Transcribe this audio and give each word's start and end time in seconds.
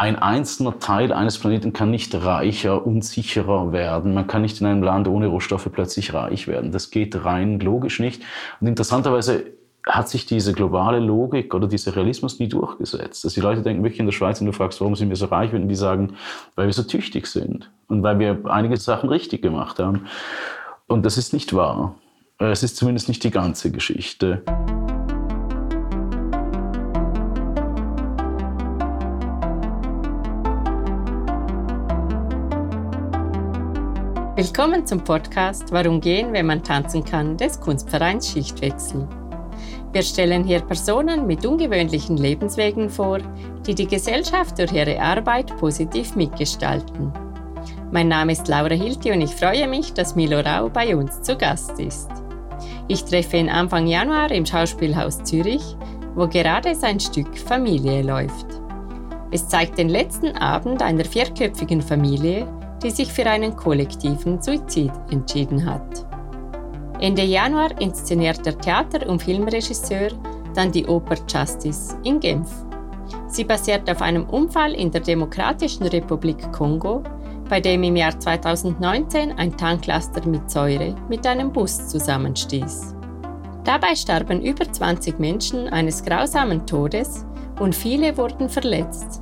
ein 0.00 0.14
einzelner 0.16 0.78
Teil 0.78 1.12
eines 1.12 1.38
Planeten 1.38 1.72
kann 1.72 1.90
nicht 1.90 2.14
reicher 2.14 2.86
und 2.86 3.04
sicherer 3.04 3.72
werden. 3.72 4.14
Man 4.14 4.28
kann 4.28 4.42
nicht 4.42 4.60
in 4.60 4.66
einem 4.68 4.84
Land 4.84 5.08
ohne 5.08 5.26
Rohstoffe 5.26 5.68
plötzlich 5.72 6.14
reich 6.14 6.46
werden. 6.46 6.70
Das 6.70 6.90
geht 6.90 7.24
rein 7.24 7.58
logisch 7.58 7.98
nicht. 7.98 8.22
Und 8.60 8.68
interessanterweise 8.68 9.46
hat 9.84 10.08
sich 10.08 10.24
diese 10.24 10.52
globale 10.52 11.00
Logik 11.00 11.52
oder 11.52 11.66
dieser 11.66 11.96
Realismus 11.96 12.38
nie 12.38 12.46
durchgesetzt. 12.46 13.24
Dass 13.24 13.34
die 13.34 13.40
Leute 13.40 13.62
denken 13.62 13.82
wirklich 13.82 13.98
in 13.98 14.06
der 14.06 14.12
Schweiz, 14.12 14.40
wenn 14.40 14.46
du 14.46 14.52
fragst, 14.52 14.80
warum 14.80 14.94
sind 14.94 15.08
wir 15.08 15.16
so 15.16 15.26
reich, 15.26 15.52
wenn 15.52 15.68
die 15.68 15.74
sagen, 15.74 16.14
weil 16.54 16.66
wir 16.66 16.72
so 16.72 16.84
tüchtig 16.84 17.26
sind 17.26 17.68
und 17.88 18.04
weil 18.04 18.20
wir 18.20 18.42
einige 18.44 18.76
Sachen 18.76 19.08
richtig 19.08 19.42
gemacht 19.42 19.80
haben. 19.80 20.06
Und 20.86 21.04
das 21.04 21.18
ist 21.18 21.32
nicht 21.32 21.54
wahr. 21.54 21.96
Es 22.38 22.62
ist 22.62 22.76
zumindest 22.76 23.08
nicht 23.08 23.24
die 23.24 23.32
ganze 23.32 23.72
Geschichte. 23.72 24.42
Willkommen 34.38 34.86
zum 34.86 35.02
Podcast 35.02 35.72
Warum 35.72 36.00
gehen, 36.00 36.32
wenn 36.32 36.46
man 36.46 36.62
tanzen 36.62 37.04
kann 37.04 37.36
des 37.36 37.58
Kunstvereins 37.58 38.30
Schichtwechsel. 38.30 39.08
Wir 39.90 40.02
stellen 40.02 40.44
hier 40.44 40.60
Personen 40.60 41.26
mit 41.26 41.44
ungewöhnlichen 41.44 42.16
Lebenswegen 42.16 42.88
vor, 42.88 43.18
die 43.66 43.74
die 43.74 43.88
Gesellschaft 43.88 44.56
durch 44.56 44.70
ihre 44.70 45.00
Arbeit 45.00 45.56
positiv 45.56 46.14
mitgestalten. 46.14 47.12
Mein 47.90 48.06
Name 48.06 48.30
ist 48.30 48.46
Laura 48.46 48.74
Hilti 48.74 49.10
und 49.10 49.22
ich 49.22 49.34
freue 49.34 49.66
mich, 49.66 49.92
dass 49.92 50.14
Milo 50.14 50.38
Rau 50.38 50.68
bei 50.68 50.94
uns 50.94 51.20
zu 51.22 51.36
Gast 51.36 51.80
ist. 51.80 52.08
Ich 52.86 53.04
treffe 53.04 53.38
ihn 53.38 53.48
Anfang 53.48 53.88
Januar 53.88 54.30
im 54.30 54.46
Schauspielhaus 54.46 55.20
Zürich, 55.24 55.76
wo 56.14 56.28
gerade 56.28 56.76
sein 56.76 57.00
Stück 57.00 57.36
Familie 57.36 58.02
läuft. 58.02 58.46
Es 59.32 59.48
zeigt 59.48 59.78
den 59.78 59.88
letzten 59.88 60.36
Abend 60.36 60.80
einer 60.80 61.04
vierköpfigen 61.04 61.82
Familie, 61.82 62.46
die 62.82 62.90
sich 62.90 63.12
für 63.12 63.26
einen 63.26 63.56
kollektiven 63.56 64.40
Suizid 64.40 64.92
entschieden 65.10 65.64
hat. 65.64 66.06
Ende 67.00 67.22
Januar 67.22 67.80
inszeniert 67.80 68.44
der 68.44 68.58
Theater- 68.58 69.08
und 69.08 69.22
Filmregisseur 69.22 70.10
dann 70.54 70.72
die 70.72 70.86
Oper 70.86 71.16
Justice 71.28 71.96
in 72.02 72.18
Genf. 72.18 72.50
Sie 73.28 73.44
basiert 73.44 73.88
auf 73.90 74.02
einem 74.02 74.24
Unfall 74.24 74.74
in 74.74 74.90
der 74.90 75.00
Demokratischen 75.00 75.86
Republik 75.86 76.50
Kongo, 76.52 77.02
bei 77.48 77.60
dem 77.60 77.82
im 77.82 77.96
Jahr 77.96 78.18
2019 78.18 79.32
ein 79.32 79.56
Tanklaster 79.56 80.26
mit 80.26 80.50
Säure 80.50 80.94
mit 81.08 81.26
einem 81.26 81.52
Bus 81.52 81.88
zusammenstieß. 81.88 82.94
Dabei 83.64 83.94
starben 83.94 84.42
über 84.42 84.70
20 84.70 85.18
Menschen 85.18 85.68
eines 85.68 86.02
grausamen 86.02 86.66
Todes 86.66 87.26
und 87.60 87.74
viele 87.74 88.16
wurden 88.16 88.48
verletzt. 88.48 89.20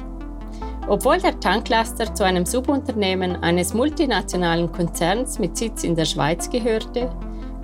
Obwohl 0.88 1.18
der 1.18 1.38
Tanklaster 1.40 2.14
zu 2.14 2.24
einem 2.24 2.46
Subunternehmen 2.46 3.42
eines 3.42 3.74
multinationalen 3.74 4.70
Konzerns 4.70 5.38
mit 5.38 5.56
Sitz 5.56 5.82
in 5.82 5.96
der 5.96 6.04
Schweiz 6.04 6.48
gehörte, 6.48 7.10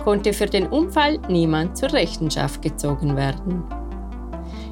konnte 0.03 0.33
für 0.33 0.47
den 0.47 0.67
Unfall 0.67 1.19
niemand 1.29 1.77
zur 1.77 1.93
Rechenschaft 1.93 2.61
gezogen 2.61 3.15
werden. 3.15 3.63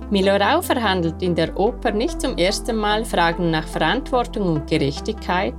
Milorau 0.10 0.62
verhandelt 0.62 1.22
in 1.22 1.36
der 1.36 1.58
Oper 1.58 1.92
nicht 1.92 2.20
zum 2.20 2.38
ersten 2.38 2.76
Mal 2.76 3.06
Fragen 3.06 3.50
nach 3.50 3.66
Verantwortung 3.66 4.56
und 4.56 4.70
Gerechtigkeit 4.70 5.56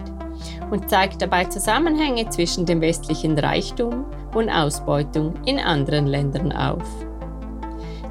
und 0.70 0.90
zeigt 0.90 1.22
dabei 1.22 1.46
Zusammenhänge 1.46 2.28
zwischen 2.28 2.66
dem 2.66 2.82
westlichen 2.82 3.38
Reichtum 3.38 4.04
und 4.34 4.50
Ausbeutung 4.50 5.32
in 5.46 5.58
anderen 5.58 6.06
Ländern 6.06 6.52
auf. 6.52 6.86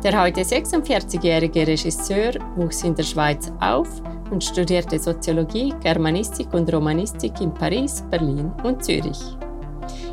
Der 0.04 0.20
heute 0.20 0.42
46-jährige 0.42 1.68
Regisseur 1.68 2.34
wuchs 2.56 2.82
in 2.84 2.96
der 2.96 3.04
Schweiz 3.04 3.52
auf 3.60 4.02
und 4.32 4.44
studierte 4.44 4.98
Soziologie, 4.98 5.74
Germanistik 5.82 6.54
und 6.54 6.72
Romanistik 6.74 7.40
in 7.42 7.54
Paris, 7.54 8.04
Berlin 8.10 8.52
und 8.64 8.84
Zürich. 8.84 9.20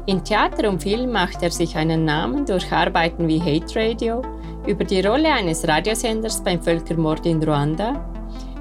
In 0.07 0.25
Theater 0.25 0.69
und 0.69 0.83
Film 0.83 1.13
macht 1.13 1.43
er 1.43 1.51
sich 1.51 1.77
einen 1.77 2.05
Namen 2.05 2.47
durch 2.47 2.73
Arbeiten 2.73 3.29
wie 3.29 3.41
Hate 3.41 3.77
Radio, 3.77 4.23
über 4.67 4.85
die 4.85 5.01
Rolle 5.01 5.33
eines 5.33 5.67
Radiosenders 5.67 6.43
beim 6.43 6.61
Völkermord 6.61 7.25
in 7.27 7.43
Ruanda, 7.43 8.05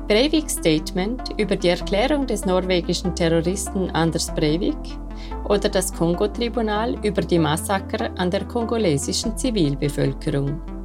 Breivik 0.07 0.49
Statement 0.49 1.21
über 1.37 1.57
die 1.57 1.67
Erklärung 1.67 2.25
des 2.25 2.45
norwegischen 2.45 3.13
Terroristen 3.13 3.89
Anders 3.91 4.33
Breivik 4.33 4.77
oder 5.49 5.67
das 5.67 5.93
Kongo-Tribunal 5.93 6.95
über 7.03 7.21
die 7.21 7.39
Massaker 7.39 8.09
an 8.17 8.31
der 8.31 8.45
kongolesischen 8.45 9.37
Zivilbevölkerung. 9.37 10.76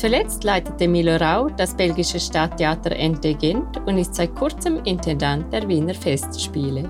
Zuletzt 0.00 0.44
leitete 0.44 0.88
Milo 0.88 1.16
Rau 1.16 1.50
das 1.50 1.74
belgische 1.74 2.18
Stadttheater 2.18 2.96
NT 2.96 3.38
Gent 3.38 3.76
und 3.84 3.98
ist 3.98 4.14
seit 4.14 4.34
kurzem 4.34 4.82
Intendant 4.84 5.52
der 5.52 5.68
Wiener 5.68 5.92
Festspiele. 5.92 6.88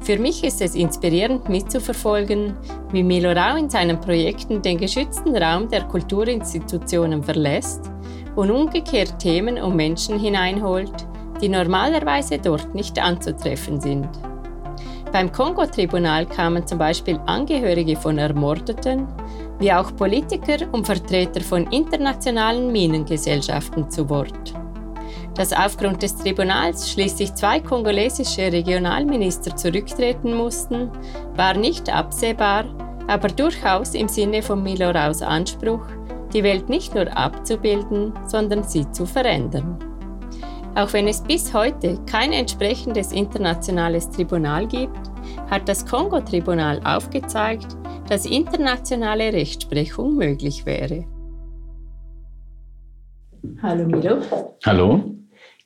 Für 0.00 0.18
mich 0.18 0.42
ist 0.44 0.62
es 0.62 0.74
inspirierend 0.74 1.50
mitzuverfolgen, 1.50 2.56
wie 2.90 3.02
Milo 3.02 3.32
Rau 3.32 3.56
in 3.56 3.68
seinen 3.68 4.00
Projekten 4.00 4.62
den 4.62 4.78
geschützten 4.78 5.36
Raum 5.36 5.68
der 5.68 5.82
Kulturinstitutionen 5.82 7.22
verlässt 7.22 7.82
und 8.34 8.50
umgekehrt 8.50 9.18
Themen 9.18 9.58
und 9.58 9.76
Menschen 9.76 10.18
hineinholt, 10.18 11.06
die 11.42 11.50
normalerweise 11.50 12.38
dort 12.38 12.74
nicht 12.74 12.98
anzutreffen 12.98 13.78
sind. 13.78 14.08
Beim 15.12 15.30
Kongo-Tribunal 15.30 16.24
kamen 16.24 16.66
zum 16.66 16.78
Beispiel 16.78 17.20
Angehörige 17.26 17.96
von 17.96 18.16
Ermordeten, 18.16 19.06
wie 19.62 19.72
auch 19.72 19.94
Politiker 19.94 20.66
und 20.72 20.84
Vertreter 20.86 21.40
von 21.40 21.68
internationalen 21.68 22.72
Minengesellschaften 22.72 23.88
zu 23.88 24.10
Wort. 24.10 24.54
Dass 25.36 25.52
aufgrund 25.52 26.02
des 26.02 26.16
Tribunals 26.16 26.90
schließlich 26.90 27.32
zwei 27.34 27.60
kongolesische 27.60 28.52
Regionalminister 28.52 29.54
zurücktreten 29.54 30.34
mussten, 30.34 30.90
war 31.36 31.54
nicht 31.54 31.88
absehbar, 31.88 32.64
aber 33.06 33.28
durchaus 33.28 33.94
im 33.94 34.08
Sinne 34.08 34.42
von 34.42 34.64
Miloraus 34.64 35.22
Anspruch, 35.22 35.86
die 36.34 36.42
Welt 36.42 36.68
nicht 36.68 36.94
nur 36.96 37.16
abzubilden, 37.16 38.12
sondern 38.26 38.64
sie 38.64 38.90
zu 38.90 39.06
verändern. 39.06 39.78
Auch 40.74 40.92
wenn 40.92 41.06
es 41.06 41.20
bis 41.20 41.54
heute 41.54 42.00
kein 42.10 42.32
entsprechendes 42.32 43.12
internationales 43.12 44.10
Tribunal 44.10 44.66
gibt, 44.66 45.11
hat 45.50 45.68
das 45.68 45.86
Kongo-Tribunal 45.86 46.80
aufgezeigt, 46.84 47.76
dass 48.08 48.26
internationale 48.26 49.32
Rechtsprechung 49.32 50.16
möglich 50.16 50.66
wäre. 50.66 51.04
Hallo 53.62 53.86
Milo. 53.86 54.18
Hallo. 54.64 55.14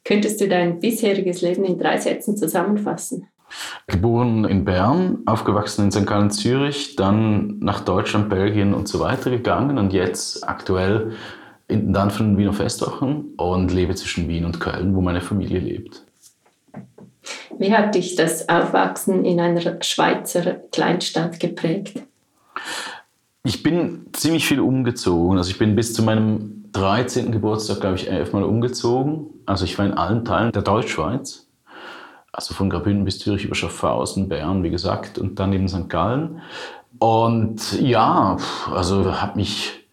Könntest 0.04 0.40
du 0.40 0.48
dein 0.48 0.78
bisheriges 0.78 1.42
Leben 1.42 1.64
in 1.64 1.78
drei 1.78 1.98
Sätzen 1.98 2.36
zusammenfassen? 2.36 3.26
Geboren 3.86 4.44
in 4.44 4.64
Bern, 4.64 5.18
aufgewachsen 5.26 5.86
in 5.86 5.92
St. 5.92 6.06
Gallen, 6.06 6.30
Zürich, 6.30 6.96
dann 6.96 7.58
nach 7.60 7.80
Deutschland, 7.80 8.28
Belgien 8.28 8.74
und 8.74 8.88
so 8.88 9.00
weiter 9.00 9.30
gegangen 9.30 9.78
und 9.78 9.92
jetzt 9.92 10.48
aktuell 10.48 11.12
Intendant 11.68 12.12
von 12.12 12.38
Wiener 12.38 12.52
Festwochen 12.52 13.34
und 13.36 13.72
lebe 13.72 13.94
zwischen 13.96 14.28
Wien 14.28 14.44
und 14.44 14.60
Köln, 14.60 14.94
wo 14.94 15.00
meine 15.00 15.20
Familie 15.20 15.58
lebt. 15.58 16.05
Wie 17.58 17.72
hat 17.72 17.94
dich 17.94 18.16
das 18.16 18.48
Aufwachsen 18.48 19.24
in 19.24 19.40
einer 19.40 19.82
Schweizer 19.82 20.56
Kleinstadt 20.72 21.40
geprägt? 21.40 22.02
Ich 23.44 23.62
bin 23.62 24.06
ziemlich 24.12 24.46
viel 24.46 24.60
umgezogen. 24.60 25.38
Also 25.38 25.50
ich 25.50 25.58
bin 25.58 25.76
bis 25.76 25.94
zu 25.94 26.02
meinem 26.02 26.64
13. 26.72 27.32
Geburtstag, 27.32 27.80
glaube 27.80 27.96
ich, 27.96 28.10
elfmal 28.10 28.42
umgezogen. 28.42 29.26
Also 29.46 29.64
ich 29.64 29.78
war 29.78 29.86
in 29.86 29.94
allen 29.94 30.24
Teilen 30.24 30.52
der 30.52 30.62
Deutschschweiz. 30.62 31.48
Also 32.32 32.52
von 32.54 32.68
Graubünden 32.68 33.04
bis 33.04 33.18
Zürich 33.18 33.44
über 33.44 33.54
Schaffhausen, 33.54 34.28
Bern, 34.28 34.62
wie 34.62 34.70
gesagt, 34.70 35.16
und 35.18 35.38
dann 35.38 35.52
eben 35.52 35.68
St. 35.68 35.88
Gallen. 35.88 36.42
Und 36.98 37.80
ja, 37.80 38.36
also 38.74 39.20
habe 39.20 39.36
mich 39.36 39.85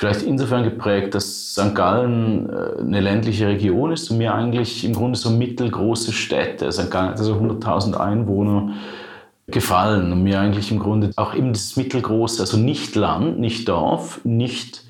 vielleicht 0.00 0.22
insofern 0.22 0.64
geprägt, 0.64 1.14
dass 1.14 1.52
St. 1.52 1.74
Gallen 1.74 2.48
äh, 2.48 2.80
eine 2.80 3.00
ländliche 3.00 3.48
Region 3.48 3.92
ist 3.92 4.10
und 4.10 4.16
mir 4.16 4.32
eigentlich 4.32 4.82
im 4.82 4.94
Grunde 4.94 5.18
so 5.18 5.28
mittelgroße 5.28 6.12
Städte, 6.12 6.72
St. 6.72 6.90
Gallen 6.90 7.10
hat 7.10 7.18
also 7.18 7.34
100.000 7.34 7.98
Einwohner, 7.98 8.72
gefallen 9.46 10.10
und 10.12 10.22
mir 10.22 10.40
eigentlich 10.40 10.70
im 10.70 10.78
Grunde 10.78 11.10
auch 11.16 11.34
eben 11.34 11.52
das 11.52 11.76
mittelgroße, 11.76 12.40
also 12.40 12.56
nicht 12.56 12.94
Land, 12.94 13.40
nicht 13.40 13.68
Dorf, 13.68 14.20
nicht 14.24 14.84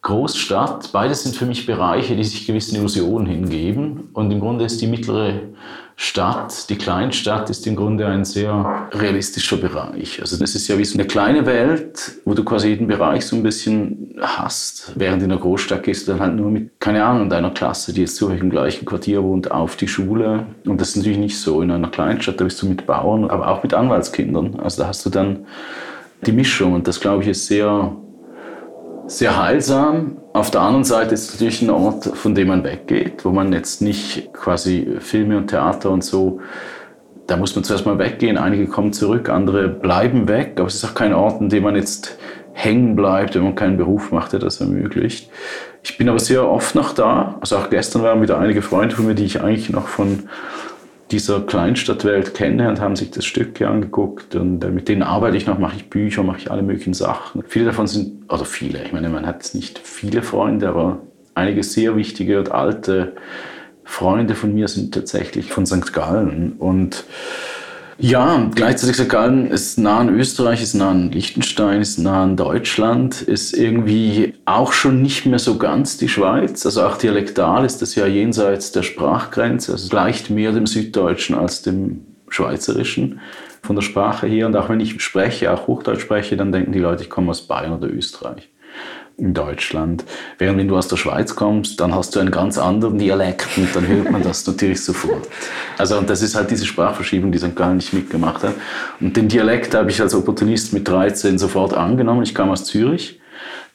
Großstadt, 0.00 0.90
beides 0.92 1.24
sind 1.24 1.36
für 1.36 1.44
mich 1.44 1.66
Bereiche, 1.66 2.16
die 2.16 2.24
sich 2.24 2.46
gewissen 2.46 2.76
Illusionen 2.76 3.26
hingeben 3.26 4.08
und 4.14 4.30
im 4.30 4.40
Grunde 4.40 4.64
ist 4.64 4.80
die 4.80 4.86
mittlere 4.86 5.40
Stadt, 5.98 6.68
die 6.68 6.76
Kleinstadt 6.76 7.48
ist 7.48 7.66
im 7.66 7.74
Grunde 7.74 8.06
ein 8.06 8.26
sehr 8.26 8.88
realistischer 8.92 9.56
Bereich. 9.56 10.20
Also 10.20 10.36
das 10.36 10.54
ist 10.54 10.68
ja 10.68 10.76
wie 10.76 10.84
so 10.84 10.98
eine 10.98 11.06
kleine 11.06 11.46
Welt, 11.46 12.16
wo 12.26 12.34
du 12.34 12.44
quasi 12.44 12.68
jeden 12.68 12.86
Bereich 12.86 13.24
so 13.24 13.34
ein 13.34 13.42
bisschen 13.42 14.14
hast. 14.20 14.92
Während 14.94 15.22
in 15.22 15.30
der 15.30 15.38
Großstadt 15.38 15.82
gehst 15.84 16.06
du 16.06 16.12
dann 16.12 16.20
halt 16.20 16.34
nur 16.36 16.50
mit, 16.50 16.78
keine 16.80 17.02
Ahnung, 17.02 17.30
deiner 17.30 17.50
Klasse, 17.50 17.94
die 17.94 18.02
jetzt 18.02 18.16
zufällig 18.16 18.42
im 18.42 18.50
gleichen 18.50 18.84
Quartier 18.84 19.22
wohnt, 19.22 19.50
auf 19.50 19.76
die 19.76 19.88
Schule. 19.88 20.44
Und 20.66 20.82
das 20.82 20.90
ist 20.90 20.96
natürlich 20.96 21.18
nicht 21.18 21.40
so. 21.40 21.62
In 21.62 21.70
einer 21.70 21.88
Kleinstadt, 21.88 22.40
da 22.40 22.44
bist 22.44 22.60
du 22.60 22.66
mit 22.66 22.86
Bauern, 22.86 23.30
aber 23.30 23.48
auch 23.48 23.62
mit 23.62 23.72
Anwaltskindern. 23.72 24.60
Also 24.60 24.82
da 24.82 24.88
hast 24.88 25.06
du 25.06 25.10
dann 25.10 25.46
die 26.26 26.32
Mischung 26.32 26.74
und 26.74 26.86
das, 26.86 27.00
glaube 27.00 27.22
ich, 27.22 27.30
ist 27.30 27.46
sehr, 27.46 27.96
sehr 29.06 29.42
heilsam 29.42 30.18
Auf 30.36 30.50
der 30.50 30.60
anderen 30.60 30.84
Seite 30.84 31.14
ist 31.14 31.30
es 31.30 31.32
natürlich 31.32 31.62
ein 31.62 31.70
Ort, 31.70 32.04
von 32.04 32.34
dem 32.34 32.48
man 32.48 32.62
weggeht, 32.62 33.24
wo 33.24 33.30
man 33.30 33.54
jetzt 33.54 33.80
nicht 33.80 34.34
quasi 34.34 34.98
Filme 35.00 35.38
und 35.38 35.46
Theater 35.46 35.90
und 35.90 36.04
so, 36.04 36.40
da 37.26 37.38
muss 37.38 37.54
man 37.54 37.64
zuerst 37.64 37.86
mal 37.86 37.98
weggehen. 37.98 38.36
Einige 38.36 38.66
kommen 38.66 38.92
zurück, 38.92 39.30
andere 39.30 39.66
bleiben 39.66 40.28
weg, 40.28 40.56
aber 40.58 40.66
es 40.66 40.74
ist 40.74 40.84
auch 40.84 40.94
kein 40.94 41.14
Ort, 41.14 41.40
in 41.40 41.48
dem 41.48 41.62
man 41.62 41.74
jetzt 41.74 42.18
hängen 42.52 42.96
bleibt, 42.96 43.34
wenn 43.34 43.44
man 43.44 43.54
keinen 43.54 43.78
Beruf 43.78 44.12
macht, 44.12 44.34
der 44.34 44.40
das 44.40 44.60
ermöglicht. 44.60 45.30
Ich 45.82 45.96
bin 45.96 46.06
aber 46.06 46.18
sehr 46.18 46.46
oft 46.46 46.74
noch 46.74 46.92
da. 46.92 47.38
Also 47.40 47.56
auch 47.56 47.70
gestern 47.70 48.02
waren 48.02 48.20
wieder 48.20 48.38
einige 48.38 48.60
Freunde 48.60 48.94
von 48.94 49.06
mir, 49.06 49.14
die 49.14 49.24
ich 49.24 49.40
eigentlich 49.40 49.70
noch 49.70 49.88
von 49.88 50.28
dieser 51.10 51.40
Kleinstadtwelt 51.40 52.34
kenne 52.34 52.68
und 52.68 52.80
haben 52.80 52.96
sich 52.96 53.10
das 53.10 53.24
Stück 53.24 53.58
hier 53.58 53.70
angeguckt. 53.70 54.34
Und 54.34 54.62
äh, 54.64 54.70
mit 54.70 54.88
denen 54.88 55.02
arbeite 55.02 55.36
ich 55.36 55.46
noch, 55.46 55.58
mache 55.58 55.76
ich 55.76 55.88
Bücher, 55.88 56.22
mache 56.22 56.38
ich 56.38 56.50
alle 56.50 56.62
möglichen 56.62 56.94
Sachen. 56.94 57.44
Viele 57.46 57.66
davon 57.66 57.86
sind, 57.86 58.30
oder 58.32 58.44
viele, 58.44 58.82
ich 58.82 58.92
meine, 58.92 59.08
man 59.08 59.26
hat 59.26 59.54
nicht 59.54 59.78
viele 59.78 60.22
Freunde, 60.22 60.68
aber 60.68 61.00
einige 61.34 61.62
sehr 61.62 61.96
wichtige 61.96 62.38
und 62.38 62.50
alte 62.50 63.14
Freunde 63.84 64.34
von 64.34 64.52
mir 64.52 64.66
sind 64.66 64.92
tatsächlich 64.94 65.52
von 65.52 65.64
St. 65.64 65.92
Gallen. 65.92 66.54
Und 66.58 67.04
ja, 67.98 68.50
gleichzeitig 68.54 68.96
St. 68.96 69.08
Gallen 69.08 69.50
ist 69.50 69.78
nah 69.78 69.98
an 70.00 70.08
Österreich, 70.08 70.62
ist 70.62 70.74
nah 70.74 70.90
an 70.90 71.10
Liechtenstein, 71.10 71.80
ist 71.80 71.98
nah 71.98 72.24
an 72.24 72.36
Deutschland, 72.36 73.22
ist 73.22 73.54
irgendwie 73.54 74.34
auch 74.44 74.72
schon 74.72 75.00
nicht 75.00 75.24
mehr 75.24 75.38
so 75.38 75.56
ganz 75.56 75.96
die 75.96 76.08
Schweiz. 76.08 76.66
Also 76.66 76.82
auch 76.84 76.98
dialektal 76.98 77.64
ist 77.64 77.80
das 77.80 77.94
ja 77.94 78.06
jenseits 78.06 78.72
der 78.72 78.82
Sprachgrenze. 78.82 79.72
Also 79.72 79.88
gleicht 79.88 80.30
mehr 80.30 80.52
dem 80.52 80.66
Süddeutschen 80.66 81.36
als 81.36 81.62
dem 81.62 82.04
Schweizerischen 82.28 83.20
von 83.62 83.76
der 83.76 83.82
Sprache 83.82 84.26
her. 84.26 84.46
Und 84.46 84.56
auch 84.56 84.68
wenn 84.68 84.80
ich 84.80 85.00
spreche, 85.00 85.52
auch 85.52 85.66
Hochdeutsch 85.66 86.02
spreche, 86.02 86.36
dann 86.36 86.52
denken 86.52 86.72
die 86.72 86.78
Leute, 86.78 87.04
ich 87.04 87.10
komme 87.10 87.30
aus 87.30 87.42
Bayern 87.42 87.72
oder 87.72 87.88
Österreich 87.88 88.50
in 89.18 89.32
Deutschland. 89.32 90.04
Während 90.38 90.58
wenn 90.58 90.68
du 90.68 90.76
aus 90.76 90.88
der 90.88 90.96
Schweiz 90.96 91.34
kommst, 91.34 91.80
dann 91.80 91.94
hast 91.94 92.14
du 92.14 92.20
einen 92.20 92.30
ganz 92.30 92.58
anderen 92.58 92.98
Dialekt 92.98 93.46
und 93.56 93.74
dann 93.74 93.86
hört 93.86 94.10
man 94.10 94.22
das 94.22 94.46
natürlich 94.46 94.84
sofort. 94.84 95.26
Also 95.78 95.96
und 95.96 96.10
das 96.10 96.22
ist 96.22 96.34
halt 96.34 96.50
diese 96.50 96.66
Sprachverschiebung, 96.66 97.32
die 97.32 97.38
St. 97.38 97.56
Gallen 97.56 97.76
nicht 97.76 97.92
mitgemacht 97.92 98.42
hat. 98.42 98.54
Und 99.00 99.16
den 99.16 99.28
Dialekt 99.28 99.74
habe 99.74 99.90
ich 99.90 100.00
als 100.00 100.14
Opportunist 100.14 100.72
mit 100.72 100.86
13 100.86 101.38
sofort 101.38 101.74
angenommen. 101.74 102.22
Ich 102.22 102.34
kam 102.34 102.50
aus 102.50 102.64
Zürich 102.64 103.20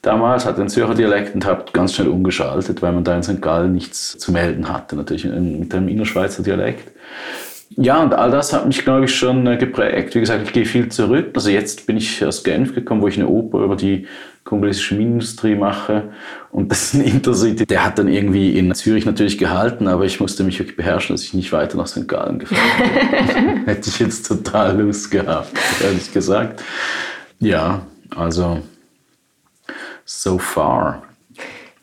damals, 0.02 0.44
hatte 0.44 0.60
einen 0.60 0.68
Zürcher 0.68 0.94
Dialekt 0.94 1.34
und 1.34 1.44
habe 1.44 1.64
ganz 1.72 1.94
schnell 1.94 2.08
umgeschaltet, 2.08 2.82
weil 2.82 2.92
man 2.92 3.04
da 3.04 3.16
in 3.16 3.22
St. 3.22 3.40
Gallen 3.40 3.72
nichts 3.72 4.18
zu 4.18 4.32
melden 4.32 4.68
hatte, 4.68 4.96
natürlich 4.96 5.24
mit 5.24 5.74
einem 5.74 5.88
Innerschweizer 5.88 6.42
Dialekt. 6.42 6.90
Ja, 7.76 8.02
und 8.02 8.14
all 8.14 8.30
das 8.30 8.52
hat 8.52 8.66
mich, 8.66 8.84
glaube 8.84 9.06
ich, 9.06 9.14
schon 9.14 9.46
äh, 9.46 9.56
geprägt. 9.56 10.14
Wie 10.14 10.20
gesagt, 10.20 10.46
ich 10.46 10.52
gehe 10.52 10.64
viel 10.64 10.88
zurück. 10.88 11.30
Also 11.34 11.50
jetzt 11.50 11.86
bin 11.86 11.96
ich 11.96 12.24
aus 12.24 12.44
Genf 12.44 12.74
gekommen, 12.74 13.02
wo 13.02 13.08
ich 13.08 13.16
eine 13.16 13.28
Oper 13.28 13.60
über 13.60 13.76
die 13.76 14.06
kongolesische 14.44 14.94
Minenindustrie 14.96 15.54
mache. 15.54 16.12
Und 16.50 16.70
das 16.70 16.82
ist 16.82 16.94
ein 16.94 17.02
Intercity, 17.02 17.64
der 17.64 17.84
hat 17.84 17.98
dann 17.98 18.08
irgendwie 18.08 18.58
in 18.58 18.74
Zürich 18.74 19.06
natürlich 19.06 19.38
gehalten, 19.38 19.86
aber 19.86 20.04
ich 20.04 20.20
musste 20.20 20.44
mich 20.44 20.58
wirklich 20.58 20.76
beherrschen, 20.76 21.14
dass 21.14 21.24
ich 21.24 21.34
nicht 21.34 21.52
weiter 21.52 21.76
nach 21.76 21.86
St. 21.86 22.08
Gallen 22.08 22.40
gefahren 22.40 22.60
bin. 23.34 23.64
Hätte 23.66 23.88
ich 23.88 23.98
jetzt 23.98 24.26
total 24.26 24.80
Lust 24.80 25.10
gehabt, 25.10 25.52
ehrlich 25.82 26.12
gesagt. 26.12 26.62
Ja, 27.38 27.86
also 28.14 28.60
so 30.04 30.38
far. 30.38 31.02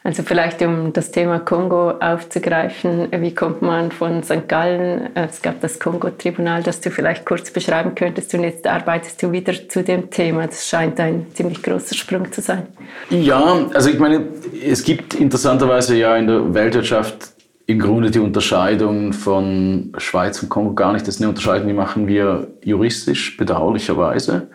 Also 0.02 0.24
vielleicht 0.24 0.62
um 0.62 0.94
das 0.94 1.12
Thema 1.12 1.40
Kongo 1.40 1.92
aufzugreifen, 1.92 3.10
wie 3.12 3.36
kommt 3.36 3.62
man 3.62 3.92
von 3.92 4.24
St. 4.24 4.48
Gallen, 4.48 5.10
es 5.14 5.42
gab 5.42 5.60
das 5.60 5.78
Kongo-Tribunal, 5.78 6.64
das 6.64 6.80
du 6.80 6.90
vielleicht 6.90 7.26
kurz 7.26 7.52
beschreiben 7.52 7.96
könntest 7.96 8.34
und 8.34 8.44
jetzt 8.44 8.66
arbeitest 8.66 9.22
du 9.22 9.34
wieder 9.34 9.54
zu 9.68 9.84
dem 9.84 10.10
Thema. 10.10 10.48
Das 10.48 10.70
scheint 10.70 11.02
ein 11.02 11.28
ziemlich 11.34 11.62
großer 11.62 11.96
Sprung 11.96 12.32
zu 12.32 12.42
sein. 12.42 12.68
Ja, 13.10 13.68
also 13.74 13.90
ich 13.90 14.00
meine, 14.00 14.24
es 14.66 14.84
gibt 14.84 15.16
interessanterweise 15.16 15.98
ja 15.98 16.16
in 16.16 16.28
der 16.28 16.54
Weltwirtschaft 16.54 17.34
im 17.66 17.78
Grunde 17.78 18.10
die 18.10 18.20
Unterscheidung 18.20 19.12
von 19.12 19.92
Schweiz 19.98 20.42
und 20.42 20.50
Kongo 20.50 20.74
gar 20.74 20.94
nicht. 20.94 21.08
Das 21.08 21.16
ist 21.16 21.22
eine 21.22 21.30
Unterscheidung, 21.30 21.68
die 21.68 21.74
machen 21.74 22.08
wir 22.08 22.48
juristisch, 22.64 23.36
bedauerlicherweise. 23.36 24.48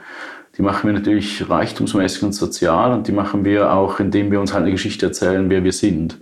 Die 0.57 0.63
machen 0.63 0.87
wir 0.87 0.93
natürlich 0.93 1.49
reichtumsmäßig 1.49 2.23
und 2.23 2.33
sozial 2.33 2.93
und 2.93 3.09
die 3.09 3.13
machen 3.13 3.45
wir 3.45 3.73
auch, 3.73 3.99
indem 3.99 4.31
wir 4.31 4.41
uns 4.41 4.53
halt 4.53 4.63
eine 4.63 4.71
Geschichte 4.71 5.07
erzählen, 5.07 5.51
wer 5.51 5.65
wir 5.65 5.73
sind. 5.73 6.19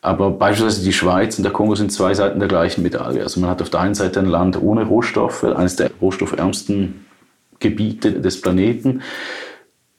Aber 0.00 0.30
beispielsweise 0.30 0.84
die 0.84 0.92
Schweiz 0.92 1.38
und 1.38 1.44
der 1.44 1.52
Kongo 1.52 1.76
sind 1.76 1.92
zwei 1.92 2.14
Seiten 2.14 2.40
der 2.40 2.48
gleichen 2.48 2.82
Medaille. 2.82 3.22
Also 3.22 3.40
man 3.40 3.50
hat 3.50 3.62
auf 3.62 3.70
der 3.70 3.80
einen 3.80 3.94
Seite 3.94 4.18
ein 4.18 4.26
Land 4.26 4.60
ohne 4.60 4.84
Rohstoffe, 4.84 5.44
eines 5.44 5.76
der 5.76 5.90
rohstoffärmsten 6.00 7.06
Gebiete 7.60 8.20
des 8.20 8.40
Planeten, 8.40 9.02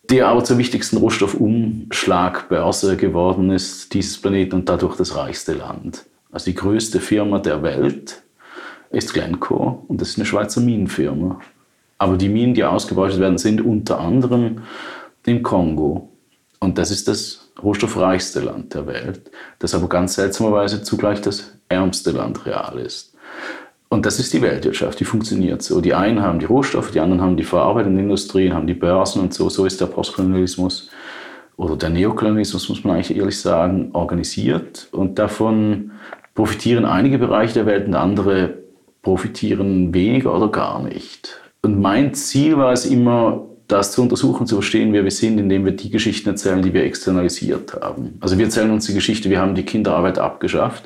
der 0.10 0.28
aber 0.28 0.44
zur 0.44 0.58
wichtigsten 0.58 0.98
Rohstoffumschlagbörse 0.98 2.98
geworden 2.98 3.52
ist, 3.52 3.94
dieses 3.94 4.20
Planeten 4.20 4.56
und 4.56 4.70
dadurch 4.70 4.98
das 4.98 5.16
reichste 5.16 5.54
Land. 5.54 6.06
Also 6.32 6.46
die 6.46 6.56
größte 6.56 7.00
Firma 7.00 7.40
der 7.40 7.64
Welt 7.64 8.24
ist 8.92 9.14
Glencore 9.14 9.80
und 9.88 10.02
das 10.02 10.10
ist 10.10 10.18
eine 10.18 10.26
Schweizer 10.26 10.62
Minenfirma. 10.62 11.40
Aber 12.00 12.18
die 12.18 12.30
Minen, 12.30 12.56
die 12.56 12.64
ausgebeutet 12.64 13.20
werden, 13.20 13.38
sind 13.38 13.62
unter 13.62 14.00
anderem 14.00 14.64
im 15.26 15.44
Kongo. 15.44 16.10
Und 16.60 16.78
das 16.78 16.92
ist 16.92 17.08
das 17.08 17.52
rohstoffreichste 17.62 18.40
Land 18.40 18.74
der 18.74 18.88
Welt, 18.88 19.30
das 19.60 19.76
aber 19.76 19.88
ganz 19.88 20.16
seltsamerweise 20.16 20.82
zugleich 20.82 21.22
das 21.22 21.54
ärmste 21.68 22.12
Land 22.12 22.46
real 22.46 22.80
ist. 22.80 23.14
Und 23.90 24.06
das 24.06 24.20
ist 24.20 24.34
die 24.34 24.42
Weltwirtschaft, 24.42 25.00
die 25.00 25.06
funktioniert 25.06 25.62
so. 25.62 25.82
Die 25.82 25.94
einen 25.94 26.22
haben 26.22 26.40
die 26.40 26.46
Rohstoffe, 26.46 26.92
die 26.92 27.00
anderen 27.00 27.22
haben 27.22 27.38
die 27.38 27.44
verarbeitenden 27.44 28.04
Industrien, 28.04 28.54
haben 28.54 28.68
die 28.68 28.76
Börsen 28.76 29.22
und 29.22 29.34
so. 29.34 29.50
So 29.50 29.66
ist 29.66 29.82
der 29.82 29.88
Postkolonialismus 29.88 30.90
oder 31.58 31.76
der 31.76 31.90
Neokolonialismus, 31.90 32.70
muss 32.70 32.84
man 32.84 32.96
eigentlich 32.96 33.18
ehrlich 33.18 33.40
sagen, 33.40 33.90
organisiert. 33.94 34.88
Und 34.92 35.18
davon 35.18 35.92
profitieren 36.36 36.86
einige 36.86 37.18
Bereiche 37.18 37.56
der 37.56 37.66
Welt 37.66 37.88
und 37.88 37.96
andere 37.96 38.60
profitieren 39.02 39.94
weniger 39.94 40.36
oder 40.36 40.50
gar 40.50 40.82
nicht. 40.84 41.40
Und 41.62 41.82
mein 41.82 42.14
Ziel 42.14 42.58
war 42.58 42.72
es 42.72 42.86
immer, 42.86 43.46
das 43.68 43.92
zu 43.92 44.02
untersuchen, 44.02 44.48
zu 44.48 44.56
verstehen, 44.56 44.94
wer 44.94 45.04
wir 45.04 45.12
sind, 45.12 45.38
indem 45.38 45.66
wir 45.66 45.74
die 45.74 45.90
Geschichten 45.90 46.30
erzählen, 46.30 46.62
die 46.62 46.74
wir 46.74 46.84
externalisiert 46.84 47.80
haben. 47.82 48.18
Also 48.20 48.38
wir 48.38 48.46
erzählen 48.46 48.72
uns 48.72 48.88
die 48.88 48.94
Geschichte, 48.94 49.30
wir 49.30 49.40
haben 49.40 49.56
die 49.56 49.64
Kinderarbeit 49.64 50.18
abgeschafft, 50.18 50.86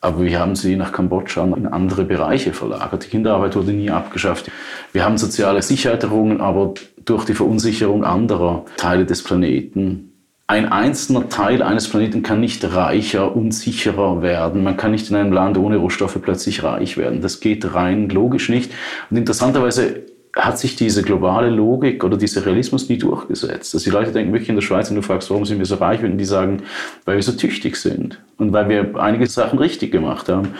aber 0.00 0.22
wir 0.22 0.38
haben 0.38 0.54
sie 0.54 0.76
nach 0.76 0.92
Kambodscha 0.92 1.44
in 1.56 1.66
andere 1.66 2.04
Bereiche 2.04 2.52
verlagert. 2.52 3.04
Die 3.04 3.08
Kinderarbeit 3.08 3.56
wurde 3.56 3.72
nie 3.72 3.90
abgeschafft. 3.90 4.50
Wir 4.92 5.04
haben 5.04 5.18
soziale 5.18 5.60
Sicherheit 5.62 6.04
errungen, 6.04 6.40
aber 6.40 6.74
durch 7.04 7.24
die 7.24 7.34
Verunsicherung 7.34 8.04
anderer 8.04 8.64
Teile 8.76 9.06
des 9.06 9.24
Planeten 9.24 10.10
ein 10.50 10.72
einzelner 10.72 11.28
Teil 11.28 11.62
eines 11.62 11.86
Planeten 11.86 12.24
kann 12.24 12.40
nicht 12.40 12.64
reicher 12.64 13.36
und 13.36 13.52
sicherer 13.52 14.20
werden. 14.20 14.64
Man 14.64 14.76
kann 14.76 14.90
nicht 14.90 15.08
in 15.08 15.14
einem 15.14 15.32
Land 15.32 15.56
ohne 15.56 15.76
Rohstoffe 15.76 16.18
plötzlich 16.20 16.64
reich 16.64 16.96
werden. 16.96 17.20
Das 17.20 17.38
geht 17.38 17.72
rein 17.72 18.08
logisch 18.08 18.48
nicht. 18.48 18.72
Und 19.10 19.16
interessanterweise 19.16 20.06
hat 20.36 20.58
sich 20.58 20.76
diese 20.76 21.02
globale 21.02 21.50
Logik 21.50 22.04
oder 22.04 22.16
dieser 22.16 22.46
Realismus 22.46 22.88
nie 22.88 22.98
durchgesetzt. 22.98 23.74
Also 23.74 23.84
die 23.84 23.90
Leute 23.90 24.12
denken 24.12 24.32
wirklich 24.32 24.48
in 24.48 24.54
der 24.54 24.62
Schweiz, 24.62 24.88
wenn 24.88 24.96
du 24.96 25.02
fragst, 25.02 25.30
warum 25.30 25.44
sind 25.44 25.58
wir 25.58 25.66
so 25.66 25.74
reich, 25.76 26.02
würden 26.02 26.18
die 26.18 26.24
sagen, 26.24 26.62
weil 27.04 27.16
wir 27.16 27.22
so 27.22 27.32
tüchtig 27.32 27.76
sind 27.76 28.20
und 28.38 28.52
weil 28.52 28.68
wir 28.68 28.94
einige 28.96 29.26
Sachen 29.26 29.58
richtig 29.58 29.90
gemacht 29.90 30.28
haben. 30.28 30.54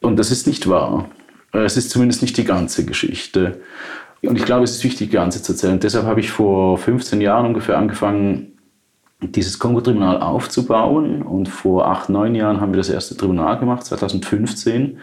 Und 0.00 0.18
das 0.18 0.30
ist 0.30 0.46
nicht 0.46 0.68
wahr. 0.68 1.08
Es 1.52 1.76
ist 1.76 1.90
zumindest 1.90 2.22
nicht 2.22 2.36
die 2.36 2.44
ganze 2.44 2.84
Geschichte. 2.84 3.60
Und 4.22 4.36
ich 4.36 4.44
glaube, 4.44 4.64
es 4.64 4.72
ist 4.72 4.84
wichtig, 4.84 5.10
die 5.10 5.16
ganze 5.16 5.42
zu 5.42 5.52
erzählen. 5.52 5.74
Und 5.74 5.82
deshalb 5.82 6.06
habe 6.06 6.20
ich 6.20 6.30
vor 6.30 6.78
15 6.78 7.20
Jahren 7.20 7.46
ungefähr 7.46 7.78
angefangen, 7.78 8.53
dieses 9.32 9.58
Kongo-Tribunal 9.58 10.20
aufzubauen. 10.20 11.22
Und 11.22 11.48
vor 11.48 11.86
acht, 11.86 12.08
neun 12.08 12.34
Jahren 12.34 12.60
haben 12.60 12.72
wir 12.72 12.78
das 12.78 12.88
erste 12.88 13.16
Tribunal 13.16 13.58
gemacht, 13.58 13.84
2015. 13.84 14.98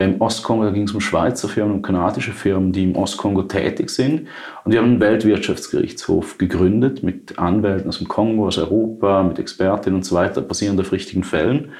Im 0.00 0.18
Ostkongo 0.18 0.72
ging 0.72 0.84
es 0.84 0.92
um 0.92 1.00
Schweizer 1.02 1.46
Firmen 1.46 1.74
und 1.74 1.82
kanadische 1.82 2.32
Firmen, 2.32 2.72
die 2.72 2.84
im 2.84 2.96
Ostkongo 2.96 3.42
tätig 3.42 3.90
sind. 3.90 4.28
Und 4.64 4.72
wir 4.72 4.78
haben 4.78 4.92
einen 4.92 5.00
Weltwirtschaftsgerichtshof 5.00 6.38
gegründet 6.38 7.02
mit 7.02 7.38
Anwälten 7.38 7.86
aus 7.86 7.98
dem 7.98 8.08
Kongo, 8.08 8.46
aus 8.46 8.56
Europa, 8.56 9.22
mit 9.22 9.38
Expertinnen 9.38 9.96
und 9.96 10.04
so 10.04 10.14
weiter, 10.14 10.40
basierend 10.40 10.80
auf 10.80 10.92
richtigen 10.92 11.22
Fällen, 11.22 11.72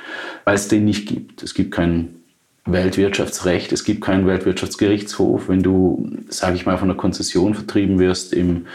weil 0.45 0.55
es 0.55 0.69
den 0.69 0.85
nicht 0.85 1.09
gibt. 1.09 1.43
Es 1.43 1.55
gibt 1.55 1.71
kein 1.71 2.21
Weltwirtschaftsrecht, 2.67 3.73
es 3.73 3.85
gibt 3.85 4.03
keinen 4.03 4.27
Weltwirtschaftsgerichtshof. 4.27 5.49
Wenn 5.49 5.63
du, 5.63 6.07
sage 6.29 6.57
ich 6.57 6.67
mal, 6.67 6.77
von 6.77 6.89
der 6.89 6.99
Konzession 6.99 7.55
vertrieben 7.55 7.99
wirst 7.99 8.35
im 8.35 8.67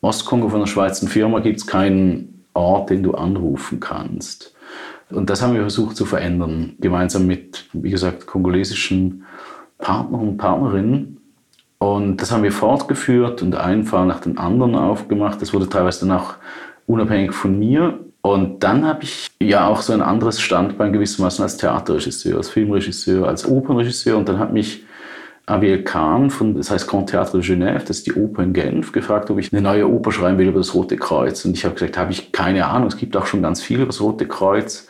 Ostkongo 0.00 0.48
von 0.48 0.60
einer 0.60 0.66
Schweizer 0.66 1.06
Firma, 1.08 1.40
gibt 1.40 1.58
es 1.58 1.66
keinen 1.66 2.33
Ort, 2.54 2.90
den 2.90 3.02
du 3.02 3.12
anrufen 3.12 3.80
kannst. 3.80 4.54
Und 5.10 5.30
das 5.30 5.42
haben 5.42 5.54
wir 5.54 5.60
versucht 5.60 5.96
zu 5.96 6.06
verändern, 6.06 6.76
gemeinsam 6.80 7.26
mit, 7.26 7.66
wie 7.72 7.90
gesagt, 7.90 8.26
kongolesischen 8.26 9.24
Partnern 9.78 10.28
und 10.28 10.36
Partnerinnen. 10.38 11.18
Und 11.78 12.16
das 12.16 12.32
haben 12.32 12.42
wir 12.42 12.52
fortgeführt 12.52 13.42
und 13.42 13.56
einen 13.56 13.84
Fall 13.84 14.06
nach 14.06 14.20
dem 14.20 14.38
anderen 14.38 14.74
aufgemacht. 14.74 15.42
Das 15.42 15.52
wurde 15.52 15.68
teilweise 15.68 16.06
dann 16.06 16.18
auch 16.18 16.34
unabhängig 16.86 17.32
von 17.34 17.58
mir. 17.58 18.00
Und 18.22 18.64
dann 18.64 18.86
habe 18.86 19.02
ich 19.02 19.28
ja 19.42 19.68
auch 19.68 19.82
so 19.82 19.92
ein 19.92 20.00
anderes 20.00 20.40
Standbein 20.40 20.94
gewissermaßen 20.94 21.42
als 21.42 21.58
Theaterregisseur, 21.58 22.38
als 22.38 22.48
Filmregisseur, 22.48 23.28
als 23.28 23.46
Opernregisseur. 23.46 24.16
Und 24.16 24.28
dann 24.30 24.38
hat 24.38 24.52
mich 24.52 24.84
Abiel 25.46 25.82
Kahn 25.82 26.30
von, 26.30 26.54
das 26.54 26.70
heißt 26.70 26.88
Grand 26.88 27.10
Théâtre 27.10 27.32
de 27.32 27.42
Genève, 27.42 27.80
das 27.80 27.98
ist 27.98 28.06
die 28.06 28.14
Oper 28.14 28.42
in 28.42 28.54
Genf, 28.54 28.92
gefragt, 28.92 29.30
ob 29.30 29.38
ich 29.38 29.52
eine 29.52 29.60
neue 29.60 29.88
Oper 29.88 30.10
schreiben 30.10 30.38
will 30.38 30.48
über 30.48 30.60
das 30.60 30.74
Rote 30.74 30.96
Kreuz. 30.96 31.44
Und 31.44 31.56
ich 31.56 31.64
habe 31.64 31.74
gesagt, 31.74 31.98
habe 31.98 32.12
ich 32.12 32.32
keine 32.32 32.66
Ahnung, 32.66 32.88
es 32.88 32.96
gibt 32.96 33.16
auch 33.16 33.26
schon 33.26 33.42
ganz 33.42 33.60
viel 33.60 33.76
über 33.76 33.86
das 33.86 34.00
Rote 34.00 34.26
Kreuz. 34.26 34.88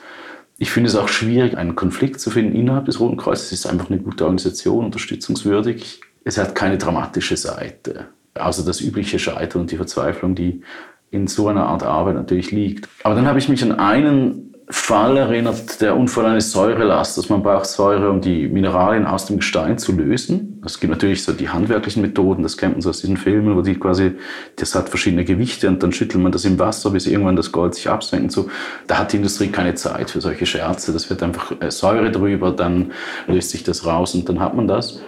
Ich 0.56 0.70
finde 0.70 0.88
es 0.88 0.94
auch 0.94 1.08
schwierig, 1.08 1.58
einen 1.58 1.74
Konflikt 1.74 2.20
zu 2.20 2.30
finden 2.30 2.54
innerhalb 2.54 2.86
des 2.86 3.00
Roten 3.00 3.16
Kreuzes. 3.16 3.46
Es 3.46 3.52
ist 3.52 3.66
einfach 3.66 3.90
eine 3.90 3.98
gute 3.98 4.24
Organisation, 4.24 4.84
unterstützungswürdig. 4.84 6.00
Es 6.22 6.38
hat 6.38 6.54
keine 6.54 6.78
dramatische 6.78 7.36
Seite, 7.36 8.06
außer 8.34 8.64
das 8.64 8.80
übliche 8.80 9.18
Scheitern 9.18 9.62
und 9.62 9.72
die 9.72 9.76
Verzweiflung, 9.76 10.36
die 10.36 10.62
in 11.10 11.26
so 11.26 11.48
einer 11.48 11.66
Art 11.66 11.82
Arbeit 11.82 12.14
natürlich 12.14 12.52
liegt. 12.52 12.88
Aber 13.02 13.16
dann 13.16 13.26
habe 13.26 13.40
ich 13.40 13.48
mich 13.48 13.62
an 13.64 13.72
einen 13.72 14.53
Fall 14.70 15.18
erinnert 15.18 15.82
der 15.82 15.94
Unfall 15.94 16.24
eines 16.24 16.50
Säurelasts. 16.50 17.28
Man 17.28 17.42
braucht 17.42 17.66
Säure, 17.66 18.08
um 18.08 18.22
die 18.22 18.48
Mineralien 18.48 19.04
aus 19.04 19.26
dem 19.26 19.36
Gestein 19.36 19.76
zu 19.76 19.92
lösen. 19.92 20.62
Es 20.64 20.80
gibt 20.80 20.90
natürlich 20.90 21.22
so 21.22 21.32
die 21.32 21.50
handwerklichen 21.50 22.00
Methoden, 22.00 22.42
das 22.42 22.56
kennt 22.56 22.72
man 22.72 22.80
so 22.80 22.88
aus 22.88 23.02
diesen 23.02 23.18
Filmen, 23.18 23.56
wo 23.56 23.60
die 23.60 23.74
quasi, 23.74 24.12
das 24.56 24.74
hat 24.74 24.88
verschiedene 24.88 25.24
Gewichte 25.24 25.68
und 25.68 25.82
dann 25.82 25.92
schüttelt 25.92 26.22
man 26.22 26.32
das 26.32 26.46
im 26.46 26.58
Wasser, 26.58 26.90
bis 26.90 27.06
irgendwann 27.06 27.36
das 27.36 27.52
Gold 27.52 27.74
sich 27.74 27.90
absenkt 27.90 28.32
so. 28.32 28.48
Da 28.86 28.98
hat 28.98 29.12
die 29.12 29.18
Industrie 29.18 29.48
keine 29.48 29.74
Zeit 29.74 30.10
für 30.10 30.22
solche 30.22 30.46
Scherze. 30.46 30.94
Das 30.94 31.10
wird 31.10 31.22
einfach 31.22 31.52
äh, 31.60 31.70
Säure 31.70 32.10
drüber, 32.10 32.50
dann 32.50 32.92
löst 33.26 33.50
sich 33.50 33.64
das 33.64 33.84
raus 33.84 34.14
und 34.14 34.26
dann 34.30 34.40
hat 34.40 34.54
man 34.54 34.66
das. 34.66 35.00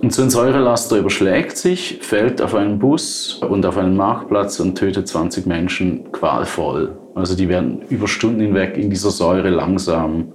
Und 0.00 0.12
so 0.12 0.22
ein 0.22 0.30
Säurelaster 0.30 0.98
überschlägt 0.98 1.56
sich, 1.56 1.98
fällt 2.02 2.40
auf 2.40 2.54
einen 2.54 2.78
Bus 2.78 3.34
und 3.34 3.66
auf 3.66 3.76
einen 3.78 3.96
Marktplatz 3.96 4.60
und 4.60 4.76
tötet 4.76 5.08
20 5.08 5.46
Menschen 5.46 6.12
qualvoll. 6.12 7.01
Also 7.14 7.36
die 7.36 7.48
werden 7.48 7.82
über 7.88 8.08
Stunden 8.08 8.40
hinweg 8.40 8.76
in 8.76 8.90
dieser 8.90 9.10
Säure 9.10 9.50
langsam 9.50 10.32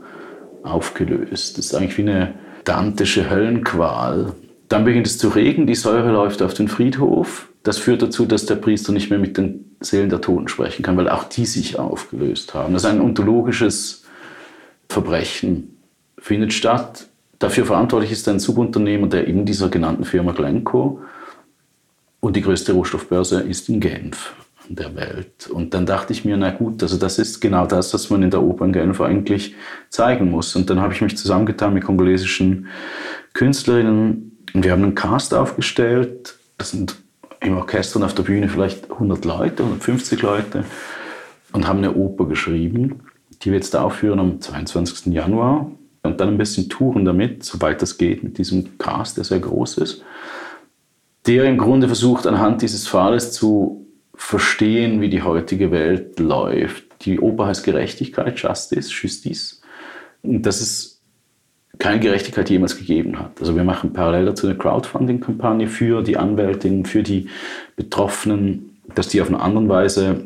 aufgelöst. 0.64 1.58
Das 1.58 1.66
ist 1.66 1.76
eigentlich 1.76 1.98
wie 1.98 2.04
eine 2.04 2.34
dantische 2.64 3.30
Höllenqual. 3.30 4.34
Dann 4.70 4.86
beginnt 4.86 5.08
es 5.08 5.18
zu 5.18 5.30
regnen, 5.30 5.66
die 5.66 5.76
Säure 5.76 6.12
läuft 6.12 6.42
auf 6.42 6.54
den 6.54 6.68
Friedhof. 6.68 7.50
Das 7.64 7.78
führt 7.78 8.02
dazu, 8.02 8.26
dass 8.26 8.46
der 8.46 8.56
Priester 8.56 8.92
nicht 8.92 9.10
mehr 9.10 9.20
mit 9.20 9.38
den 9.38 9.76
Seelen 9.80 10.10
der 10.10 10.22
Toten 10.22 10.48
sprechen 10.48 10.84
kann, 10.84 10.98
weil 10.98 11.10
auch 11.10 11.24
die 11.24 11.46
sich 11.46 11.80
aufgelöst 11.80 12.54
haben. 12.54 12.74
Das 12.74 12.84
ist 12.84 12.90
ein 12.90 13.02
ontologisches 13.02 14.04
Verbrechen, 14.90 15.78
findet 16.18 16.54
statt. 16.54 17.08
Dafür 17.40 17.66
verantwortlich 17.66 18.12
ist 18.12 18.28
ein 18.28 18.40
Subunternehmer 18.40 19.08
der 19.08 19.28
in 19.28 19.46
dieser 19.46 19.70
genannten 19.70 20.06
Firma 20.06 20.32
Glencoe. 20.32 21.00
Und 22.20 22.36
die 22.36 22.42
größte 22.42 22.74
Rohstoffbörse 22.74 23.42
ist 23.42 23.70
in 23.70 23.80
Genf 23.80 24.34
der 24.76 24.96
Welt. 24.96 25.48
Und 25.50 25.74
dann 25.74 25.86
dachte 25.86 26.14
ich 26.14 26.26
mir, 26.26 26.38
na 26.38 26.52
gut, 26.52 26.82
also 26.84 26.98
das 26.98 27.20
ist 27.20 27.40
genau 27.40 27.66
das, 27.66 27.94
was 27.94 28.10
man 28.10 28.24
in 28.24 28.32
der 28.32 28.42
Oper 28.42 28.66
in 28.66 28.74
Genf 28.74 29.02
eigentlich 29.02 29.56
zeigen 29.90 30.30
muss. 30.30 30.56
Und 30.56 30.70
dann 30.70 30.82
habe 30.82 30.94
ich 30.94 31.02
mich 31.02 31.18
zusammengetan 31.18 31.74
mit 31.74 31.84
kongolesischen 31.84 32.68
Künstlerinnen 33.34 34.38
und 34.54 34.64
wir 34.64 34.72
haben 34.72 34.84
einen 34.84 34.96
Cast 34.96 35.34
aufgestellt. 35.34 36.38
Das 36.58 36.72
sind 36.72 36.96
im 37.40 37.58
Orchester 37.58 37.98
und 37.98 38.04
auf 38.04 38.16
der 38.16 38.24
Bühne 38.24 38.50
vielleicht 38.50 38.92
100 38.92 39.24
Leute, 39.26 39.64
150 39.64 40.22
Leute 40.22 40.66
und 41.54 41.68
haben 41.68 41.80
eine 41.80 41.94
Oper 41.94 42.26
geschrieben, 42.26 43.02
die 43.42 43.52
wir 43.52 43.58
jetzt 43.58 43.76
aufführen 43.76 44.20
am 44.20 44.42
22. 44.42 45.14
Januar 45.14 45.72
und 46.04 46.20
dann 46.20 46.30
ein 46.30 46.38
bisschen 46.38 46.70
touren 46.70 47.06
damit, 47.06 47.44
sobald 47.44 47.82
das 47.82 47.98
geht, 47.98 48.24
mit 48.24 48.38
diesem 48.38 48.78
Cast, 48.78 49.18
der 49.18 49.24
sehr 49.24 49.40
groß 49.40 49.78
ist, 49.78 50.04
der 51.28 51.46
im 51.46 51.58
Grunde 51.58 51.88
versucht, 51.88 52.26
anhand 52.26 52.62
dieses 52.62 52.88
Falles 52.88 53.32
zu 53.32 53.87
verstehen, 54.18 55.00
wie 55.00 55.10
die 55.10 55.22
heutige 55.22 55.72
Welt 55.72 56.20
läuft. 56.20 56.84
Die 57.06 57.20
Oper 57.20 57.48
heißt 57.48 57.64
Gerechtigkeit, 57.64 58.38
Justice, 58.38 58.92
Justice. 58.92 59.58
Und 60.24 60.46
das 60.46 60.60
ist 60.60 61.02
keine 61.80 62.00
Gerechtigkeit 62.00 62.50
jemals 62.50 62.78
gegeben 62.78 63.20
hat. 63.20 63.40
Also 63.40 63.56
wir 63.56 63.64
machen 63.64 63.94
parallel 63.94 64.26
dazu 64.26 64.48
eine 64.48 64.58
Crowdfunding-Kampagne 64.58 65.68
für 65.68 66.02
die 66.02 66.18
Anwältinnen, 66.18 66.86
für 66.86 67.04
die 67.04 67.30
Betroffenen, 67.76 68.78
dass 68.96 69.08
die 69.08 69.22
auf 69.22 69.28
eine 69.28 69.40
andere 69.40 69.70
Weise, 69.70 70.26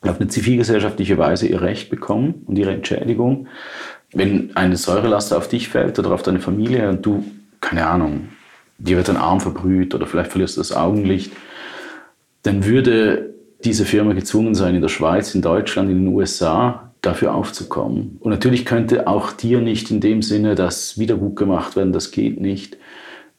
auf 0.00 0.18
eine 0.18 0.28
zivilgesellschaftliche 0.28 1.18
Weise 1.18 1.46
ihr 1.46 1.60
Recht 1.60 1.90
bekommen 1.90 2.42
und 2.46 2.58
ihre 2.58 2.72
Entschädigung 2.72 3.46
wenn 4.12 4.56
eine 4.56 4.76
Säurelast 4.76 5.32
auf 5.32 5.48
dich 5.48 5.68
fällt 5.68 5.98
oder 5.98 6.12
auf 6.12 6.22
deine 6.22 6.40
Familie 6.40 6.88
und 6.88 7.04
du, 7.06 7.24
keine 7.60 7.86
Ahnung, 7.86 8.28
dir 8.78 8.96
wird 8.96 9.10
ein 9.10 9.16
Arm 9.16 9.40
verbrüht 9.40 9.94
oder 9.94 10.06
vielleicht 10.06 10.30
verlierst 10.30 10.56
du 10.56 10.60
das 10.60 10.72
Augenlicht, 10.72 11.32
dann 12.42 12.64
würde 12.64 13.34
diese 13.64 13.84
Firma 13.84 14.12
gezwungen 14.12 14.54
sein, 14.54 14.74
in 14.74 14.80
der 14.80 14.88
Schweiz, 14.88 15.34
in 15.34 15.42
Deutschland, 15.42 15.90
in 15.90 16.04
den 16.04 16.14
USA 16.14 16.92
dafür 17.02 17.34
aufzukommen. 17.34 18.16
Und 18.20 18.30
natürlich 18.30 18.64
könnte 18.64 19.06
auch 19.06 19.32
dir 19.32 19.60
nicht 19.60 19.90
in 19.90 20.00
dem 20.00 20.22
Sinne 20.22 20.54
das 20.54 20.98
wieder 20.98 21.16
gut 21.16 21.36
gemacht 21.36 21.76
werden, 21.76 21.92
das 21.92 22.10
geht 22.10 22.40
nicht. 22.40 22.76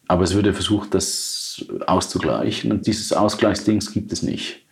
Aber 0.08 0.24
es 0.24 0.34
würde 0.34 0.52
versucht, 0.52 0.94
das 0.94 1.64
auszugleichen. 1.86 2.72
Und 2.72 2.86
dieses 2.86 3.12
Ausgleichsdings 3.12 3.92
gibt 3.92 4.12
es 4.12 4.22
nicht 4.22 4.62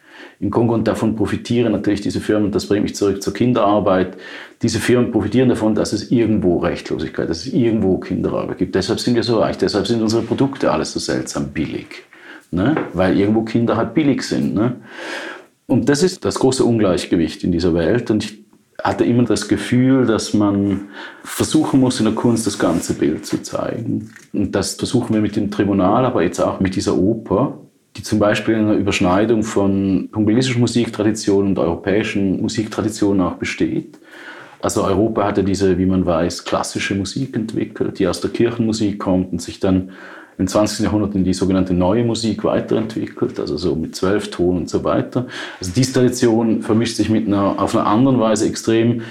in 0.41 0.51
Kongo 0.51 0.75
und 0.75 0.89
davon 0.89 1.17
profitieren 1.17 1.73
natürlich 1.73 2.01
diese 2.01 2.21
Firmen, 2.21 2.51
das 2.51 2.67
bringt 2.67 2.83
mich 2.83 2.95
zurück 2.95 3.23
zur 3.23 3.35
Kinderarbeit, 3.35 4.17
diese 4.63 4.81
Firmen 4.81 5.13
profitieren 5.13 5.51
davon, 5.51 5.75
dass 5.75 5.93
es 5.93 6.11
irgendwo 6.11 6.59
Rechtlosigkeit, 6.59 7.29
dass 7.29 7.47
es 7.47 7.53
irgendwo 7.53 7.99
Kinderarbeit 7.99 8.59
gibt. 8.59 8.75
Deshalb 8.75 9.01
sind 9.01 9.15
wir 9.15 9.23
so 9.23 9.39
reich, 9.39 9.59
deshalb 9.59 9.87
sind 9.87 10.01
unsere 10.03 10.23
Produkte 10.23 10.71
alles 10.73 10.93
so 10.93 10.99
seltsam 10.99 11.49
billig, 11.49 12.05
ne? 12.51 12.77
weil 12.93 13.19
irgendwo 13.19 13.43
Kinder 13.43 13.77
halt 13.77 13.95
billig 13.95 14.23
sind. 14.23 14.55
Ne? 14.55 14.77
Und 15.67 15.89
das 15.89 16.03
ist 16.03 16.25
das 16.25 16.39
große 16.39 16.65
Ungleichgewicht 16.65 17.45
in 17.45 17.53
dieser 17.53 17.75
Welt 17.75 18.11
und 18.11 18.25
ich 18.25 18.41
hatte 18.83 19.05
immer 19.05 19.25
das 19.25 19.47
Gefühl, 19.47 20.07
dass 20.07 20.33
man 20.33 20.89
versuchen 21.23 21.81
muss, 21.81 21.99
in 22.01 22.07
der 22.07 22.15
Kunst 22.15 22.47
das 22.47 22.59
ganze 22.59 22.95
Bild 22.95 23.27
zu 23.27 23.43
zeigen. 23.43 24.11
Und 24.33 24.55
das 24.55 24.75
versuchen 24.75 25.13
wir 25.13 25.21
mit 25.21 25.37
dem 25.37 25.51
Tribunal, 25.51 26.07
aber 26.07 26.23
jetzt 26.23 26.41
auch 26.41 26.61
mit 26.61 26.77
dieser 26.77 26.97
Oper 26.97 27.59
die 27.97 28.03
zum 28.03 28.19
Beispiel 28.19 28.55
in 28.55 28.61
einer 28.61 28.75
Überschneidung 28.75 29.43
von 29.43 30.09
kongolesischen 30.13 30.61
Musiktraditionen 30.61 31.51
und 31.51 31.59
europäischen 31.59 32.41
Musiktraditionen 32.41 33.21
auch 33.21 33.35
besteht. 33.35 33.99
Also 34.63 34.85
Europa 34.85 35.25
hatte 35.25 35.43
diese, 35.43 35.79
wie 35.79 35.87
man 35.87 36.05
weiß, 36.05 36.45
klassische 36.45 36.95
Musik 36.95 37.35
entwickelt, 37.35 37.99
die 37.99 38.07
aus 38.07 38.21
der 38.21 38.31
Kirchenmusik 38.31 38.99
kommt 38.99 39.33
und 39.33 39.41
sich 39.41 39.59
dann 39.59 39.91
im 40.41 40.49
20. 40.49 40.81
Jahrhundert 40.81 41.15
in 41.15 41.23
die 41.23 41.35
sogenannte 41.35 41.75
neue 41.75 42.03
Musik 42.03 42.45
weiterentwickelt, 42.45 43.39
also 43.39 43.59
so 43.59 43.77
mit 43.77 43.95
zwölf 43.95 44.31
Ton 44.31 44.57
und 44.57 44.71
so 44.71 44.83
weiter. 44.85 45.27
Also 45.61 45.73
diese 45.77 45.93
Tradition 45.93 46.63
vermischt 46.63 46.97
sich 46.97 47.11
mit 47.11 47.27
einer, 47.27 47.61
auf 47.61 47.77
einer 47.77 47.87
anderen 47.87 48.19
Weise 48.19 48.47
extrem 48.47 49.03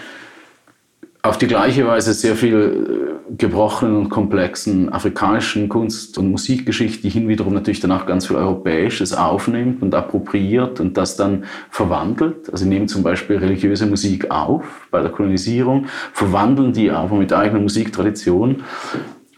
auf 1.22 1.38
die 1.38 1.48
gleiche 1.48 1.86
Weise 1.86 2.14
sehr 2.14 2.36
viel 2.36 3.18
äh, 3.30 3.36
gebrochenen 3.38 3.96
und 3.98 4.10
komplexen 4.10 4.92
afrikanischen 4.92 5.70
Kunst- 5.70 6.18
und 6.18 6.32
Musikgeschichte, 6.32 7.04
die 7.04 7.10
hin 7.10 7.28
wiederum 7.28 7.54
natürlich 7.54 7.82
danach 7.82 8.08
ganz 8.08 8.26
viel 8.26 8.38
Europäisches 8.38 9.14
aufnimmt 9.14 9.84
und 9.84 9.94
appropriiert 9.94 10.80
und 10.80 10.98
das 10.98 11.18
dann 11.18 11.44
verwandelt. 11.70 12.50
Also 12.50 12.64
sie 12.64 12.70
nehmen 12.70 12.88
zum 12.88 13.04
Beispiel 13.04 13.38
religiöse 13.38 13.86
Musik 13.86 14.32
auf 14.32 14.88
bei 14.90 15.02
der 15.02 15.12
Kolonisierung, 15.12 15.88
verwandeln 16.14 16.74
die 16.74 16.90
aber 16.90 17.18
mit 17.18 17.34
eigener 17.34 17.60
Musiktradition 17.60 18.64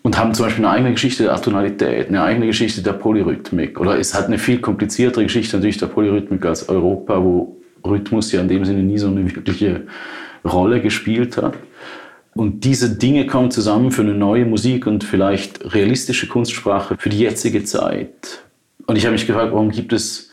und 0.04 0.18
haben 0.18 0.34
zum 0.34 0.46
Beispiel 0.46 0.66
eine 0.66 0.74
eigene 0.74 0.92
Geschichte 0.92 1.24
der 1.24 1.34
Atonalität, 1.34 2.10
eine 2.10 2.24
eigene 2.24 2.48
Geschichte 2.48 2.82
der 2.82 2.94
Polyrhythmik. 2.94 3.80
Oder 3.80 4.00
es 4.00 4.14
hat 4.14 4.28
eine 4.28 4.40
viel 4.40 4.60
kompliziertere 4.60 5.24
Geschichte 5.24 5.58
natürlich 5.58 5.78
der 5.78 5.88
Polyrhythmik 5.88 6.44
als 6.46 6.68
Europa, 6.70 7.24
wo 7.24 7.58
Rhythmus 7.86 8.32
ja 8.32 8.42
in 8.42 8.48
dem 8.48 8.66
Sinne 8.66 8.84
nie 8.84 8.98
so 8.98 9.08
eine 9.08 9.24
wirkliche 9.24 9.84
Rolle 10.44 10.82
gespielt 10.82 11.38
hat. 11.38 11.54
Und 12.34 12.64
diese 12.64 12.98
Dinge 12.98 13.28
kommen 13.28 13.52
zusammen 13.52 13.92
für 13.92 14.02
eine 14.02 14.14
neue 14.14 14.46
Musik 14.46 14.88
und 14.88 15.04
vielleicht 15.04 15.74
realistische 15.74 16.28
Kunstsprache 16.28 16.96
für 16.98 17.10
die 17.10 17.20
jetzige 17.20 17.64
Zeit. 17.64 18.44
Und 18.88 18.98
ich 18.98 19.06
habe 19.06 19.14
mich 19.14 19.28
gefragt, 19.28 19.52
warum 19.52 19.70
gibt 19.70 19.94
es 19.94 20.31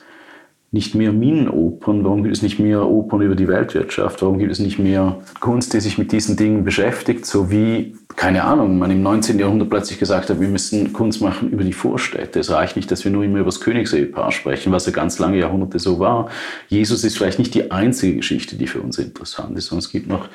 nicht 0.70 0.94
mehr 0.94 1.12
Minenopern? 1.12 2.04
Warum 2.04 2.22
gibt 2.22 2.37
es 2.37 2.42
nicht 2.42 2.58
mehr 2.58 2.87
Opern 2.87 3.22
über 3.22 3.34
die 3.34 3.48
Weltwirtschaft? 3.48 4.20
Warum 4.20 4.38
gibt 4.38 4.52
es 4.52 4.58
nicht 4.58 4.78
mehr 4.78 5.18
Kunst, 5.40 5.72
die 5.72 5.80
sich 5.80 5.96
mit 5.96 6.12
diesen 6.12 6.37
Dingen 6.37 6.62
beschäftigt? 6.62 7.25
So 7.25 7.50
wie, 7.50 7.96
keine 8.16 8.44
Ahnung, 8.44 8.78
man 8.78 8.90
im 8.90 9.02
19. 9.02 9.38
Jahrhundert 9.38 9.70
plötzlich 9.70 9.98
gesagt 9.98 10.28
hat, 10.28 10.40
wir 10.40 10.48
müssen 10.48 10.92
Kunst 10.92 11.22
machen 11.22 11.50
über 11.50 11.64
die 11.64 11.72
Vorstädte. 11.72 12.40
Es 12.40 12.50
reicht 12.50 12.76
nicht, 12.76 12.90
dass 12.90 13.02
wir 13.04 13.10
nur 13.10 13.25
immer 13.25 13.38
über 13.38 13.46
das 13.46 13.60
Königsehepaar 13.60 14.30
sprechen, 14.30 14.70
was 14.70 14.84
ja 14.84 14.92
ganz 14.92 15.18
lange 15.18 15.38
Jahrhunderte 15.38 15.78
so 15.78 15.98
war. 16.00 16.28
Jesus 16.68 17.02
ist 17.02 17.16
vielleicht 17.16 17.38
nicht 17.38 17.54
die 17.54 17.70
einzige 17.70 18.16
Geschichte, 18.16 18.56
die 18.56 18.66
für 18.66 18.82
uns 18.82 18.98
interessant 18.98 19.56
ist, 19.56 19.66
sondern 19.66 19.84
es 19.84 19.90
gibt 19.90 20.06
noch 20.06 20.28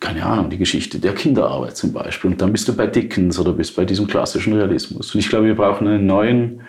keine 0.00 0.24
Ahnung, 0.24 0.50
die 0.50 0.58
Geschichte 0.58 0.98
der 0.98 1.14
Kinderarbeit 1.14 1.76
zum 1.76 1.92
Beispiel. 1.92 2.30
Und 2.30 2.40
dann 2.40 2.52
bist 2.52 2.68
du 2.68 2.74
bei 2.74 2.86
Dickens 2.86 3.38
oder 3.38 3.52
bist 3.52 3.76
bei 3.76 3.84
diesem 3.84 4.06
klassischen 4.06 4.52
Realismus. 4.52 5.14
Und 5.14 5.20
ich 5.20 5.28
glaube, 5.28 5.46
wir 5.46 5.56
brauchen 5.56 5.86
einen 5.88 6.06
neuen 6.06 6.60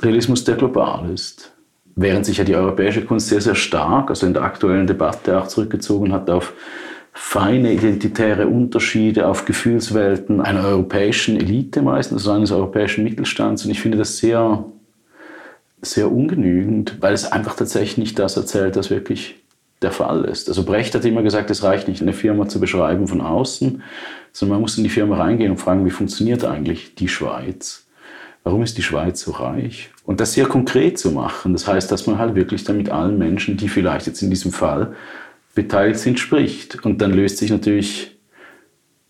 Realismus, 0.00 0.44
der 0.44 0.56
global 0.56 1.10
ist. 1.10 1.53
Während 1.96 2.26
sich 2.26 2.38
ja 2.38 2.44
die 2.44 2.56
europäische 2.56 3.04
Kunst 3.04 3.28
sehr, 3.28 3.40
sehr 3.40 3.54
stark, 3.54 4.10
also 4.10 4.26
in 4.26 4.34
der 4.34 4.42
aktuellen 4.42 4.86
Debatte 4.86 5.40
auch 5.40 5.46
zurückgezogen 5.46 6.12
hat 6.12 6.28
auf 6.28 6.52
feine 7.12 7.72
identitäre 7.72 8.48
Unterschiede, 8.48 9.28
auf 9.28 9.44
Gefühlswelten 9.44 10.40
einer 10.40 10.64
europäischen 10.64 11.36
Elite 11.36 11.80
meistens, 11.80 12.22
also 12.22 12.32
eines 12.32 12.50
europäischen 12.50 13.04
Mittelstands. 13.04 13.64
Und 13.64 13.70
ich 13.70 13.80
finde 13.80 13.98
das 13.98 14.18
sehr, 14.18 14.64
sehr 15.80 16.10
ungenügend, 16.10 17.00
weil 17.00 17.14
es 17.14 17.30
einfach 17.30 17.54
tatsächlich 17.54 17.98
nicht 17.98 18.18
das 18.18 18.36
erzählt, 18.36 18.74
was 18.74 18.90
wirklich 18.90 19.36
der 19.80 19.92
Fall 19.92 20.24
ist. 20.24 20.48
Also 20.48 20.64
Brecht 20.64 20.94
hat 20.94 21.04
immer 21.04 21.22
gesagt, 21.22 21.50
es 21.50 21.62
reicht 21.62 21.86
nicht, 21.86 22.02
eine 22.02 22.12
Firma 22.12 22.48
zu 22.48 22.58
beschreiben 22.58 23.06
von 23.06 23.20
außen, 23.20 23.82
sondern 24.32 24.56
man 24.56 24.62
muss 24.62 24.76
in 24.76 24.84
die 24.84 24.90
Firma 24.90 25.16
reingehen 25.16 25.52
und 25.52 25.58
fragen, 25.58 25.86
wie 25.86 25.90
funktioniert 25.90 26.44
eigentlich 26.44 26.96
die 26.96 27.08
Schweiz? 27.08 27.83
Warum 28.44 28.62
ist 28.62 28.76
die 28.76 28.82
Schweiz 28.82 29.22
so 29.22 29.32
reich? 29.32 29.90
Und 30.04 30.20
das 30.20 30.34
sehr 30.34 30.44
konkret 30.44 30.98
zu 30.98 31.10
machen, 31.10 31.54
das 31.54 31.66
heißt, 31.66 31.90
dass 31.90 32.06
man 32.06 32.18
halt 32.18 32.34
wirklich 32.34 32.62
dann 32.62 32.76
mit 32.76 32.90
allen 32.90 33.18
Menschen, 33.18 33.56
die 33.56 33.68
vielleicht 33.68 34.06
jetzt 34.06 34.22
in 34.22 34.28
diesem 34.28 34.52
Fall 34.52 34.94
beteiligt 35.54 35.98
sind, 35.98 36.20
spricht. 36.20 36.84
Und 36.84 37.00
dann 37.00 37.12
löst 37.12 37.38
sich 37.38 37.50
natürlich 37.50 38.18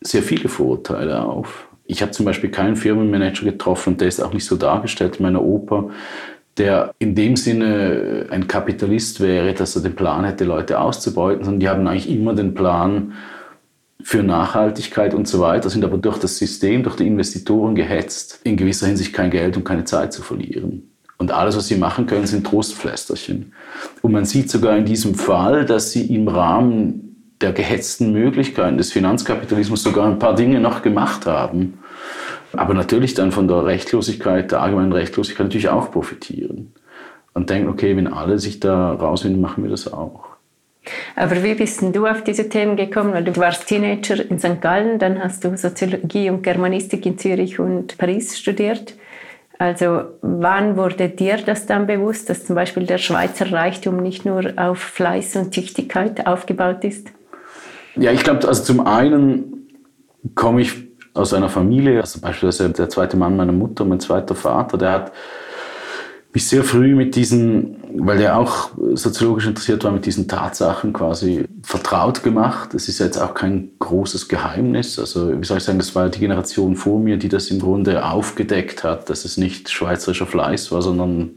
sehr 0.01 0.23
viele 0.23 0.49
Vorurteile 0.49 1.23
auf. 1.23 1.67
Ich 1.85 2.01
habe 2.01 2.13
zum 2.13 2.25
Beispiel 2.25 2.51
keinen 2.51 2.77
Firmenmanager 2.77 3.45
getroffen, 3.45 3.97
der 3.97 4.09
ist 4.09 4.21
auch 4.21 4.33
nicht 4.33 4.45
so 4.45 4.57
dargestellt 4.57 5.17
in 5.17 5.25
meiner 5.25 5.43
Oper, 5.43 5.91
der 6.57 6.95
in 7.01 7.17
dem 7.17 7.35
Sinne 7.37 8.27
ein 8.31 8.47
Kapitalist 8.47 9.21
wäre, 9.21 9.53
dass 9.53 9.75
er 9.75 9.83
den 9.83 9.97
Plan 9.97 10.25
hätte, 10.25 10.45
Leute 10.45 10.79
auszubeuten, 10.79 11.45
sondern 11.45 11.61
die 11.61 11.69
haben 11.69 11.87
eigentlich 11.89 12.09
immer 12.09 12.35
den 12.35 12.55
Plan 12.55 13.15
für 14.05 14.23
Nachhaltigkeit 14.23 15.15
und 15.15 15.27
so 15.27 15.41
weiter, 15.41 15.71
sind 15.71 15.83
aber 15.83 15.97
durch 15.97 16.19
das 16.19 16.37
System, 16.37 16.83
durch 16.83 16.97
die 16.97 17.07
Investitoren 17.07 17.75
gehetzt, 17.75 18.39
in 18.45 18.59
gewisser 18.59 18.87
Hinsicht 18.87 19.15
kein 19.15 19.31
Geld 19.31 19.57
und 19.57 19.65
keine 19.65 19.85
Zeit 19.85 20.13
zu 20.13 20.21
verlieren. 20.21 20.91
Und 21.17 21.31
alles, 21.31 21.57
was 21.57 21.69
sie 21.69 21.77
machen 21.77 22.07
können, 22.07 22.27
sind 22.27 22.47
Trostpflästerchen. 22.47 23.55
Und 24.03 24.13
man 24.13 24.27
sieht 24.27 24.51
sogar 24.51 24.77
in 24.77 24.85
diesem 24.85 25.15
Fall, 25.15 25.65
dass 25.65 25.93
sie 25.93 26.15
im 26.15 26.29
Rahmen 26.29 27.33
der 27.41 27.53
gehetzten 27.53 28.13
Möglichkeiten 28.13 28.77
des 28.77 28.93
Finanzkapitalismus 28.93 29.83
sogar 29.83 30.07
ein 30.07 30.19
paar 30.19 30.35
Dinge 30.35 30.61
noch 30.61 30.83
gemacht 30.83 31.25
haben, 31.25 31.79
aber 32.53 32.75
natürlich 32.75 33.15
dann 33.15 33.33
von 33.33 33.49
der 33.49 33.65
Rechtlosigkeit, 33.65 34.53
der 34.53 34.61
allgemeinen 34.61 34.93
Rechtlosigkeit 34.93 35.47
natürlich 35.47 35.71
auch 35.71 35.91
profitieren. 35.91 36.75
Und 37.33 37.49
denken, 37.49 37.71
okay, 37.71 37.97
wenn 37.97 38.07
alle 38.07 38.39
sich 38.39 38.61
da 38.61 38.93
rausfinden, 38.93 39.41
machen 39.41 39.65
wir 39.65 39.71
das 39.71 39.91
auch. 39.91 40.34
Aber 41.17 41.43
wie 41.43 41.55
bist 41.55 41.81
denn 41.81 41.93
du 41.93 42.07
auf 42.07 42.23
diese 42.25 42.49
Themen 42.49 42.77
gekommen? 42.77 43.13
Weil 43.13 43.25
du 43.25 43.37
warst 43.37 43.67
Teenager 43.67 44.29
in 44.31 44.39
St. 44.39 44.61
Gallen, 44.61 44.99
dann 44.99 45.23
hast 45.23 45.45
du 45.45 45.57
Soziologie 45.57 46.31
und 46.31 46.43
Germanistik 46.43 47.07
in 47.07 47.19
Zürich 47.19 47.59
und 47.59 47.97
Paris 47.99 48.39
studiert. 48.39 48.95
Also 49.59 50.03
wann 50.21 50.77
wurde 50.77 51.09
dir 51.09 51.39
das 51.39 51.67
dann 51.67 51.87
bewusst, 51.87 52.29
dass 52.29 52.45
zum 52.45 52.57
Beispiel 52.57 52.87
der 52.87 52.99
Schweizer 52.99 53.53
Reichtum 53.53 54.03
nicht 54.03 54.25
nur 54.25 54.53
auf 54.57 54.79
Fleiß 54.79 55.37
und 55.37 55.53
Tüchtigkeit 55.53 56.27
aufgebaut 56.27 56.85
ist? 56.85 57.09
Ja, 57.97 58.11
ich 58.11 58.25
glaube, 58.25 58.47
also 58.49 58.65
zum 58.65 58.87
einen 58.87 59.69
komme 60.35 60.63
ich 60.63 60.73
aus 61.15 61.33
einer 61.33 61.49
Familie, 61.49 62.01
also 62.01 62.21
beispielsweise 62.21 62.71
der 62.71 62.89
zweite 62.89 63.17
Mann 63.17 63.37
meiner 63.37 63.53
Mutter, 63.53 63.85
mein 63.85 64.01
zweiter 64.01 64.35
Vater, 64.35 64.77
der 64.77 64.91
hat 64.91 65.13
mich 66.35 66.49
sehr 66.49 66.65
früh 66.65 66.97
mit 66.97 67.15
diesen, 67.15 67.77
weil 67.95 68.19
der 68.19 68.37
auch 68.37 68.71
soziologisch 68.95 69.47
interessiert 69.47 69.85
war, 69.85 69.93
mit 69.93 70.05
diesen 70.05 70.27
Tatsachen 70.27 70.93
quasi 70.93 71.45
vertraut 71.63 72.25
gemacht. 72.25 72.75
Das 72.75 72.89
ist 72.89 72.99
jetzt 72.99 73.19
auch 73.19 73.35
kein 73.35 73.71
großes 73.79 74.29
Geheimnis. 74.29 74.99
Also, 74.99 75.41
wie 75.41 75.45
soll 75.45 75.59
ich 75.59 75.65
sagen, 75.65 75.79
das 75.79 75.95
war 75.95 76.09
die 76.09 76.19
Generation 76.19 76.75
vor 76.75 76.99
mir, 76.99 77.19
die 77.19 77.29
das 77.29 77.51
im 77.51 77.61
Grunde 77.61 78.05
aufgedeckt 78.05 78.83
hat, 78.83 79.09
dass 79.09 79.25
es 79.25 79.37
nicht 79.37 79.71
schweizerischer 79.71 80.27
Fleiß 80.27 80.73
war, 80.73 80.83
sondern 80.83 81.31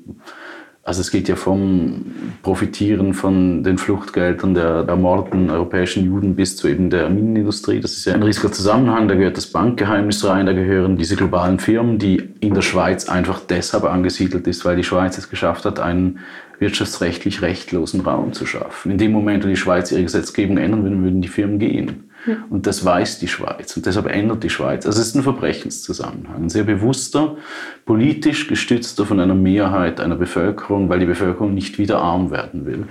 also 0.88 1.02
es 1.02 1.12
geht 1.12 1.28
ja 1.28 1.36
vom 1.36 2.06
Profitieren 2.44 3.14
von 3.14 3.62
den 3.62 3.78
Fluchtgeldern 3.78 4.54
der 4.54 4.86
ermordeten 4.88 5.50
europäischen 5.50 6.06
Juden 6.06 6.34
bis 6.34 6.56
zu 6.56 6.70
eben 6.70 6.90
der 6.90 7.10
Minenindustrie. 7.10 7.82
Das 7.82 7.92
ist 7.92 8.06
ja 8.06 8.14
ein 8.14 8.24
riesiger 8.24 8.54
Zusammenhang. 8.54 9.10
Da 9.10 9.16
gehört 9.16 9.36
das 9.36 9.48
Bankgeheimnis 9.48 10.24
rein, 10.24 10.46
da 10.46 10.54
gehören 10.54 10.96
diese 10.96 11.18
globalen 11.18 11.60
Firmen, 11.60 11.98
die 11.98 12.30
in 12.40 12.54
der 12.54 12.62
Schweiz 12.62 13.10
einfach 13.10 13.42
deshalb 13.42 13.84
angesiedelt 13.84 14.48
ist, 14.48 14.64
weil 14.64 14.78
die 14.78 14.86
Schweiz 14.86 15.18
es 15.18 15.30
geschafft 15.30 15.66
hat, 15.66 15.82
einen 15.82 16.20
wirtschaftsrechtlich 16.60 17.42
rechtlosen 17.42 18.00
Raum 18.00 18.32
zu 18.32 18.46
schaffen. 18.46 18.90
In 18.90 18.98
dem 18.98 19.12
Moment, 19.12 19.44
wo 19.44 19.50
die 19.50 19.58
Schweiz 19.58 19.92
ihre 19.92 20.04
Gesetzgebung 20.04 20.58
ändern 20.58 20.84
würde, 20.84 21.04
würden 21.04 21.22
die 21.22 21.28
Firmen 21.28 21.60
gehen. 21.60 22.07
Und 22.50 22.68
das 22.68 22.84
weiß 22.84 23.20
die 23.20 23.28
Schweiz. 23.28 23.76
Und 23.78 23.86
deshalb 23.86 24.08
ändert 24.08 24.44
die 24.44 24.50
Schweiz. 24.50 24.86
Also 24.86 25.02
es 25.02 25.08
ist 25.08 25.16
ein 25.16 25.24
Verbrechenszusammenhang. 25.24 26.44
Ein 26.44 26.50
sehr 26.50 26.64
bewusster, 26.64 27.38
politisch 27.86 28.48
gestützter 28.48 29.06
von 29.06 29.20
einer 29.20 29.36
Mehrheit 29.36 30.00
einer 30.00 30.16
Bevölkerung, 30.16 30.90
weil 30.90 31.00
die 31.00 31.06
Bevölkerung 31.06 31.54
nicht 31.54 31.78
wieder 31.78 32.00
arm 32.00 32.32
werden 32.32 32.66
will. 32.66 32.86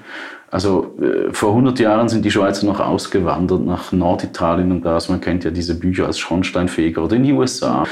Also 0.51 0.97
äh, 1.01 1.33
vor 1.33 1.51
100 1.51 1.79
Jahren 1.81 2.09
sind 2.09 2.25
die 2.25 2.31
Schweizer 2.31 2.67
noch 2.67 2.81
ausgewandert 2.81 3.65
nach 3.65 3.93
Norditalien 3.93 4.73
und 4.73 4.85
das. 4.85 5.09
Man 5.09 5.21
kennt 5.21 5.45
ja 5.45 5.51
diese 5.51 5.79
Bücher 5.79 6.07
als 6.07 6.19
Schornsteinfeger 6.19 7.03
oder 7.03 7.17
in 7.17 7.25
die 7.25 7.33
USA. 7.33 7.85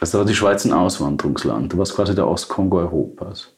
Also 0.00 0.18
da 0.18 0.24
war 0.24 0.28
die 0.28 0.34
Schweiz 0.34 0.64
ein 0.64 0.72
Auswanderungsland. 0.72 1.72
Da 1.72 1.76
war 1.76 1.84
es 1.84 1.94
quasi 1.94 2.14
der 2.14 2.26
Ostkongo 2.26 2.78
Europas. 2.78 3.54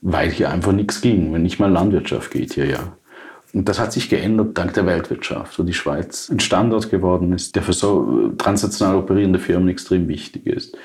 Weil 0.00 0.30
hier 0.30 0.50
einfach 0.50 0.72
nichts 0.72 1.00
ging. 1.00 1.32
Wenn 1.32 1.42
nicht 1.42 1.58
mal 1.58 1.70
Landwirtschaft 1.70 2.30
geht 2.30 2.54
hier 2.54 2.66
ja. 2.66 2.96
Und 3.54 3.68
das 3.68 3.78
hat 3.78 3.92
sich 3.92 4.10
geändert 4.10 4.58
dank 4.58 4.74
der 4.74 4.84
Weltwirtschaft, 4.84 5.58
wo 5.58 5.62
die 5.62 5.74
Schweiz 5.74 6.28
ein 6.28 6.40
Standort 6.40 6.90
geworden 6.90 7.32
ist, 7.32 7.54
der 7.54 7.62
für 7.62 7.72
so 7.72 8.32
transnational 8.36 8.96
operierende 8.96 9.38
Firmen 9.38 9.68
extrem 9.68 10.08
wichtig 10.08 10.46
ist 10.46 10.76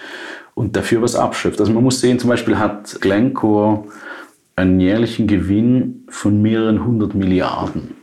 und 0.54 0.76
dafür 0.76 1.02
was 1.02 1.16
abschöpft. 1.16 1.60
Also 1.60 1.74
man 1.74 1.84
muss 1.84 2.00
sehen, 2.00 2.20
zum 2.20 2.30
Beispiel 2.30 2.60
hat 2.60 3.02
Glencore 3.02 3.86
einen 4.56 4.80
jährlichen 4.80 5.26
Gewinn 5.26 6.04
von 6.10 6.42
mehreren 6.42 6.86
hundert 6.86 7.16
Milliarden. 7.16 7.96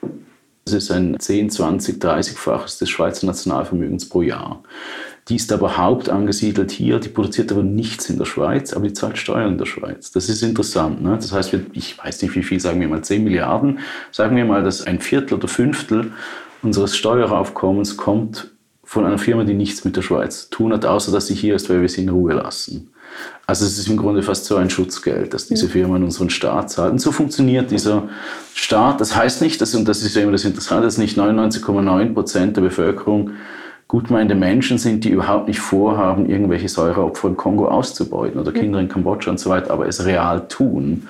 Das 0.64 0.74
ist 0.74 0.90
ein 0.90 1.20
10, 1.20 1.50
20, 1.50 2.02
30-faches 2.02 2.80
des 2.80 2.90
Schweizer 2.90 3.26
Nationalvermögens 3.26 4.08
pro 4.08 4.22
Jahr. 4.22 4.64
Die 5.28 5.36
ist 5.36 5.52
aber 5.52 5.76
hauptangesiedelt 5.76 6.70
hier, 6.70 7.00
die 7.00 7.08
produziert 7.08 7.50
aber 7.50 7.64
nichts 7.64 8.08
in 8.08 8.18
der 8.18 8.26
Schweiz, 8.26 8.72
aber 8.72 8.86
die 8.86 8.92
zahlt 8.92 9.18
Steuern 9.18 9.52
in 9.52 9.58
der 9.58 9.66
Schweiz. 9.66 10.12
Das 10.12 10.28
ist 10.28 10.42
interessant. 10.42 11.02
Ne? 11.02 11.16
Das 11.16 11.32
heißt, 11.32 11.52
ich 11.72 11.98
weiß 11.98 12.22
nicht 12.22 12.36
wie 12.36 12.44
viel, 12.44 12.60
sagen 12.60 12.80
wir 12.80 12.86
mal 12.86 13.02
10 13.02 13.24
Milliarden, 13.24 13.80
sagen 14.12 14.36
wir 14.36 14.44
mal, 14.44 14.62
dass 14.62 14.86
ein 14.86 15.00
Viertel 15.00 15.34
oder 15.34 15.48
Fünftel 15.48 16.12
unseres 16.62 16.96
Steueraufkommens 16.96 17.96
kommt 17.96 18.52
von 18.84 19.04
einer 19.04 19.18
Firma, 19.18 19.42
die 19.42 19.54
nichts 19.54 19.84
mit 19.84 19.96
der 19.96 20.02
Schweiz 20.02 20.44
zu 20.44 20.50
tun 20.50 20.72
hat, 20.72 20.86
außer 20.86 21.10
dass 21.10 21.26
sie 21.26 21.34
hier 21.34 21.56
ist, 21.56 21.68
weil 21.68 21.80
wir 21.80 21.88
sie 21.88 22.02
in 22.02 22.08
Ruhe 22.08 22.34
lassen. 22.34 22.90
Also 23.48 23.64
es 23.64 23.78
ist 23.78 23.88
im 23.88 23.96
Grunde 23.96 24.22
fast 24.22 24.44
so 24.44 24.56
ein 24.56 24.70
Schutzgeld, 24.70 25.34
dass 25.34 25.48
diese 25.48 25.68
Firma 25.68 25.96
in 25.96 26.04
unseren 26.04 26.30
Staat 26.30 26.70
zahlt. 26.70 26.92
Und 26.92 27.00
so 27.00 27.10
funktioniert 27.10 27.70
dieser 27.72 28.08
Staat. 28.54 29.00
Das 29.00 29.16
heißt 29.16 29.42
nicht, 29.42 29.60
dass, 29.60 29.74
und 29.74 29.88
das 29.88 30.02
ist 30.02 30.14
ja 30.14 30.22
immer 30.22 30.32
das 30.32 30.44
Interessante, 30.44 30.84
dass 30.84 30.98
nicht 30.98 31.18
99,9 31.18 32.14
Prozent 32.14 32.56
der 32.56 32.62
Bevölkerung 32.62 33.32
gutmeinende 33.88 34.34
Menschen 34.34 34.78
sind, 34.78 35.04
die 35.04 35.10
überhaupt 35.10 35.48
nicht 35.48 35.60
vorhaben, 35.60 36.28
irgendwelche 36.28 36.68
Säureopfer 36.68 37.28
im 37.28 37.36
Kongo 37.36 37.68
auszubeuten 37.68 38.40
oder 38.40 38.52
Kinder 38.52 38.80
in 38.80 38.88
Kambodscha 38.88 39.30
und 39.30 39.38
so 39.38 39.50
weiter, 39.50 39.70
aber 39.72 39.86
es 39.86 40.04
real 40.04 40.48
tun. 40.48 41.06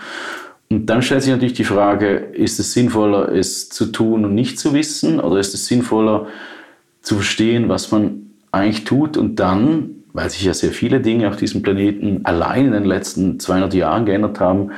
Und 0.69 0.87
dann 0.87 1.01
stellt 1.01 1.23
sich 1.23 1.33
natürlich 1.33 1.55
die 1.55 1.65
Frage, 1.65 2.17
ist 2.17 2.59
es 2.59 2.73
sinnvoller, 2.73 3.33
es 3.33 3.69
zu 3.69 3.87
tun 3.87 4.25
und 4.25 4.35
nicht 4.35 4.59
zu 4.59 4.75
wissen 4.75 5.21
oder 5.21 5.39
ist 5.39 5.55
es 5.55 5.67
sinnvoller 5.67 6.27
zu 7.03 7.17
verstehen, 7.17 7.69
was 7.69 7.93
man 7.93 8.31
eigentlich 8.51 8.85
tut 8.85 9.17
und 9.17 9.37
dann, 9.37 9.91
weil 10.12 10.29
sich 10.29 10.45
ja 10.45 10.53
sehr 10.53 10.73
viele 10.73 11.01
Dinge 11.01 11.29
auf 11.29 11.37
diesem 11.37 11.62
Planeten 11.62 12.21
allein 12.25 12.67
in 12.67 12.73
den 12.73 12.85
letzten 12.85 13.39
200 13.39 13.75
Jahren 13.75 14.07
geändert 14.07 14.41
haben, 14.41 14.73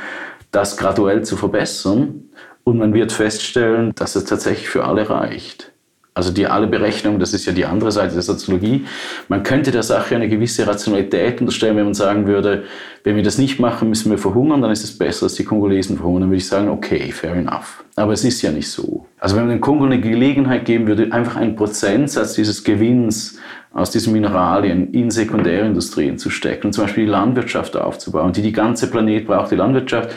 das 0.50 0.76
graduell 0.76 1.24
zu 1.24 1.36
verbessern 1.36 2.24
und 2.64 2.78
man 2.78 2.92
wird 2.92 3.12
feststellen, 3.12 3.92
dass 3.94 4.14
es 4.14 4.24
tatsächlich 4.24 4.68
für 4.68 4.84
alle 4.84 5.08
reicht. 5.08 5.72
Also 6.18 6.32
die 6.32 6.48
alle 6.48 6.66
Berechnungen, 6.66 7.20
das 7.20 7.32
ist 7.32 7.46
ja 7.46 7.52
die 7.52 7.64
andere 7.64 7.92
Seite 7.92 8.14
der 8.14 8.22
Soziologie. 8.22 8.84
Man 9.28 9.44
könnte 9.44 9.70
der 9.70 9.84
Sache 9.84 10.16
eine 10.16 10.28
gewisse 10.28 10.66
Rationalität 10.66 11.40
unterstellen, 11.40 11.76
wenn 11.76 11.84
man 11.84 11.94
sagen 11.94 12.26
würde, 12.26 12.64
wenn 13.04 13.14
wir 13.14 13.22
das 13.22 13.38
nicht 13.38 13.60
machen, 13.60 13.88
müssen 13.88 14.10
wir 14.10 14.18
verhungern, 14.18 14.60
dann 14.60 14.72
ist 14.72 14.82
es 14.82 14.98
besser, 14.98 15.26
als 15.26 15.34
die 15.34 15.44
Kongolesen 15.44 15.96
verhungern. 15.96 16.22
Dann 16.22 16.30
würde 16.30 16.38
ich 16.38 16.48
sagen, 16.48 16.70
okay, 16.70 17.12
fair 17.12 17.34
enough. 17.34 17.84
Aber 17.94 18.14
es 18.14 18.24
ist 18.24 18.42
ja 18.42 18.50
nicht 18.50 18.68
so. 18.68 19.06
Also 19.20 19.36
wenn 19.36 19.44
man 19.44 19.50
den 19.50 19.60
Kongo 19.60 19.84
eine 19.84 20.00
Gelegenheit 20.00 20.64
geben 20.64 20.88
würde, 20.88 21.12
einfach 21.12 21.36
einen 21.36 21.54
Prozentsatz 21.54 22.34
dieses 22.34 22.64
Gewinns 22.64 23.38
aus 23.72 23.92
diesen 23.92 24.12
Mineralien 24.12 24.92
in 24.92 25.12
Sekundärindustrien 25.12 26.18
zu 26.18 26.30
stecken 26.30 26.66
und 26.66 26.72
zum 26.72 26.86
Beispiel 26.86 27.04
die 27.04 27.12
Landwirtschaft 27.12 27.76
aufzubauen, 27.76 28.32
die 28.32 28.42
die 28.42 28.50
ganze 28.50 28.90
Planet 28.90 29.24
braucht, 29.24 29.52
die 29.52 29.56
Landwirtschaft, 29.56 30.10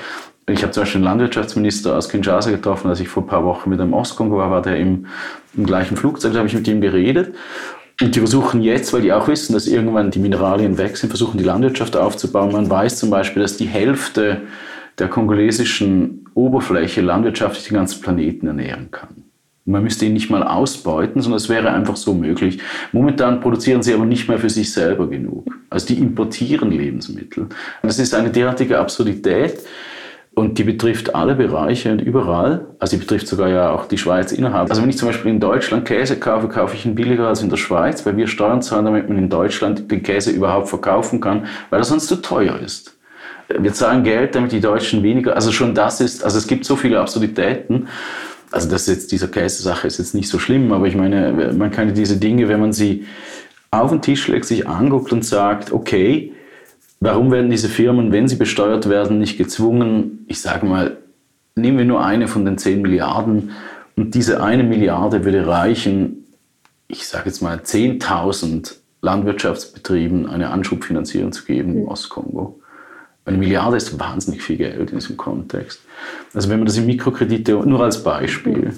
ich 0.48 0.64
habe 0.64 0.72
zum 0.72 0.82
Beispiel 0.82 1.00
einen 1.00 1.06
Landwirtschaftsminister 1.06 1.96
aus 1.96 2.10
Kinshasa 2.10 2.52
getroffen, 2.52 2.90
als 2.90 3.00
ich 3.00 3.08
vor 3.08 3.24
ein 3.24 3.28
paar 3.28 3.46
Wochen 3.46 3.70
mit 3.70 3.80
einem 3.80 3.94
Ostkongo 3.94 4.38
war, 4.38 4.52
war 4.52 4.62
der 4.62 4.78
im, 4.78 5.06
im 5.56 5.66
gleichen 5.66 5.98
Flugzeug, 5.98 6.34
da 6.34 6.40
habe 6.40 6.48
ich 6.48 6.56
mit 6.56 6.68
ihm 6.68 6.82
geredet. 6.82 7.36
Und 8.02 8.16
die 8.16 8.20
versuchen 8.20 8.62
jetzt, 8.62 8.92
weil 8.94 9.02
die 9.02 9.14
auch 9.14 9.28
wissen, 9.28 9.54
dass 9.54 9.68
irgendwann 9.68 10.10
die 10.10 10.20
Mineralien 10.20 10.78
weg 10.78 10.98
sind, 10.98 11.10
versuchen 11.10 11.38
die 11.38 11.44
Landwirtschaft 11.44 11.96
aufzubauen. 11.96 12.52
Man 12.52 12.70
weiß 12.70 12.98
zum 12.98 13.12
Beispiel, 13.12 13.44
dass 13.44 13.58
die 13.58 13.68
Hälfte 13.68 14.42
der 14.98 15.08
kongolesischen 15.08 16.26
Oberfläche 16.34 17.02
landwirtschaftlich 17.02 17.68
den 17.68 17.76
ganzen 17.76 18.02
Planeten 18.02 18.48
ernähren 18.48 18.90
kann. 18.90 19.24
Man 19.66 19.84
müsste 19.84 20.06
ihn 20.06 20.14
nicht 20.14 20.32
mal 20.32 20.42
ausbeuten, 20.42 21.22
sondern 21.22 21.38
es 21.38 21.48
wäre 21.48 21.72
einfach 21.72 21.96
so 21.96 22.16
möglich. 22.16 22.60
Momentan 22.92 23.40
produzieren 23.42 23.84
sie 23.84 23.94
aber 23.94 24.06
nicht 24.06 24.28
mehr 24.28 24.40
für 24.40 24.50
sich 24.50 24.74
selber 24.74 25.08
genug. 25.08 25.46
Also 25.70 25.88
die 25.88 26.00
importieren 26.00 26.72
Lebensmittel. 26.72 27.48
Das 27.84 28.00
ist 28.00 28.16
eine 28.16 28.32
derartige 28.32 28.80
Absurdität, 28.80 29.60
und 30.42 30.58
die 30.58 30.64
betrifft 30.64 31.14
alle 31.14 31.36
Bereiche 31.36 31.92
und 31.92 32.02
überall. 32.02 32.66
Also 32.80 32.96
die 32.96 33.02
betrifft 33.02 33.28
sogar 33.28 33.48
ja 33.48 33.70
auch 33.70 33.86
die 33.86 34.00
Schweiz 34.00 34.32
innerhalb. 34.32 34.72
Also 34.72 34.82
wenn 34.82 34.90
ich 34.90 34.98
zum 34.98 35.08
Beispiel 35.08 35.30
in 35.30 35.40
Deutschland 35.40 35.86
Käse 35.86 36.18
kaufe, 36.18 36.48
kaufe 36.48 36.76
ich 36.76 36.84
ihn 36.84 36.96
billiger 36.96 37.28
als 37.28 37.44
in 37.44 37.50
der 37.50 37.58
Schweiz, 37.58 38.04
weil 38.08 38.18
wir 38.18 38.26
Steuern 38.26 38.64
zahlen, 38.64 38.86
damit 38.86 39.08
man 39.08 39.20
in 39.20 39.30
Deutschland 39.30 39.92
den 39.92 40.02
Käse 40.02 40.32
überhaupt 40.32 40.68
verkaufen 40.68 41.22
kann, 41.22 41.46
weil 41.70 41.80
er 41.80 41.84
sonst 41.84 42.08
zu 42.08 42.16
teuer 42.16 42.58
ist. 42.58 42.98
Wir 43.60 43.72
zahlen 43.72 44.04
Geld, 44.04 44.34
damit 44.34 44.52
die 44.52 44.62
Deutschen 44.62 45.04
weniger, 45.04 45.36
also 45.36 45.52
schon 45.52 45.76
das 45.76 46.02
ist, 46.02 46.24
also 46.24 46.40
es 46.40 46.48
gibt 46.48 46.66
so 46.66 46.76
viele 46.76 47.00
Absurditäten. 47.00 47.88
also 48.52 48.68
das 48.68 48.88
jetzt, 48.88 49.12
dieser 49.12 49.28
Käse-Sache 49.28 49.86
ist 49.86 50.00
jetzt 50.00 50.16
nicht 50.16 50.28
so 50.28 50.40
schlimm, 50.40 50.72
aber 50.72 50.88
ich 50.88 50.96
meine, 50.96 51.54
man 51.56 51.70
kann 51.70 51.94
diese 51.94 52.18
Dinge, 52.18 52.48
wenn 52.48 52.62
man 52.62 52.74
sie 52.74 53.06
auf 53.70 53.92
den 53.92 54.02
Tisch 54.02 54.28
legt, 54.28 54.46
sich 54.46 54.68
anguckt 54.68 55.14
und 55.14 55.24
sagt, 55.24 55.72
okay, 55.72 56.31
warum 57.02 57.32
werden 57.32 57.50
diese 57.50 57.68
Firmen, 57.68 58.14
wenn 58.14 58.30
sie 58.30 58.38
besteuert 58.38 58.88
werden, 58.88 59.20
nicht 59.20 59.38
gezwungen, 59.38 60.24
ich 60.28 60.40
sage 60.40 60.66
mal, 60.66 60.98
nehmen 61.56 61.78
wir 61.80 61.86
nur 61.86 62.06
eine 62.06 62.30
von 62.30 62.46
den 62.46 62.58
10 62.58 62.82
Milliarden 62.82 63.52
und 63.98 64.16
diese 64.16 64.42
eine 64.42 64.64
Milliarde 64.64 65.26
würde 65.26 65.46
reichen, 65.46 66.26
ich 66.88 67.06
sage 67.08 67.26
jetzt 67.26 67.42
mal 67.42 67.58
10.000 67.58 68.76
Landwirtschaftsbetrieben 69.02 70.30
eine 70.30 70.52
Anschubfinanzierung 70.52 71.32
zu 71.32 71.44
geben 71.46 71.76
im 71.76 71.88
Ostkongo. 71.88 72.60
Eine 73.26 73.38
Milliarde 73.38 73.78
ist 73.78 74.00
wahnsinnig 74.00 74.42
viel 74.42 74.58
Geld 74.58 74.92
in 74.92 74.98
diesem 74.98 75.18
Kontext. 75.18 75.82
Also 76.34 76.50
wenn 76.50 76.60
man 76.60 76.66
das 76.66 76.78
in 76.78 76.86
Mikrokredite, 76.86 77.54
nur 77.54 77.82
als 77.82 78.04
Beispiel. 78.04 78.74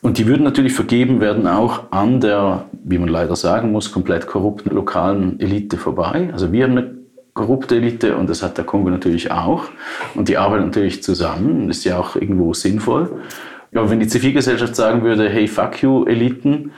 Und 0.00 0.18
die 0.18 0.26
würden 0.26 0.42
natürlich 0.42 0.72
vergeben 0.72 1.20
werden 1.20 1.46
auch 1.46 1.92
an 1.92 2.20
der, 2.20 2.66
wie 2.84 2.98
man 2.98 3.08
leider 3.08 3.36
sagen 3.36 3.70
muss, 3.70 3.92
komplett 3.92 4.26
korrupten 4.26 4.74
lokalen 4.74 5.38
Elite 5.40 5.76
vorbei. 5.76 6.30
Also 6.32 6.52
wir 6.52 6.64
haben 6.64 6.78
eine 6.78 7.01
korrupte 7.34 7.76
Elite 7.76 8.16
und 8.16 8.28
das 8.28 8.42
hat 8.42 8.58
der 8.58 8.64
Kongo 8.64 8.90
natürlich 8.90 9.30
auch. 9.30 9.64
Und 10.14 10.28
die 10.28 10.36
arbeiten 10.36 10.66
natürlich 10.66 11.02
zusammen, 11.02 11.70
ist 11.70 11.84
ja 11.84 11.98
auch 11.98 12.16
irgendwo 12.16 12.52
sinnvoll. 12.54 13.22
Aber 13.74 13.88
wenn 13.88 14.00
die 14.00 14.08
Zivilgesellschaft 14.08 14.76
sagen 14.76 15.02
würde, 15.02 15.28
hey, 15.28 15.48
fuck 15.48 15.82
you, 15.82 16.04
Eliten, 16.04 16.72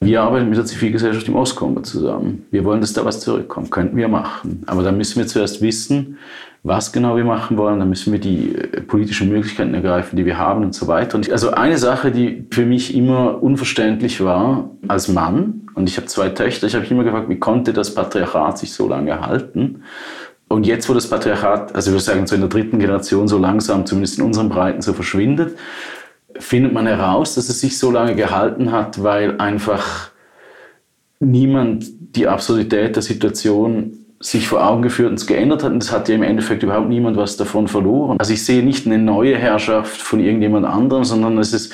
wir 0.00 0.22
arbeiten 0.22 0.48
mit 0.48 0.58
der 0.58 0.64
Zivilgesellschaft 0.64 1.26
im 1.26 1.36
Ostkongo 1.36 1.80
zusammen. 1.80 2.46
Wir 2.50 2.64
wollen, 2.64 2.80
dass 2.80 2.92
da 2.92 3.04
was 3.04 3.20
zurückkommt. 3.20 3.70
Könnten 3.70 3.96
wir 3.96 4.08
machen. 4.08 4.62
Aber 4.66 4.82
dann 4.82 4.96
müssen 4.96 5.18
wir 5.18 5.26
zuerst 5.26 5.62
wissen, 5.62 6.18
was 6.66 6.92
genau 6.92 7.16
wir 7.16 7.24
machen 7.24 7.56
wollen. 7.56 7.78
Dann 7.78 7.88
müssen 7.88 8.12
wir 8.12 8.18
die 8.18 8.54
äh, 8.54 8.80
politischen 8.80 9.28
Möglichkeiten 9.28 9.74
ergreifen, 9.74 10.16
die 10.16 10.26
wir 10.26 10.36
haben 10.36 10.64
und 10.64 10.74
so 10.74 10.88
weiter. 10.88 11.16
Und 11.16 11.30
also 11.30 11.52
eine 11.52 11.78
Sache, 11.78 12.10
die 12.10 12.46
für 12.50 12.66
mich 12.66 12.94
immer 12.94 13.42
unverständlich 13.42 14.22
war 14.22 14.70
als 14.88 15.08
Mann, 15.08 15.62
und 15.74 15.90
ich 15.90 15.98
habe 15.98 16.06
zwei 16.06 16.30
Töchter, 16.30 16.66
ich 16.66 16.72
habe 16.72 16.82
mich 16.82 16.90
immer 16.90 17.04
gefragt, 17.04 17.28
wie 17.28 17.38
konnte 17.38 17.74
das 17.74 17.94
Patriarchat 17.94 18.56
sich 18.56 18.72
so 18.72 18.88
lange 18.88 19.20
halten? 19.20 19.82
Und 20.48 20.66
jetzt, 20.66 20.88
wo 20.88 20.94
das 20.94 21.10
Patriarchat, 21.10 21.74
also 21.74 21.92
wir 21.92 22.00
sagen 22.00 22.26
so 22.26 22.34
in 22.34 22.40
der 22.40 22.48
dritten 22.48 22.78
Generation 22.78 23.28
so 23.28 23.36
langsam, 23.36 23.84
zumindest 23.84 24.18
in 24.18 24.24
unseren 24.24 24.48
Breiten, 24.48 24.80
so 24.80 24.94
verschwindet, 24.94 25.58
findet 26.38 26.72
man 26.72 26.86
heraus, 26.86 27.34
dass 27.34 27.50
es 27.50 27.60
sich 27.60 27.78
so 27.78 27.90
lange 27.90 28.14
gehalten 28.14 28.72
hat, 28.72 29.02
weil 29.02 29.38
einfach 29.38 30.10
niemand 31.20 31.84
die 32.16 32.26
Absurdität 32.26 32.96
der 32.96 33.02
Situation 33.02 34.05
sich 34.20 34.48
vor 34.48 34.66
Augen 34.66 34.82
geführt 34.82 35.10
und 35.10 35.16
es 35.16 35.26
geändert 35.26 35.62
hat. 35.62 35.72
Und 35.72 35.82
es 35.82 35.92
hat 35.92 36.08
ja 36.08 36.14
im 36.14 36.22
Endeffekt 36.22 36.62
überhaupt 36.62 36.88
niemand 36.88 37.16
was 37.16 37.36
davon 37.36 37.68
verloren. 37.68 38.18
Also 38.18 38.32
ich 38.32 38.44
sehe 38.44 38.62
nicht 38.62 38.86
eine 38.86 38.98
neue 38.98 39.36
Herrschaft 39.36 40.00
von 40.00 40.20
irgendjemand 40.20 40.66
anderem, 40.66 41.04
sondern 41.04 41.38
es 41.38 41.52
ist, 41.52 41.72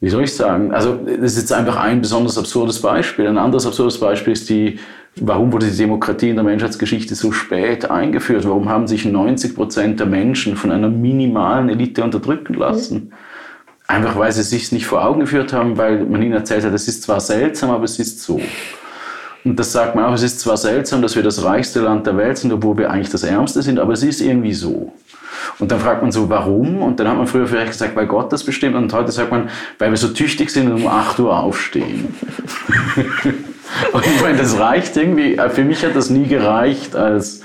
wie 0.00 0.08
soll 0.08 0.24
ich 0.24 0.34
sagen, 0.34 0.72
also 0.72 0.94
das 0.94 1.32
ist 1.32 1.38
jetzt 1.38 1.52
einfach 1.52 1.76
ein 1.76 2.00
besonders 2.00 2.38
absurdes 2.38 2.80
Beispiel. 2.80 3.26
Ein 3.26 3.38
anderes 3.38 3.66
absurdes 3.66 3.98
Beispiel 3.98 4.32
ist 4.32 4.48
die, 4.48 4.78
warum 5.16 5.52
wurde 5.52 5.66
die 5.66 5.76
Demokratie 5.76 6.30
in 6.30 6.36
der 6.36 6.44
Menschheitsgeschichte 6.44 7.14
so 7.14 7.32
spät 7.32 7.90
eingeführt? 7.90 8.46
Warum 8.46 8.68
haben 8.68 8.86
sich 8.86 9.04
90 9.04 9.54
Prozent 9.54 10.00
der 10.00 10.06
Menschen 10.06 10.56
von 10.56 10.70
einer 10.70 10.88
minimalen 10.88 11.68
Elite 11.68 12.04
unterdrücken 12.04 12.54
lassen? 12.54 13.12
Einfach 13.86 14.16
weil 14.16 14.30
sie 14.30 14.42
sich 14.42 14.70
nicht 14.70 14.86
vor 14.86 15.04
Augen 15.04 15.20
geführt 15.20 15.52
haben, 15.52 15.76
weil 15.76 16.04
man 16.04 16.22
ihnen 16.22 16.34
erzählt 16.34 16.64
hat, 16.64 16.72
es 16.72 16.86
ist 16.86 17.02
zwar 17.02 17.20
seltsam, 17.20 17.70
aber 17.70 17.84
es 17.84 17.98
ist 17.98 18.22
so. 18.22 18.40
Und 19.44 19.58
das 19.58 19.72
sagt 19.72 19.94
man 19.94 20.04
auch, 20.04 20.14
es 20.14 20.22
ist 20.22 20.40
zwar 20.40 20.56
seltsam, 20.56 21.02
dass 21.02 21.16
wir 21.16 21.22
das 21.22 21.42
reichste 21.42 21.80
Land 21.80 22.06
der 22.06 22.16
Welt 22.16 22.38
sind, 22.38 22.52
obwohl 22.52 22.76
wir 22.76 22.90
eigentlich 22.90 23.10
das 23.10 23.22
ärmste 23.22 23.62
sind, 23.62 23.78
aber 23.78 23.92
es 23.92 24.02
ist 24.02 24.20
irgendwie 24.20 24.52
so. 24.52 24.92
Und 25.58 25.70
dann 25.70 25.80
fragt 25.80 26.02
man 26.02 26.12
so, 26.12 26.28
warum? 26.28 26.82
Und 26.82 27.00
dann 27.00 27.08
hat 27.08 27.16
man 27.16 27.26
früher 27.26 27.46
vielleicht 27.46 27.72
gesagt, 27.72 27.96
weil 27.96 28.06
Gott 28.06 28.32
das 28.32 28.44
bestimmt. 28.44 28.76
Und 28.76 28.92
heute 28.92 29.12
sagt 29.12 29.30
man, 29.30 29.48
weil 29.78 29.90
wir 29.90 29.96
so 29.96 30.08
tüchtig 30.08 30.50
sind 30.50 30.70
und 30.70 30.82
um 30.82 30.86
8 30.86 31.18
Uhr 31.20 31.38
aufstehen. 31.38 32.14
und 33.92 34.06
ich 34.06 34.22
meine, 34.22 34.38
das 34.38 34.58
reicht 34.58 34.96
irgendwie. 34.96 35.38
Für 35.50 35.64
mich 35.64 35.84
hat 35.84 35.96
das 35.96 36.10
nie 36.10 36.26
gereicht 36.26 36.96
als 36.96 37.42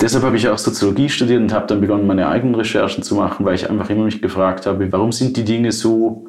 Deshalb 0.00 0.24
habe 0.24 0.36
ich 0.36 0.48
auch 0.48 0.56
Soziologie 0.56 1.10
studiert 1.10 1.42
und 1.42 1.52
habe 1.52 1.66
dann 1.66 1.82
begonnen, 1.82 2.06
meine 2.06 2.26
eigenen 2.26 2.54
Recherchen 2.54 3.02
zu 3.02 3.16
machen, 3.16 3.44
weil 3.44 3.54
ich 3.54 3.68
einfach 3.68 3.90
immer 3.90 4.04
mich 4.04 4.22
gefragt 4.22 4.64
habe, 4.64 4.90
warum 4.90 5.12
sind 5.12 5.36
die 5.36 5.44
Dinge 5.44 5.72
so, 5.72 6.26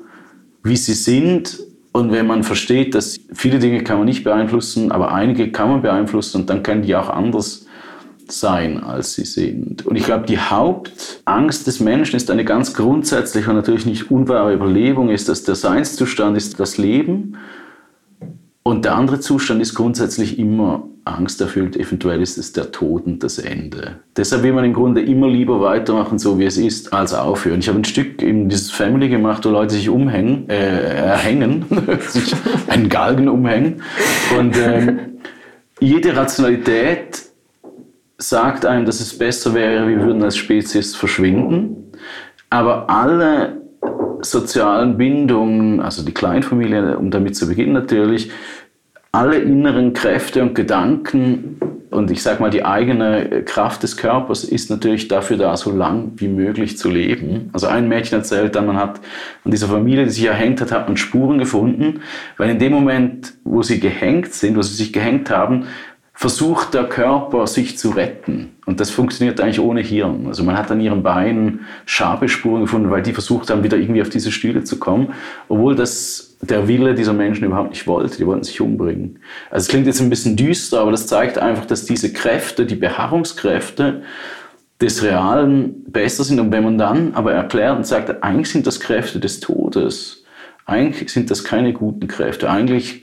wie 0.62 0.76
sie 0.76 0.94
sind? 0.94 1.58
Und 1.94 2.12
wenn 2.12 2.26
man 2.26 2.44
versteht, 2.44 2.96
dass 2.96 3.20
viele 3.34 3.60
Dinge 3.60 3.84
kann 3.84 3.98
man 3.98 4.06
nicht 4.06 4.24
beeinflussen, 4.24 4.92
aber 4.92 5.14
einige 5.14 5.52
kann 5.52 5.70
man 5.70 5.82
beeinflussen 5.82 6.42
und 6.42 6.50
dann 6.50 6.64
können 6.64 6.84
die 6.84 6.96
auch 6.96 7.10
anders 7.10 7.66
sein, 8.28 8.82
als 8.82 9.16
sie 9.16 9.26
sind. 9.26 9.86
Und 9.86 9.98
ich 9.98 10.06
glaube, 10.06 10.26
die 10.26 10.40
Hauptangst 10.40 11.68
des 11.68 11.82
Menschen 11.82 12.16
ist 12.16 12.32
eine 12.32 12.46
ganz 12.46 12.74
grundsätzliche 12.74 13.50
und 13.50 13.58
natürlich 13.58 13.86
nicht 13.86 14.10
unwahre 14.10 14.54
Überlebung, 14.54 15.10
ist, 15.10 15.28
dass 15.28 15.44
der 15.44 15.56
Seinszustand 15.56 16.38
ist 16.38 16.60
das 16.60 16.78
Leben 16.78 17.38
und 18.64 18.86
der 18.86 18.96
andere 18.96 19.20
Zustand 19.20 19.62
ist 19.62 19.74
grundsätzlich 19.74 20.38
immer 20.38 20.84
angsterfüllt, 21.04 21.76
eventuell 21.76 22.22
ist 22.22 22.38
es 22.38 22.54
der 22.54 22.72
Tod 22.72 23.06
und 23.08 23.24
das 23.24 23.40
Ende. 23.40 24.00
Deshalb 24.16 24.44
will 24.44 24.54
man 24.54 24.66
im 24.66 24.74
Grunde 24.74 25.02
immer 25.02 25.28
lieber 25.28 25.60
weitermachen, 25.60 26.20
so 26.20 26.38
wie 26.38 26.46
es 26.46 26.58
ist, 26.58 26.94
als 26.94 27.14
aufhören. 27.14 27.60
Ich 27.60 27.68
habe 27.70 27.80
ein 27.80 27.86
Stück 27.86 28.22
in 28.22 28.50
dieses 28.50 28.70
Family 28.70 29.10
gemacht, 29.10 29.44
wo 29.46 29.50
Leute 29.50 29.74
sich 29.74 29.90
umhängen, 29.90 30.48
äh, 30.48 30.96
erhängen, 30.96 31.66
sich 32.02 32.36
einen 32.68 32.88
Galgen 32.88 33.30
umhängen. 33.30 33.82
Und 34.38 34.56
ähm, 34.58 35.00
jede 35.80 36.16
Rationalität 36.16 37.24
sagt 38.20 38.68
einem, 38.68 38.86
dass 38.86 39.00
es 39.00 39.18
besser 39.18 39.56
wäre, 39.56 39.88
wir 39.88 40.00
würden 40.02 40.22
als 40.22 40.38
Spezies 40.38 40.96
verschwinden. 40.96 41.92
Aber 42.52 42.88
alle 42.92 43.61
sozialen 44.24 44.98
Bindungen, 44.98 45.80
also 45.80 46.04
die 46.04 46.14
Kleinfamilie, 46.14 46.98
um 46.98 47.12
damit 47.12 47.36
zu 47.36 47.48
beginnen 47.48 47.74
natürlich, 47.74 48.32
alle 49.12 49.40
inneren 49.40 49.94
Kräfte 49.94 50.42
und 50.42 50.56
Gedanken 50.56 51.58
und 51.92 52.10
ich 52.10 52.24
sage 52.24 52.42
mal, 52.42 52.50
die 52.50 52.64
eigene 52.64 53.44
Kraft 53.44 53.84
des 53.84 53.98
Körpers 53.98 54.46
ist 54.46 54.70
natürlich 54.70 55.10
dafür 55.10 55.36
da, 55.36 55.58
so 55.58 55.72
lang 55.72 56.14
wie 56.16 56.30
möglich 56.30 56.78
zu 56.78 56.90
leben. 56.90 57.50
Also 57.52 57.68
ein 57.68 57.90
Mädchen 57.90 58.20
erzählt 58.20 58.56
dann, 58.56 58.66
man 58.66 58.78
hat 58.78 59.02
an 59.44 59.52
dieser 59.52 59.68
Familie, 59.68 60.06
die 60.06 60.12
sich 60.12 60.24
erhängt 60.24 60.62
hat, 60.62 60.72
hat 60.72 60.88
man 60.88 60.96
Spuren 60.96 61.38
gefunden, 61.38 62.00
weil 62.38 62.50
in 62.50 62.60
dem 62.60 62.72
Moment, 62.72 63.34
wo 63.44 63.62
sie 63.62 63.82
gehängt 63.82 64.34
sind, 64.34 64.56
wo 64.56 64.62
sie 64.62 64.74
sich 64.74 64.94
gehängt 64.94 65.30
haben, 65.30 65.66
versucht 66.22 66.76
der 66.76 66.84
Körper 66.84 67.48
sich 67.48 67.80
zu 67.80 67.90
retten. 67.90 68.52
Und 68.68 68.80
das 68.80 68.92
funktioniert 68.92 69.42
eigentlich 69.42 69.60
ohne 69.60 69.82
Hirn. 69.82 70.28
Also 70.28 70.44
man 70.44 70.56
hat 70.56 70.70
an 70.70 70.80
ihren 70.80 71.02
Beinen 71.02 71.62
scharfe 71.88 72.30
Spuren 72.30 72.62
gefunden, 72.62 72.92
weil 72.92 73.02
die 73.02 73.12
versucht 73.12 73.50
haben, 73.50 73.64
wieder 73.64 73.76
irgendwie 73.76 74.04
auf 74.04 74.10
diese 74.10 74.32
Stühle 74.32 74.64
zu 74.64 74.78
kommen, 74.78 75.16
obwohl 75.50 75.76
das 75.76 76.38
der 76.42 76.68
Wille 76.68 76.94
dieser 76.94 77.14
Menschen 77.14 77.46
überhaupt 77.46 77.72
nicht 77.72 77.88
wollte. 77.88 78.16
Die 78.18 78.28
wollten 78.28 78.44
sich 78.44 78.62
umbringen. 78.62 79.18
Also 79.50 79.66
es 79.66 79.68
klingt 79.70 79.88
jetzt 79.88 80.00
ein 80.00 80.12
bisschen 80.12 80.36
düster, 80.36 80.82
aber 80.82 80.92
das 80.92 81.08
zeigt 81.08 81.40
einfach, 81.40 81.66
dass 81.66 81.86
diese 81.86 82.14
Kräfte, 82.14 82.68
die 82.68 82.76
Beharrungskräfte 82.76 84.04
des 84.80 85.02
Realen 85.02 85.86
besser 85.88 86.24
sind. 86.24 86.40
Und 86.40 86.52
wenn 86.52 86.64
man 86.64 86.78
dann 86.78 87.16
aber 87.16 87.34
erklärt 87.34 87.78
und 87.78 87.88
sagt, 87.88 88.24
eigentlich 88.24 88.52
sind 88.52 88.68
das 88.68 88.80
Kräfte 88.80 89.20
des 89.20 89.40
Todes, 89.40 90.24
eigentlich 90.68 91.12
sind 91.12 91.32
das 91.32 91.44
keine 91.44 91.74
guten 91.74 92.08
Kräfte, 92.08 92.48
eigentlich 92.48 93.01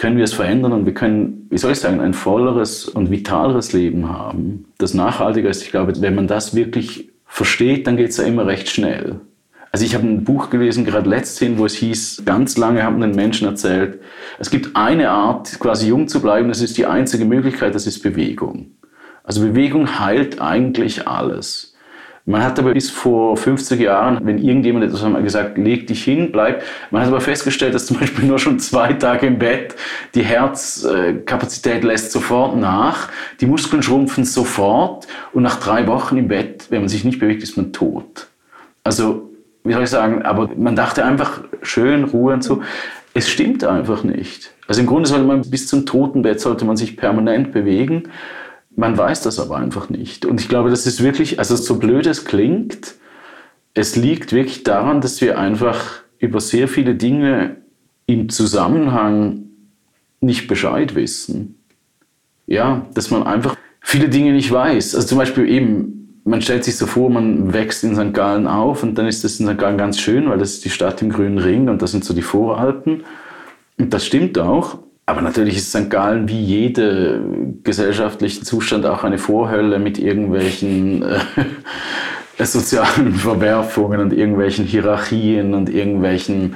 können 0.00 0.16
wir 0.16 0.24
es 0.24 0.32
verändern 0.32 0.72
und 0.72 0.86
wir 0.86 0.94
können, 0.94 1.46
wie 1.50 1.58
soll 1.58 1.72
ich 1.72 1.78
sagen, 1.78 2.00
ein 2.00 2.14
volleres 2.14 2.86
und 2.86 3.10
vitaleres 3.10 3.74
Leben 3.74 4.08
haben, 4.08 4.64
das 4.78 4.94
nachhaltiger 4.94 5.50
ist. 5.50 5.62
Ich 5.62 5.70
glaube, 5.70 5.92
wenn 6.00 6.14
man 6.14 6.26
das 6.26 6.54
wirklich 6.54 7.10
versteht, 7.26 7.86
dann 7.86 7.98
geht 7.98 8.08
es 8.08 8.16
ja 8.16 8.24
immer 8.24 8.46
recht 8.46 8.70
schnell. 8.70 9.20
Also 9.72 9.84
ich 9.84 9.94
habe 9.94 10.06
ein 10.06 10.24
Buch 10.24 10.48
gelesen, 10.48 10.86
gerade 10.86 11.08
letzthin, 11.08 11.58
wo 11.58 11.66
es 11.66 11.74
hieß, 11.74 12.22
ganz 12.24 12.56
lange 12.56 12.82
haben 12.82 12.98
den 13.00 13.14
Menschen 13.14 13.46
erzählt, 13.46 14.00
es 14.38 14.50
gibt 14.50 14.74
eine 14.74 15.10
Art, 15.10 15.60
quasi 15.60 15.88
jung 15.88 16.08
zu 16.08 16.22
bleiben, 16.22 16.48
das 16.48 16.62
ist 16.62 16.78
die 16.78 16.86
einzige 16.86 17.26
Möglichkeit, 17.26 17.74
das 17.74 17.86
ist 17.86 18.02
Bewegung. 18.02 18.70
Also 19.22 19.42
Bewegung 19.42 20.00
heilt 20.00 20.40
eigentlich 20.40 21.06
alles. 21.06 21.69
Man 22.26 22.44
hat 22.44 22.58
aber 22.58 22.74
bis 22.74 22.90
vor 22.90 23.36
50 23.36 23.80
Jahren, 23.80 24.18
wenn 24.22 24.38
irgendjemand 24.38 24.84
etwas 24.84 25.02
hat 25.02 25.22
gesagt, 25.24 25.58
leg 25.58 25.86
dich 25.86 26.04
hin, 26.04 26.30
bleib. 26.30 26.62
Man 26.90 27.02
hat 27.02 27.08
aber 27.08 27.20
festgestellt, 27.20 27.74
dass 27.74 27.86
zum 27.86 27.98
Beispiel 27.98 28.26
nur 28.26 28.38
schon 28.38 28.58
zwei 28.58 28.92
Tage 28.92 29.26
im 29.26 29.38
Bett 29.38 29.74
die 30.14 30.22
Herzkapazität 30.22 31.82
lässt 31.82 32.12
sofort 32.12 32.56
nach, 32.56 33.08
die 33.40 33.46
Muskeln 33.46 33.82
schrumpfen 33.82 34.24
sofort 34.24 35.06
und 35.32 35.42
nach 35.42 35.58
drei 35.58 35.86
Wochen 35.86 36.18
im 36.18 36.28
Bett, 36.28 36.66
wenn 36.70 36.80
man 36.80 36.88
sich 36.88 37.04
nicht 37.04 37.18
bewegt, 37.18 37.42
ist 37.42 37.56
man 37.56 37.72
tot. 37.72 38.28
Also, 38.84 39.30
wie 39.64 39.72
soll 39.72 39.82
ich 39.82 39.90
sagen, 39.90 40.22
aber 40.22 40.50
man 40.56 40.76
dachte 40.76 41.04
einfach, 41.04 41.42
schön, 41.62 42.04
Ruhe 42.04 42.34
und 42.34 42.44
so. 42.44 42.62
Es 43.12 43.28
stimmt 43.28 43.64
einfach 43.64 44.04
nicht. 44.04 44.52
Also 44.68 44.82
im 44.82 44.86
Grunde 44.86 45.08
sollte 45.08 45.24
man 45.24 45.42
bis 45.42 45.66
zum 45.66 45.84
Totenbett 45.84 46.40
sollte 46.40 46.64
man 46.64 46.76
sich 46.76 46.96
permanent 46.96 47.50
bewegen. 47.50 48.04
Man 48.80 48.96
weiß 48.96 49.20
das 49.20 49.38
aber 49.38 49.58
einfach 49.58 49.90
nicht. 49.90 50.24
Und 50.24 50.40
ich 50.40 50.48
glaube, 50.48 50.70
das 50.70 50.86
ist 50.86 51.02
wirklich, 51.02 51.38
also 51.38 51.54
so 51.54 51.78
blöd 51.78 52.06
es 52.06 52.24
klingt, 52.24 52.94
es 53.74 53.94
liegt 53.94 54.32
wirklich 54.32 54.64
daran, 54.64 55.02
dass 55.02 55.20
wir 55.20 55.38
einfach 55.38 56.00
über 56.18 56.40
sehr 56.40 56.66
viele 56.66 56.94
Dinge 56.94 57.58
im 58.06 58.30
Zusammenhang 58.30 59.42
nicht 60.22 60.48
Bescheid 60.48 60.94
wissen. 60.94 61.56
Ja, 62.46 62.86
dass 62.94 63.10
man 63.10 63.24
einfach 63.24 63.54
viele 63.82 64.08
Dinge 64.08 64.32
nicht 64.32 64.50
weiß. 64.50 64.94
Also 64.94 65.08
zum 65.08 65.18
Beispiel 65.18 65.46
eben, 65.46 66.22
man 66.24 66.40
stellt 66.40 66.64
sich 66.64 66.78
so 66.78 66.86
vor, 66.86 67.10
man 67.10 67.52
wächst 67.52 67.84
in 67.84 67.94
St. 67.94 68.14
Gallen 68.14 68.46
auf 68.46 68.82
und 68.82 68.96
dann 68.96 69.06
ist 69.06 69.24
das 69.24 69.38
in 69.40 69.46
St. 69.46 69.58
Gallen 69.58 69.76
ganz 69.76 70.00
schön, 70.00 70.30
weil 70.30 70.38
das 70.38 70.54
ist 70.54 70.64
die 70.64 70.70
Stadt 70.70 71.02
im 71.02 71.10
grünen 71.10 71.36
Ring 71.36 71.68
und 71.68 71.82
das 71.82 71.90
sind 71.90 72.02
so 72.02 72.14
die 72.14 72.22
Voralpen. 72.22 73.04
Und 73.76 73.92
das 73.92 74.06
stimmt 74.06 74.38
auch. 74.38 74.78
Aber 75.10 75.22
natürlich 75.22 75.56
ist 75.56 75.70
St. 75.70 75.90
Gallen 75.90 76.28
wie 76.28 76.40
jeder 76.40 77.18
gesellschaftliche 77.64 78.42
Zustand 78.42 78.86
auch 78.86 79.02
eine 79.02 79.18
Vorhölle 79.18 79.80
mit 79.80 79.98
irgendwelchen 79.98 81.02
äh, 81.02 81.18
sozialen 82.44 83.14
Verwerfungen 83.14 83.98
und 83.98 84.12
irgendwelchen 84.12 84.64
Hierarchien 84.64 85.54
und 85.54 85.68
irgendwelchen 85.68 86.54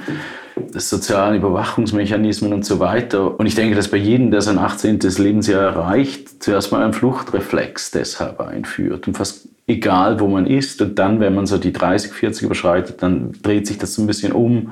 sozialen 0.71 1.35
Überwachungsmechanismen 1.35 2.53
und 2.53 2.63
so 2.63 2.79
weiter. 2.79 3.37
Und 3.37 3.45
ich 3.45 3.55
denke, 3.55 3.75
dass 3.75 3.89
bei 3.89 3.97
jedem, 3.97 4.31
der 4.31 4.39
sein 4.39 4.57
18. 4.57 4.99
Lebensjahr 5.17 5.61
erreicht, 5.61 6.41
zuerst 6.41 6.71
mal 6.71 6.81
ein 6.81 6.93
Fluchtreflex 6.93 7.91
deshalb 7.91 8.39
einführt. 8.39 9.05
Und 9.05 9.17
fast 9.17 9.49
egal, 9.67 10.21
wo 10.21 10.27
man 10.27 10.47
ist. 10.47 10.81
Und 10.81 10.97
dann, 10.97 11.19
wenn 11.19 11.35
man 11.35 11.45
so 11.45 11.57
die 11.57 11.73
30, 11.73 12.13
40 12.13 12.43
überschreitet, 12.43 13.03
dann 13.03 13.33
dreht 13.43 13.67
sich 13.67 13.77
das 13.77 13.95
so 13.95 14.01
ein 14.01 14.07
bisschen 14.07 14.31
um. 14.31 14.71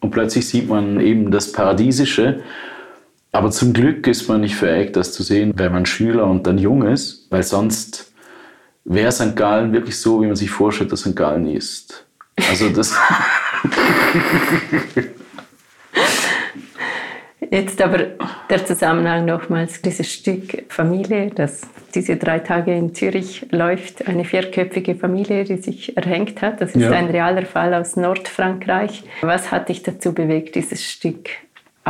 Und 0.00 0.10
plötzlich 0.10 0.48
sieht 0.48 0.68
man 0.68 0.98
eben 0.98 1.30
das 1.30 1.52
Paradiesische. 1.52 2.40
Aber 3.32 3.50
zum 3.50 3.72
Glück 3.72 4.06
ist 4.06 4.28
man 4.28 4.40
nicht 4.40 4.56
fähig, 4.56 4.92
das 4.92 5.12
zu 5.12 5.22
sehen, 5.22 5.52
wenn 5.56 5.72
man 5.72 5.86
Schüler 5.86 6.26
und 6.26 6.46
dann 6.46 6.58
jung 6.58 6.82
ist, 6.82 7.26
weil 7.30 7.42
sonst 7.42 8.12
wäre 8.84 9.12
St. 9.12 9.36
Gallen 9.36 9.72
wirklich 9.72 9.98
so, 9.98 10.20
wie 10.20 10.26
man 10.26 10.36
sich 10.36 10.50
vorstellt, 10.50 10.90
dass 10.90 11.00
St. 11.00 11.14
Gallen 11.14 11.46
ist. 11.46 12.06
Also 12.48 12.68
das. 12.70 12.94
Jetzt 17.52 17.82
aber 17.82 17.98
der 18.48 18.64
Zusammenhang 18.64 19.24
nochmals, 19.24 19.82
dieses 19.82 20.12
Stück 20.12 20.64
Familie, 20.68 21.32
das 21.34 21.62
diese 21.94 22.16
drei 22.16 22.38
Tage 22.38 22.72
in 22.72 22.94
Zürich 22.94 23.46
läuft, 23.50 24.06
eine 24.06 24.24
vierköpfige 24.24 24.94
Familie, 24.94 25.42
die 25.42 25.56
sich 25.56 25.96
erhängt 25.96 26.42
hat. 26.42 26.60
Das 26.60 26.76
ist 26.76 26.82
ja. 26.82 26.92
ein 26.92 27.06
realer 27.06 27.44
Fall 27.44 27.74
aus 27.74 27.96
Nordfrankreich. 27.96 29.02
Was 29.22 29.50
hat 29.50 29.68
dich 29.68 29.82
dazu 29.82 30.12
bewegt, 30.12 30.54
dieses 30.54 30.84
Stück 30.84 31.28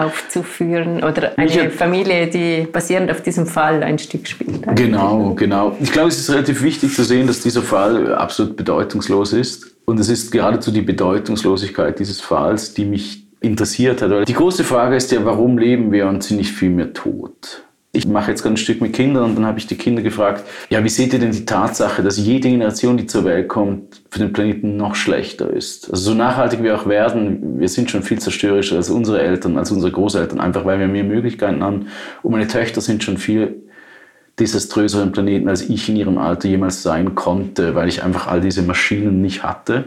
aufzuführen 0.05 1.03
oder 1.05 1.39
eine 1.39 1.51
Mich 1.51 1.73
Familie, 1.73 2.27
die 2.29 2.67
basierend 2.71 3.11
auf 3.11 3.23
diesem 3.23 3.47
Fall 3.47 3.83
ein 3.83 3.99
Stück 3.99 4.27
spielt. 4.27 4.67
Eigentlich. 4.67 4.87
Genau, 4.87 5.35
genau. 5.35 5.77
Ich 5.81 5.93
glaube, 5.93 6.09
es 6.09 6.19
ist 6.19 6.31
relativ 6.31 6.63
wichtig 6.63 6.95
zu 6.95 7.05
sehen, 7.05 7.27
dass 7.27 7.41
dieser 7.41 7.63
Fall 7.63 8.15
absolut 8.15 8.57
bedeutungslos 8.57 9.33
ist. 9.33 9.75
Und 9.85 9.99
es 9.99 10.09
ist 10.09 10.31
geradezu 10.31 10.71
die 10.71 10.83
Bedeutungslosigkeit 10.83 11.99
dieses 11.99 12.21
Falls, 12.21 12.75
die 12.75 12.85
mich 12.85 13.25
interessiert 13.41 14.03
hat. 14.03 14.29
Die 14.29 14.35
große 14.35 14.65
Frage 14.65 14.97
ist 14.97 15.11
ja, 15.13 15.25
warum 15.25 15.59
leben 15.59 15.93
wir 15.93 16.07
und 16.07 16.23
sind 16.23 16.37
nicht 16.37 16.53
viel 16.53 16.71
mehr 16.71 16.93
tot? 16.93 17.65
Ich 17.93 18.07
mache 18.07 18.31
jetzt 18.31 18.43
gerade 18.43 18.55
ein 18.55 18.57
Stück 18.57 18.81
mit 18.81 18.93
Kindern 18.93 19.25
und 19.25 19.35
dann 19.35 19.47
habe 19.47 19.59
ich 19.59 19.67
die 19.67 19.77
Kinder 19.77 20.01
gefragt, 20.01 20.45
ja, 20.69 20.85
wie 20.85 20.89
seht 20.89 21.13
ihr 21.13 21.19
denn 21.19 21.33
die 21.33 21.45
Tatsache, 21.45 22.05
dass 22.05 22.19
jede 22.19 22.49
Generation, 22.49 22.97
die 22.97 23.07
zur 23.07 23.25
Welt 23.25 23.49
kommt, 23.49 24.03
für 24.11 24.21
den 24.21 24.33
Planeten 24.33 24.77
noch 24.77 24.95
schlechter 24.95 25.51
ist? 25.51 25.91
Also 25.91 26.11
so 26.11 26.15
nachhaltig 26.15 26.63
wir 26.63 26.77
auch 26.77 26.87
werden, 26.87 27.59
wir 27.59 27.69
sind 27.69 27.91
schon 27.91 28.05
viel 28.05 28.21
zerstörerischer 28.21 28.77
als 28.77 28.91
unsere 28.91 29.21
Eltern, 29.21 29.59
als 29.59 29.73
unsere 29.73 29.91
Großeltern, 29.91 30.39
einfach 30.39 30.65
weil 30.65 30.79
wir 30.79 30.87
mehr 30.87 31.03
Möglichkeiten 31.03 31.65
haben. 31.65 31.89
Und 32.23 32.31
meine 32.31 32.47
Töchter 32.47 32.81
sind 32.81 33.03
schon 33.03 33.17
viel 33.17 33.63
desaströseren 34.39 35.11
Planeten, 35.11 35.49
als 35.49 35.69
ich 35.69 35.89
in 35.89 35.97
ihrem 35.97 36.17
Alter 36.17 36.49
jemals 36.49 36.85
sein 36.85 37.17
konnte, 37.17 37.75
weil 37.75 37.89
ich 37.89 38.05
einfach 38.05 38.29
all 38.29 38.41
diese 38.41 38.63
Maschinen 38.63 39.21
nicht 39.21 39.43
hatte. 39.43 39.87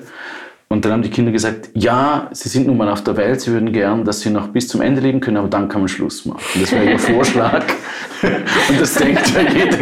Und 0.73 0.83
dann 0.85 0.91
haben 0.91 1.03
die 1.03 1.11
Kinder 1.11 1.31
gesagt, 1.31 1.69
ja, 1.75 2.29
sie 2.31 2.49
sind 2.49 2.65
nun 2.65 2.77
mal 2.77 2.89
auf 2.89 3.03
der 3.03 3.15
Welt, 3.15 3.39
sie 3.39 3.51
würden 3.51 3.71
gern, 3.71 4.05
dass 4.05 4.21
sie 4.21 4.31
noch 4.31 4.47
bis 4.47 4.67
zum 4.67 4.81
Ende 4.81 5.01
leben 5.01 5.19
können, 5.19 5.37
aber 5.37 5.47
dann 5.47 5.69
kann 5.69 5.81
man 5.81 5.87
Schluss 5.87 6.25
machen. 6.25 6.61
Das 6.61 6.71
wäre 6.71 6.93
ihr 6.93 6.97
Vorschlag. 7.13 7.63
Und 8.23 8.81
das 8.81 8.95
denkt 8.95 9.21
ja 9.35 9.41
jeder. 9.41 9.77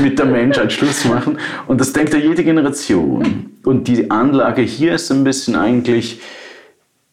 mit 0.00 0.16
der 0.16 0.26
Menschheit 0.26 0.72
Schluss 0.72 1.04
machen. 1.06 1.38
Und 1.66 1.80
das 1.80 1.92
denkt 1.92 2.14
ja 2.14 2.20
jede 2.20 2.44
Generation. 2.44 3.50
Und 3.64 3.88
die 3.88 4.12
Anlage 4.12 4.62
hier 4.62 4.94
ist 4.94 5.10
ein 5.10 5.24
bisschen 5.24 5.56
eigentlich, 5.56 6.20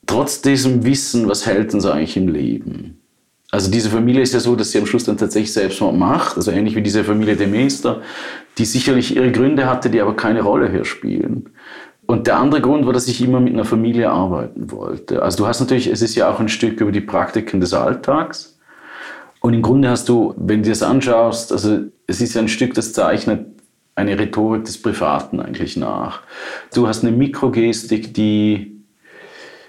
trotz 0.06 0.44
diesem 0.44 0.86
Wissen, 0.86 1.28
was 1.28 1.48
hält 1.48 1.74
uns 1.74 1.88
eigentlich 1.88 2.16
im 2.16 2.28
Leben? 2.28 3.03
Also 3.54 3.70
diese 3.70 3.92
Familie 3.92 4.24
ist 4.24 4.34
ja 4.34 4.40
so, 4.40 4.56
dass 4.56 4.72
sie 4.72 4.80
am 4.80 4.88
Schluss 4.88 5.04
dann 5.04 5.16
tatsächlich 5.16 5.54
Selbstmord 5.54 5.96
macht, 5.96 6.38
also 6.38 6.50
ähnlich 6.50 6.76
wie 6.76 6.82
diese 6.82 7.04
Familie 7.04 7.36
de 7.36 7.46
Meester, 7.46 8.02
die 8.58 8.66
sicherlich 8.66 9.16
ihre 9.16 9.32
Gründe 9.32 9.70
hatte, 9.70 9.92
die 9.92 10.02
aber 10.02 10.16
keine 10.16 10.42
Rolle 10.42 10.72
hier 10.72 10.86
spielen. 10.86 11.52
Und 12.08 12.26
der 12.26 12.38
andere 12.38 12.62
Grund 12.62 12.88
war, 12.88 12.94
dass 12.94 13.08
ich 13.08 13.22
immer 13.22 13.40
mit 13.40 13.54
einer 13.54 13.64
Familie 13.64 14.10
arbeiten 14.10 14.72
wollte. 14.72 15.22
Also 15.22 15.38
du 15.38 15.48
hast 15.48 15.60
natürlich, 15.60 15.86
es 15.86 16.02
ist 16.02 16.16
ja 16.16 16.32
auch 16.32 16.40
ein 16.40 16.50
Stück 16.50 16.82
über 16.82 16.92
die 16.92 17.02
Praktiken 17.02 17.62
des 17.62 17.76
Alltags. 17.76 18.58
Und 19.40 19.54
im 19.54 19.62
Grunde 19.62 19.88
hast 19.92 20.10
du, 20.10 20.34
wenn 20.36 20.64
du 20.64 20.70
das 20.70 20.82
anschaust, 20.82 21.52
also 21.52 21.78
es 22.08 22.22
ist 22.22 22.34
ja 22.34 22.42
ein 22.42 22.48
Stück, 22.48 22.74
das 22.74 22.92
zeichnet 22.92 23.46
eine 23.94 24.18
Rhetorik 24.18 24.66
des 24.66 24.82
Privaten 24.82 25.40
eigentlich 25.40 25.78
nach. 25.78 26.24
Du 26.74 26.88
hast 26.88 27.04
eine 27.04 27.16
Mikrogestik, 27.16 28.16
die, 28.16 28.82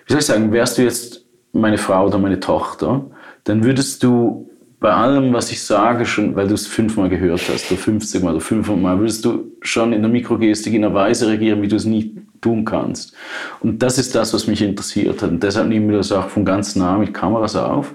wie 0.07 0.12
soll 0.14 0.20
ich 0.20 0.27
sagen, 0.27 0.53
wärst 0.53 0.79
du 0.79 0.83
jetzt 0.83 1.27
meine 1.53 1.77
Frau 1.77 2.07
oder 2.07 2.16
meine 2.16 2.40
Tochter, 2.40 3.11
dann 3.44 3.64
würdest 3.64 4.02
du 4.02 4.50
bei 4.80 4.92
allem, 4.92 5.33
was 5.33 5.50
ich 5.50 5.62
sage, 5.62 6.04
schon, 6.04 6.37
weil 6.37 6.48
du 6.48 6.54
es 6.54 6.66
fünfmal 6.66 7.09
gehört 7.09 7.42
hast, 7.48 7.70
oder 7.70 7.80
50 7.80 8.22
Mal 8.22 8.33
oder 8.33 8.40
500 8.40 8.83
Mal, 8.83 8.98
würdest 8.98 9.24
du 9.24 9.52
schon 9.62 9.94
in 9.94 10.02
der 10.02 10.11
Mikrogestik 10.11 10.74
in 10.74 10.85
einer 10.85 10.92
Weise 10.92 11.28
reagieren, 11.28 11.62
wie 11.62 11.68
du 11.68 11.76
es 11.76 11.87
nie 11.87 12.16
tun 12.42 12.66
kannst. 12.66 13.14
Und 13.61 13.83
das 13.83 13.96
ist 13.96 14.14
das, 14.14 14.35
was 14.35 14.46
mich 14.46 14.61
interessiert 14.61 15.22
hat. 15.22 15.30
Und 15.30 15.42
deshalb 15.42 15.68
nehmen 15.68 15.88
wir 15.88 15.96
das 15.96 16.12
auch 16.12 16.28
von 16.28 16.44
ganz 16.44 16.76
nah 16.76 16.98
mit 16.98 17.14
Kameras 17.14 17.57
auf, 17.57 17.94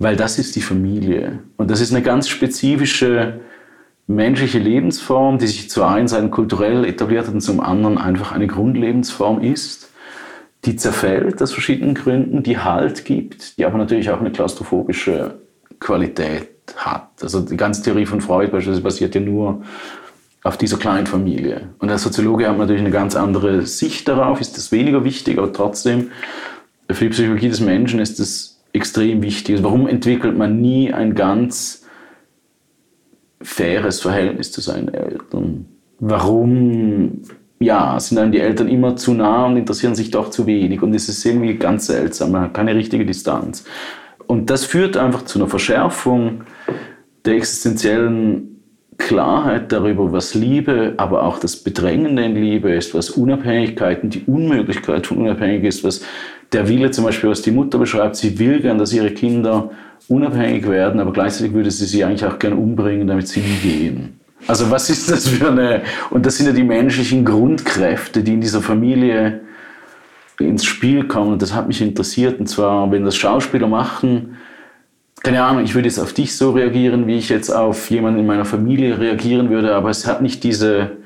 weil 0.00 0.16
das 0.16 0.38
ist 0.40 0.56
die 0.56 0.62
Familie. 0.62 1.38
Und 1.56 1.70
das 1.70 1.80
ist 1.80 1.92
eine 1.92 2.02
ganz 2.02 2.28
spezifische 2.28 3.40
menschliche 4.08 4.58
Lebensform, 4.58 5.38
die 5.38 5.46
sich 5.46 5.70
zu 5.70 5.80
Seite 5.80 6.28
kulturell 6.30 6.84
etabliert 6.84 7.26
hat 7.26 7.34
und 7.34 7.40
zum 7.40 7.60
anderen 7.60 7.98
einfach 7.98 8.32
eine 8.32 8.46
Grundlebensform 8.46 9.40
ist 9.42 9.90
die 10.66 10.76
zerfällt 10.76 11.40
aus 11.40 11.52
verschiedenen 11.52 11.94
Gründen, 11.94 12.42
die 12.42 12.58
Halt 12.58 13.04
gibt, 13.04 13.56
die 13.56 13.64
aber 13.64 13.78
natürlich 13.78 14.10
auch 14.10 14.20
eine 14.20 14.32
klaustrophobische 14.32 15.34
Qualität 15.78 16.48
hat. 16.76 17.08
Also 17.22 17.40
die 17.40 17.56
ganze 17.56 17.82
Theorie 17.82 18.06
von 18.06 18.20
Freud 18.20 18.50
beispielsweise 18.50 18.82
basiert 18.82 19.14
ja 19.14 19.20
nur 19.20 19.62
auf 20.42 20.56
dieser 20.56 20.76
kleinen 20.76 21.06
Familie. 21.06 21.68
Und 21.78 21.90
als 21.90 22.02
Soziologe 22.02 22.46
hat 22.46 22.52
man 22.52 22.66
natürlich 22.66 22.82
eine 22.82 22.90
ganz 22.90 23.14
andere 23.14 23.66
Sicht 23.66 24.08
darauf, 24.08 24.40
ist 24.40 24.56
das 24.56 24.72
weniger 24.72 25.04
wichtig, 25.04 25.38
aber 25.38 25.52
trotzdem 25.52 26.10
für 26.90 27.04
die 27.04 27.10
Psychologie 27.10 27.48
des 27.48 27.60
Menschen 27.60 28.00
ist 28.00 28.18
das 28.18 28.60
extrem 28.72 29.22
wichtig. 29.22 29.56
Also 29.56 29.64
warum 29.64 29.86
entwickelt 29.86 30.36
man 30.36 30.60
nie 30.60 30.92
ein 30.92 31.14
ganz 31.14 31.84
faires 33.40 34.00
Verhältnis 34.00 34.52
zu 34.52 34.60
seinen 34.60 34.92
Eltern? 34.92 35.66
Warum 35.98 37.22
ja, 37.58 37.98
sind 37.98 38.18
einem 38.18 38.32
die 38.32 38.40
Eltern 38.40 38.68
immer 38.68 38.96
zu 38.96 39.14
nah 39.14 39.46
und 39.46 39.56
interessieren 39.56 39.94
sich 39.94 40.10
doch 40.10 40.30
zu 40.30 40.46
wenig. 40.46 40.82
Und 40.82 40.94
es 40.94 41.08
ist 41.08 41.24
irgendwie 41.24 41.54
ganz 41.54 41.86
seltsam, 41.86 42.32
man 42.32 42.42
hat 42.42 42.54
keine 42.54 42.74
richtige 42.74 43.06
Distanz. 43.06 43.64
Und 44.26 44.50
das 44.50 44.64
führt 44.64 44.96
einfach 44.96 45.22
zu 45.22 45.38
einer 45.38 45.48
Verschärfung 45.48 46.42
der 47.24 47.34
existenziellen 47.34 48.56
Klarheit 48.98 49.72
darüber, 49.72 50.12
was 50.12 50.34
Liebe, 50.34 50.94
aber 50.96 51.22
auch 51.22 51.38
das 51.38 51.56
Bedrängende 51.56 52.24
in 52.24 52.34
Liebe 52.34 52.72
ist, 52.72 52.94
was 52.94 53.10
Unabhängigkeit 53.10 54.02
und 54.02 54.14
die 54.14 54.24
Unmöglichkeit 54.24 55.06
von 55.06 55.18
Unabhängigkeit 55.18 55.68
ist, 55.68 55.84
was 55.84 56.02
der 56.52 56.68
Wille 56.68 56.90
zum 56.90 57.04
Beispiel, 57.04 57.30
was 57.30 57.42
die 57.42 57.50
Mutter 57.50 57.78
beschreibt, 57.78 58.16
sie 58.16 58.38
will 58.38 58.60
gern, 58.60 58.78
dass 58.78 58.92
ihre 58.92 59.10
Kinder 59.10 59.70
unabhängig 60.08 60.66
werden, 60.68 61.00
aber 61.00 61.12
gleichzeitig 61.12 61.52
würde 61.52 61.70
sie 61.70 61.84
sie 61.84 62.04
eigentlich 62.04 62.24
auch 62.24 62.38
gern 62.38 62.54
umbringen, 62.54 63.06
damit 63.06 63.28
sie 63.28 63.40
nie 63.40 63.58
gehen. 63.62 64.20
Also 64.46 64.70
was 64.70 64.90
ist 64.90 65.10
das 65.10 65.28
für 65.28 65.48
eine... 65.48 65.82
Und 66.10 66.24
das 66.26 66.36
sind 66.36 66.46
ja 66.46 66.52
die 66.52 66.62
menschlichen 66.62 67.24
Grundkräfte, 67.24 68.22
die 68.22 68.34
in 68.34 68.40
dieser 68.40 68.62
Familie 68.62 69.40
ins 70.38 70.64
Spiel 70.64 71.08
kommen. 71.08 71.32
Und 71.32 71.42
das 71.42 71.54
hat 71.54 71.66
mich 71.66 71.80
interessiert. 71.80 72.40
Und 72.40 72.46
zwar, 72.46 72.90
wenn 72.92 73.04
das 73.04 73.16
Schauspieler 73.16 73.68
machen, 73.68 74.36
keine 75.22 75.42
Ahnung, 75.42 75.64
ich 75.64 75.74
würde 75.74 75.88
jetzt 75.88 75.98
auf 75.98 76.12
dich 76.12 76.36
so 76.36 76.52
reagieren, 76.52 77.06
wie 77.06 77.16
ich 77.16 77.28
jetzt 77.28 77.50
auf 77.50 77.90
jemanden 77.90 78.20
in 78.20 78.26
meiner 78.26 78.44
Familie 78.44 79.00
reagieren 79.00 79.50
würde, 79.50 79.74
aber 79.74 79.90
es 79.90 80.06
hat 80.06 80.22
nicht 80.22 80.44
diese 80.44 80.98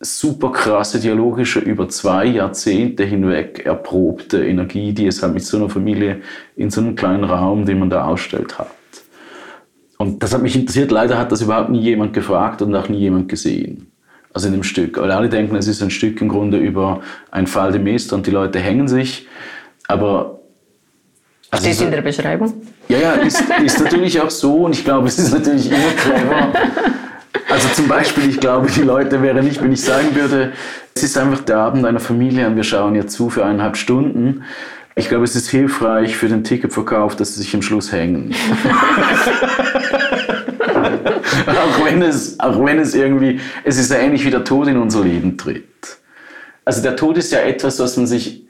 super 0.00 0.52
krasse 0.52 1.00
dialogische, 1.00 1.60
über 1.60 1.88
zwei 1.88 2.26
Jahrzehnte 2.26 3.04
hinweg 3.04 3.64
erprobte 3.64 4.44
Energie, 4.46 4.92
die 4.92 5.06
es 5.06 5.22
halt 5.22 5.34
mit 5.34 5.44
so 5.44 5.56
einer 5.58 5.68
Familie 5.68 6.20
in 6.56 6.70
so 6.70 6.80
einem 6.80 6.94
kleinen 6.94 7.24
Raum, 7.24 7.66
den 7.66 7.78
man 7.78 7.90
da 7.90 8.04
ausstellt, 8.04 8.58
hat. 8.58 8.70
Und 9.98 10.22
das 10.22 10.34
hat 10.34 10.42
mich 10.42 10.56
interessiert. 10.56 10.90
Leider 10.90 11.18
hat 11.18 11.32
das 11.32 11.42
überhaupt 11.42 11.70
nie 11.70 11.80
jemand 11.80 12.12
gefragt 12.12 12.62
und 12.62 12.74
auch 12.74 12.88
nie 12.88 12.98
jemand 12.98 13.28
gesehen. 13.28 13.90
Also 14.32 14.48
in 14.48 14.52
dem 14.52 14.62
Stück. 14.62 14.98
Weil 14.98 15.10
alle 15.10 15.28
denken, 15.28 15.56
es 15.56 15.66
ist 15.66 15.82
ein 15.82 15.90
Stück 15.90 16.20
im 16.20 16.28
Grunde 16.28 16.58
über 16.58 17.00
einen 17.30 17.46
Fall 17.46 17.72
de 17.72 17.80
Mester 17.80 18.16
und 18.16 18.26
die 18.26 18.30
Leute 18.30 18.58
hängen 18.58 18.88
sich. 18.88 19.26
Aber. 19.88 20.40
Also 21.50 21.68
Steht 21.70 21.86
in 21.86 21.90
der 21.90 22.02
Beschreibung? 22.02 22.52
Ja, 22.88 22.98
ja, 22.98 23.12
ist, 23.12 23.42
ist 23.64 23.82
natürlich 23.82 24.20
auch 24.20 24.30
so 24.30 24.64
und 24.64 24.74
ich 24.74 24.84
glaube, 24.84 25.08
es 25.08 25.18
ist 25.18 25.32
natürlich 25.32 25.70
immer 25.70 25.92
clever. 25.96 26.52
Also 27.48 27.68
zum 27.68 27.88
Beispiel, 27.88 28.28
ich 28.28 28.40
glaube, 28.40 28.68
die 28.70 28.82
Leute 28.82 29.22
wären 29.22 29.44
nicht, 29.44 29.62
wenn 29.62 29.72
ich 29.72 29.80
sagen 29.80 30.14
würde, 30.14 30.52
es 30.94 31.02
ist 31.04 31.16
einfach 31.16 31.40
der 31.44 31.58
Abend 31.58 31.84
einer 31.86 32.00
Familie 32.00 32.46
und 32.46 32.56
wir 32.56 32.64
schauen 32.64 32.94
ihr 32.94 33.06
zu 33.06 33.30
für 33.30 33.44
eineinhalb 33.44 33.76
Stunden. 33.76 34.42
Ich 34.98 35.10
glaube, 35.10 35.24
es 35.24 35.36
ist 35.36 35.50
hilfreich 35.50 36.16
für 36.16 36.26
den 36.28 36.42
Ticketverkauf, 36.42 37.14
dass 37.16 37.34
sie 37.34 37.42
sich 37.42 37.54
am 37.54 37.60
Schluss 37.60 37.92
hängen. 37.92 38.34
auch, 41.46 41.84
wenn 41.84 42.00
es, 42.00 42.40
auch 42.40 42.64
wenn 42.64 42.78
es 42.78 42.94
irgendwie, 42.94 43.38
es 43.62 43.76
ist 43.76 43.90
ja 43.90 43.98
ähnlich 43.98 44.24
wie 44.24 44.30
der 44.30 44.42
Tod 44.42 44.68
in 44.68 44.78
unser 44.78 45.04
Leben 45.04 45.36
tritt. 45.36 45.98
Also 46.64 46.80
der 46.82 46.96
Tod 46.96 47.18
ist 47.18 47.30
ja 47.30 47.40
etwas, 47.40 47.78
was 47.78 47.98
man 47.98 48.06
sich 48.06 48.46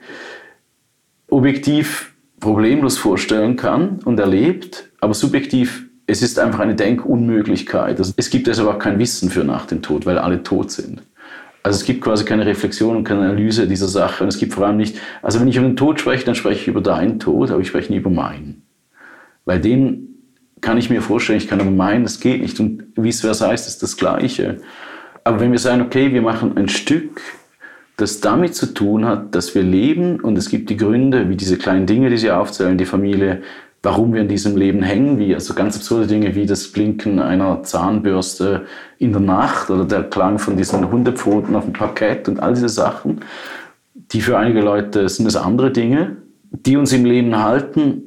objektiv 1.29 2.13
problemlos 2.39 2.97
vorstellen 2.97 3.57
kann 3.57 3.99
und 4.05 4.17
erlebt, 4.17 4.89
aber 5.01 5.13
subjektiv, 5.13 5.83
es 6.05 6.21
ist 6.21 6.39
einfach 6.39 6.59
eine 6.59 6.75
Denkunmöglichkeit. 6.75 7.99
Also 7.99 8.13
es 8.15 8.29
gibt 8.29 8.47
also 8.47 8.71
auch 8.71 8.79
kein 8.79 8.99
Wissen 8.99 9.29
für 9.29 9.43
nach 9.43 9.65
dem 9.65 9.81
Tod, 9.81 10.05
weil 10.05 10.17
alle 10.17 10.41
tot 10.43 10.71
sind. 10.71 11.01
Also 11.67 11.81
es 11.81 11.85
gibt 11.85 11.99
quasi 11.99 12.23
keine 12.23 12.45
Reflexion 12.45 12.95
und 12.95 13.03
keine 13.03 13.23
Analyse 13.23 13.67
dieser 13.67 13.89
Sache. 13.89 14.23
Und 14.23 14.29
es 14.29 14.37
gibt 14.37 14.53
vor 14.53 14.65
allem 14.65 14.77
nicht, 14.77 15.01
also 15.21 15.41
wenn 15.41 15.49
ich 15.49 15.57
über 15.57 15.67
den 15.67 15.75
Tod 15.75 15.99
spreche, 15.99 16.23
dann 16.23 16.33
spreche 16.33 16.61
ich 16.61 16.67
über 16.69 16.79
deinen 16.79 17.19
Tod, 17.19 17.51
aber 17.51 17.59
ich 17.59 17.67
spreche 17.67 17.91
nie 17.91 17.97
über 17.97 18.09
meinen. 18.09 18.61
Weil 19.43 19.59
den 19.59 20.15
kann 20.61 20.77
ich 20.77 20.89
mir 20.89 21.01
vorstellen, 21.01 21.39
ich 21.39 21.49
kann 21.49 21.59
aber 21.59 21.69
meinen, 21.69 22.03
das 22.03 22.21
geht 22.21 22.41
nicht. 22.41 22.57
Und 22.61 22.83
vice 22.95 23.19
versa 23.19 23.51
ist 23.51 23.67
es 23.67 23.79
das 23.79 23.97
Gleiche. 23.97 24.61
Aber 25.25 25.41
wenn 25.41 25.51
wir 25.51 25.59
sagen, 25.59 25.81
okay, 25.81 26.13
wir 26.13 26.21
machen 26.21 26.55
ein 26.55 26.69
Stück, 26.69 27.19
das 27.97 28.21
damit 28.21 28.55
zu 28.55 28.73
tun 28.73 29.03
hat, 29.03 29.35
dass 29.35 29.53
wir 29.53 29.63
leben 29.63 30.21
und 30.21 30.37
es 30.37 30.47
gibt 30.47 30.69
die 30.69 30.77
Gründe, 30.77 31.27
wie 31.27 31.35
diese 31.35 31.57
kleinen 31.57 31.85
Dinge, 31.85 32.09
die 32.09 32.17
Sie 32.17 32.31
aufzählen, 32.31 32.77
die 32.77 32.85
Familie, 32.85 33.41
warum 33.83 34.13
wir 34.13 34.21
in 34.21 34.27
diesem 34.27 34.57
Leben 34.57 34.81
hängen, 34.81 35.19
wie 35.19 35.33
also 35.33 35.53
ganz 35.53 35.75
absurde 35.75 36.07
Dinge 36.07 36.35
wie 36.35 36.45
das 36.45 36.71
Blinken 36.71 37.19
einer 37.19 37.63
Zahnbürste 37.63 38.65
in 38.97 39.11
der 39.11 39.21
Nacht 39.21 39.69
oder 39.69 39.85
der 39.85 40.03
Klang 40.03 40.39
von 40.39 40.57
diesen 40.57 40.91
Hundepfoten 40.91 41.55
auf 41.55 41.65
dem 41.65 41.73
Parkett 41.73 42.27
und 42.27 42.39
all 42.39 42.53
diese 42.53 42.69
Sachen, 42.69 43.21
die 44.11 44.21
für 44.21 44.37
einige 44.37 44.61
Leute 44.61 45.07
sind 45.09 45.27
es 45.27 45.35
andere 45.35 45.71
Dinge, 45.71 46.17
die 46.51 46.77
uns 46.77 46.93
im 46.93 47.05
Leben 47.05 47.37
halten. 47.37 48.03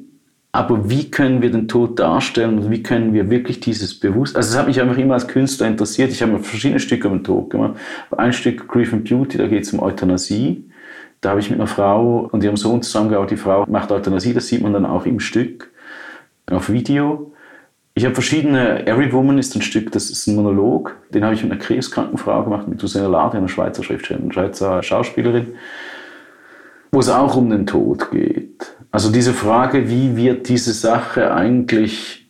Aber 0.53 0.89
wie 0.89 1.09
können 1.09 1.41
wir 1.41 1.49
den 1.49 1.69
Tod 1.69 1.97
darstellen 1.97 2.57
und 2.57 2.71
wie 2.71 2.83
können 2.83 3.13
wir 3.13 3.29
wirklich 3.29 3.61
dieses 3.61 3.97
Bewusstsein, 3.97 4.39
also 4.39 4.51
es 4.51 4.57
hat 4.57 4.67
mich 4.67 4.81
einfach 4.81 4.97
immer 4.97 5.13
als 5.13 5.27
Künstler 5.29 5.67
interessiert. 5.67 6.11
Ich 6.11 6.21
habe 6.21 6.39
verschiedene 6.39 6.81
Stücke 6.81 7.07
über 7.07 7.15
den 7.15 7.23
Tod 7.23 7.49
gemacht. 7.49 7.75
Ein 8.11 8.33
Stück 8.33 8.67
Grief 8.67 8.91
and 8.91 9.07
Beauty, 9.07 9.37
da 9.37 9.47
geht 9.47 9.63
es 9.63 9.71
um 9.71 9.79
Euthanasie 9.79 10.65
da 11.21 11.29
habe 11.29 11.39
ich 11.39 11.49
mit 11.49 11.59
einer 11.59 11.67
Frau 11.67 12.27
und 12.31 12.43
ihrem 12.43 12.57
Sohn 12.57 12.81
zusammengearbeitet. 12.81 13.37
Die 13.37 13.41
Frau 13.41 13.65
macht 13.67 13.91
Euthanasie, 13.91 14.33
das 14.33 14.47
sieht 14.47 14.61
man 14.61 14.73
dann 14.73 14.85
auch 14.85 15.05
im 15.05 15.19
Stück, 15.19 15.71
auf 16.49 16.69
Video. 16.69 17.31
Ich 17.93 18.05
habe 18.05 18.15
verschiedene, 18.15 18.87
Every 18.87 19.11
Woman 19.13 19.37
ist 19.37 19.55
ein 19.55 19.61
Stück, 19.61 19.91
das 19.91 20.09
ist 20.09 20.27
ein 20.27 20.35
Monolog, 20.35 20.95
den 21.13 21.23
habe 21.23 21.35
ich 21.35 21.43
mit 21.43 21.51
einer 21.51 21.61
krebskranken 21.61 22.17
Frau 22.17 22.43
gemacht, 22.43 22.67
mit 22.67 22.79
Susanne 22.79 23.07
Lade, 23.07 23.37
einer 23.37 23.49
Schweizer 23.49 23.83
Schriftstellerin, 23.83 24.31
Schweizer 24.31 24.81
Schauspielerin, 24.81 25.55
wo 26.91 26.99
es 26.99 27.09
auch 27.09 27.35
um 27.35 27.49
den 27.49 27.67
Tod 27.67 28.11
geht. 28.11 28.75
Also 28.91 29.11
diese 29.11 29.33
Frage, 29.33 29.89
wie 29.89 30.15
wird 30.15 30.49
diese 30.49 30.73
Sache 30.73 31.33
eigentlich 31.33 32.29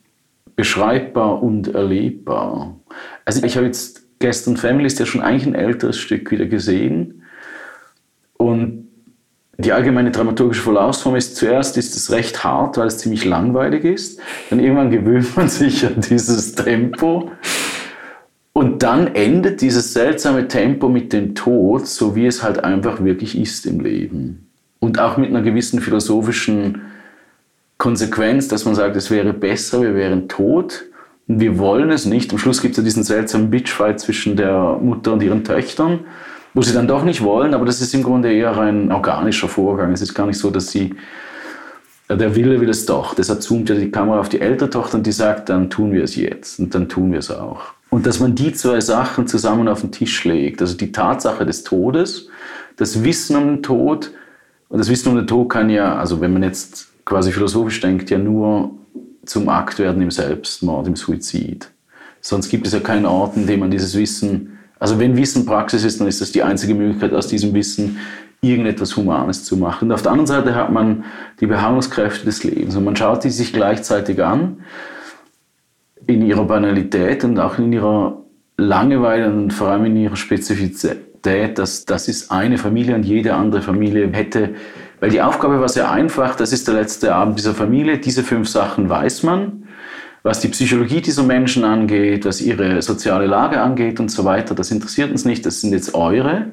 beschreibbar 0.56 1.42
und 1.42 1.74
erlebbar? 1.74 2.76
Also 3.24 3.44
ich 3.44 3.56
habe 3.56 3.68
jetzt 3.68 4.20
gestern 4.20 4.58
Family 4.58 4.88
ist 4.88 5.00
ja 5.00 5.06
schon 5.06 5.22
eigentlich 5.22 5.48
ein 5.48 5.56
älteres 5.56 5.98
Stück 5.98 6.32
wieder 6.32 6.46
gesehen 6.46 7.24
und 8.38 8.81
die 9.58 9.74
allgemeine 9.74 10.12
dramaturgische 10.12 10.64
Verlaufsform 10.64 11.16
ist 11.16 11.36
zuerst 11.36 11.78
ist 11.78 11.96
es 11.96 12.12
recht 12.12 12.44
hart, 12.44 12.78
weil 12.78 12.88
es 12.88 12.98
ziemlich 12.98 13.26
langweilig 13.26 13.84
ist. 13.84 14.20
Dann 14.50 14.60
irgendwann 14.60 14.92
gewöhnt 14.92 15.36
man 15.36 15.50
sich 15.50 15.86
an 15.86 16.02
dieses 16.02 16.56
Tempo. 16.56 17.32
Und 18.54 18.84
dann 18.84 19.08
endet 19.08 19.62
dieses 19.62 19.94
seltsame 19.94 20.48
Tempo 20.48 20.90
mit 20.90 21.14
dem 21.14 21.36
Tod, 21.36 21.88
so 21.88 22.16
wie 22.16 22.26
es 22.26 22.44
halt 22.44 22.64
einfach 22.64 23.04
wirklich 23.04 23.38
ist 23.38 23.66
im 23.66 23.80
Leben. 23.80 24.48
Und 24.80 25.00
auch 25.00 25.18
mit 25.18 25.30
einer 25.30 25.42
gewissen 25.42 25.80
philosophischen 25.80 26.82
Konsequenz, 27.78 28.48
dass 28.48 28.66
man 28.66 28.76
sagt, 28.76 28.96
es 28.96 29.10
wäre 29.10 29.34
besser, 29.34 29.82
wir 29.82 29.96
wären 29.96 30.28
tot. 30.28 30.86
Und 31.28 31.40
wir 31.40 31.58
wollen 31.58 31.92
es 31.92 32.06
nicht. 32.06 32.32
Am 32.32 32.40
Schluss 32.40 32.62
gibt 32.62 32.74
es 32.74 32.78
ja 32.78 32.84
diesen 32.84 33.04
seltsamen 33.04 33.50
Bitchfight 33.50 34.00
zwischen 34.00 34.36
der 34.36 34.80
Mutter 34.82 35.14
und 35.14 35.24
ihren 35.24 35.44
Töchtern 35.44 36.02
wo 36.54 36.62
sie 36.62 36.74
dann 36.74 36.88
doch 36.88 37.04
nicht 37.04 37.24
wollen, 37.24 37.54
aber 37.54 37.66
das 37.66 37.82
ist 37.82 37.94
im 37.94 38.04
Grunde 38.04 38.32
eher 38.34 38.58
ein 38.58 38.92
organischer 38.92 39.48
Vorgang. 39.48 39.92
Es 39.94 40.02
ist 40.02 40.14
gar 40.14 40.28
nicht 40.28 40.38
so, 40.38 40.50
dass 40.50 40.72
sie, 40.72 40.94
der 42.10 42.36
Wille 42.36 42.60
will 42.60 42.70
es 42.70 42.86
doch. 42.86 43.16
Deshalb 43.16 43.42
zoomt 43.42 43.70
ja 43.70 43.76
die 43.76 43.92
Kamera 43.92 44.20
auf 44.20 44.30
die 44.30 44.42
ältere 44.42 44.70
Tochter 44.70 44.98
und 44.98 45.08
die 45.08 45.12
sagt, 45.12 45.50
dann 45.50 45.70
tun 45.70 45.94
wir 45.94 46.04
es 46.04 46.16
jetzt 46.16 46.60
und 46.60 46.76
dann 46.76 46.90
tun 46.90 47.12
wir 47.12 47.20
es 47.20 47.32
auch. 47.32 47.62
Und 47.90 48.06
dass 48.06 48.20
man 48.20 48.36
die 48.36 48.54
zwei 48.54 48.80
Sachen 48.82 49.28
zusammen 49.28 49.68
auf 49.68 49.82
den 49.82 49.92
Tisch 49.92 50.24
legt, 50.24 50.62
also 50.62 50.76
die 50.76 50.92
Tatsache 50.92 51.46
des 51.46 51.64
Todes, 51.64 52.30
das 52.78 53.04
Wissen 53.04 53.36
um 53.36 53.48
den 53.48 53.64
Tod, 53.64 54.12
und 54.70 54.80
das 54.80 54.90
Wissen 54.90 55.10
um 55.10 55.18
den 55.18 55.28
Tod 55.28 55.50
kann 55.50 55.70
ja, 55.70 55.98
also 55.98 56.22
wenn 56.22 56.32
man 56.32 56.44
jetzt 56.44 56.88
quasi 57.04 57.34
philosophisch 57.34 57.82
denkt, 57.82 58.10
ja 58.10 58.18
nur 58.18 58.72
zum 59.26 59.50
Akt 59.50 59.80
werden 59.80 60.02
im 60.02 60.12
Selbstmord, 60.12 60.88
im 60.88 60.96
Suizid. 60.96 61.70
Sonst 62.22 62.50
gibt 62.50 62.68
es 62.68 62.74
ja 62.74 62.80
keinen 62.80 63.06
Ort, 63.06 63.36
in 63.36 63.48
dem 63.48 63.60
man 63.60 63.72
dieses 63.72 63.98
Wissen 63.98 64.58
also 64.82 64.98
wenn 64.98 65.16
Wissen 65.16 65.46
Praxis 65.46 65.84
ist, 65.84 66.02
dann 66.02 66.08
ist 66.08 66.22
das 66.22 66.32
die 66.32 66.42
einzige 66.42 66.74
Möglichkeit, 66.74 67.14
aus 67.14 67.28
diesem 67.28 67.54
Wissen 67.54 68.00
irgendetwas 68.42 68.98
Humanes 68.98 69.44
zu 69.44 69.56
machen. 69.56 69.90
Und 69.90 69.92
auf 69.92 70.02
der 70.02 70.12
anderen 70.12 70.26
Seite 70.26 70.56
hat 70.56 70.72
man 70.72 71.04
die 71.40 71.46
Beharrungskräfte 71.46 72.26
des 72.26 72.44
Lebens. 72.44 72.76
Und 72.76 72.86
man 72.86 72.96
schaut 72.96 73.24
die 73.24 73.30
sich 73.30 73.54
gleichzeitig 73.54 74.24
an 74.24 74.64
in 76.08 76.26
ihrer 76.26 76.46
Banalität 76.46 77.24
und 77.24 77.38
auch 77.38 77.60
in 77.60 77.72
ihrer 77.72 78.24
Langeweile 78.58 79.32
und 79.32 79.54
vor 79.54 79.68
allem 79.68 79.86
in 79.86 79.98
ihrer 79.98 80.16
Spezifität, 80.16 81.60
dass 81.60 81.86
das 81.86 82.08
ist 82.08 82.32
eine 82.32 82.58
Familie 82.58 82.96
und 82.96 83.04
jede 83.04 83.36
andere 83.36 83.62
Familie 83.62 84.10
hätte, 84.12 84.56
weil 85.00 85.12
die 85.12 85.22
Aufgabe 85.22 85.60
war 85.60 85.70
sehr 85.70 85.92
einfach, 85.92 86.36
das 86.36 86.54
ist 86.54 86.68
der 86.68 86.74
letzte 86.74 87.14
Abend 87.14 87.38
dieser 87.38 87.54
Familie, 87.54 88.00
diese 88.00 88.24
fünf 88.24 88.50
Sachen 88.50 88.90
weiß 88.90 89.22
man 89.22 89.68
was 90.24 90.40
die 90.40 90.50
Psychologie 90.50 91.02
dieser 91.02 91.24
Menschen 91.24 91.64
angeht, 91.64 92.26
was 92.26 92.42
ihre 92.42 92.82
soziale 92.82 93.26
Lage 93.26 93.60
angeht 93.62 94.00
und 94.00 94.10
so 94.10 94.24
weiter, 94.24 94.54
das 94.54 94.72
interessiert 94.72 95.12
uns 95.12 95.26
nicht, 95.26 95.46
das 95.46 95.62
sind 95.62 95.74
jetzt 95.74 95.96
eure. 95.96 96.48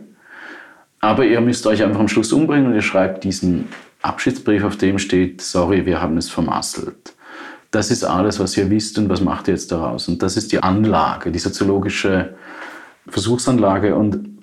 Aber 1.00 1.24
ihr 1.24 1.40
müsst 1.40 1.66
euch 1.66 1.82
einfach 1.82 2.00
am 2.00 2.08
Schluss 2.08 2.32
umbringen 2.32 2.68
und 2.68 2.74
ihr 2.74 2.82
schreibt 2.82 3.24
diesen 3.24 3.68
Abschiedsbrief, 4.02 4.64
auf 4.64 4.76
dem 4.76 4.98
steht, 4.98 5.42
sorry, 5.42 5.86
wir 5.86 6.00
haben 6.00 6.16
es 6.16 6.30
vermasselt. 6.30 7.14
Das 7.70 7.90
ist 7.90 8.04
alles, 8.04 8.40
was 8.40 8.56
ihr 8.56 8.70
wisst 8.70 8.98
und 8.98 9.08
was 9.08 9.20
macht 9.20 9.48
ihr 9.48 9.54
jetzt 9.54 9.70
daraus. 9.70 10.08
Und 10.08 10.22
das 10.22 10.36
ist 10.36 10.52
die 10.52 10.62
Anlage, 10.62 11.30
die 11.30 11.38
soziologische 11.38 12.34
Versuchsanlage. 13.06 13.94
Und 13.94 14.40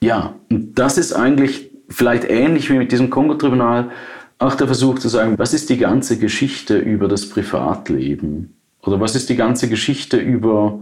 ja, 0.00 0.34
und 0.50 0.78
das 0.78 0.98
ist 0.98 1.14
eigentlich 1.14 1.70
vielleicht 1.88 2.24
ähnlich 2.28 2.70
wie 2.70 2.76
mit 2.76 2.92
diesem 2.92 3.08
Kongo-Tribunal 3.08 3.90
auch 4.38 4.54
der 4.54 4.66
Versuch 4.66 4.98
zu 4.98 5.08
sagen, 5.08 5.38
was 5.38 5.54
ist 5.54 5.70
die 5.70 5.78
ganze 5.78 6.18
Geschichte 6.18 6.76
über 6.76 7.08
das 7.08 7.28
Privatleben? 7.28 8.55
Oder 8.86 9.00
was 9.00 9.16
ist 9.16 9.28
die 9.28 9.36
ganze 9.36 9.68
Geschichte 9.68 10.16
über, 10.16 10.80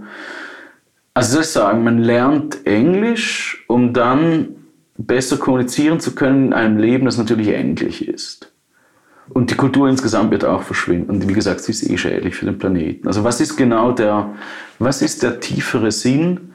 also 1.14 1.32
soll 1.32 1.42
ich 1.42 1.48
sagen, 1.48 1.84
man 1.84 1.98
lernt 1.98 2.66
Englisch, 2.66 3.64
um 3.68 3.92
dann 3.92 4.56
besser 4.96 5.38
kommunizieren 5.38 6.00
zu 6.00 6.14
können 6.14 6.46
in 6.46 6.52
einem 6.52 6.78
Leben, 6.78 7.06
das 7.06 7.18
natürlich 7.18 7.48
endlich 7.48 8.06
ist. 8.06 8.52
Und 9.30 9.50
die 9.50 9.54
Kultur 9.54 9.88
insgesamt 9.88 10.30
wird 10.30 10.44
auch 10.44 10.62
verschwinden. 10.62 11.10
Und 11.10 11.28
wie 11.28 11.32
gesagt, 11.32 11.60
sie 11.60 11.72
ist 11.72 11.88
eh 11.88 11.96
schädlich 11.96 12.34
für 12.34 12.44
den 12.44 12.58
Planeten. 12.58 13.08
Also 13.08 13.24
was 13.24 13.40
ist 13.40 13.56
genau 13.56 13.92
der, 13.92 14.34
was 14.78 15.00
ist 15.00 15.22
der 15.22 15.40
tiefere 15.40 15.90
Sinn 15.90 16.52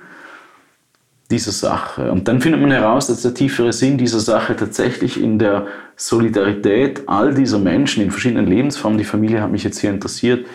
dieser 1.32 1.52
Sache? 1.52 2.12
Und 2.12 2.28
dann 2.28 2.42
findet 2.42 2.62
man 2.62 2.70
heraus, 2.70 3.08
dass 3.08 3.24
der 3.24 3.34
tiefere 3.34 3.74
Sinn 3.74 3.98
dieser 3.98 4.20
Sache 4.20 4.56
tatsächlich 4.56 5.22
in 5.22 5.40
der 5.40 5.66
Solidarität 5.96 7.04
all 7.08 7.34
dieser 7.34 7.58
Menschen 7.58 8.04
in 8.04 8.12
verschiedenen 8.12 8.46
Lebensformen, 8.46 9.00
die 9.00 9.04
Familie 9.04 9.42
hat 9.42 9.52
mich 9.52 9.64
jetzt 9.64 9.80
hier 9.80 9.90
interessiert, 9.90 10.46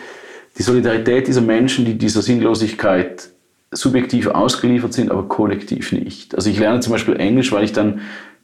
die 0.57 0.63
Solidarität 0.63 1.27
dieser 1.27 1.41
Menschen, 1.41 1.85
die 1.85 1.97
dieser 1.97 2.21
Sinnlosigkeit 2.21 3.29
subjektiv 3.71 4.27
ausgeliefert 4.27 4.93
sind, 4.93 5.11
aber 5.11 5.27
kollektiv 5.27 5.91
nicht. 5.91 6.35
Also 6.35 6.49
ich 6.49 6.59
lerne 6.59 6.79
zum 6.79 6.93
Beispiel 6.93 7.17
Englisch, 7.17 7.51
weil 7.51 7.63
ich 7.63 7.73
dann 7.73 8.01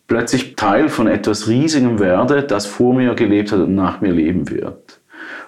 plötzlich 0.08 0.56
Teil 0.56 0.90
von 0.90 1.08
etwas 1.08 1.48
Riesigem 1.48 2.00
werde, 2.00 2.44
das 2.44 2.66
vor 2.66 2.94
mir 2.94 3.14
gelebt 3.16 3.52
hat 3.52 3.60
und 3.60 3.76
nach 3.76 4.02
mir 4.02 4.12
leben 4.12 4.50
wird. 4.50 5.00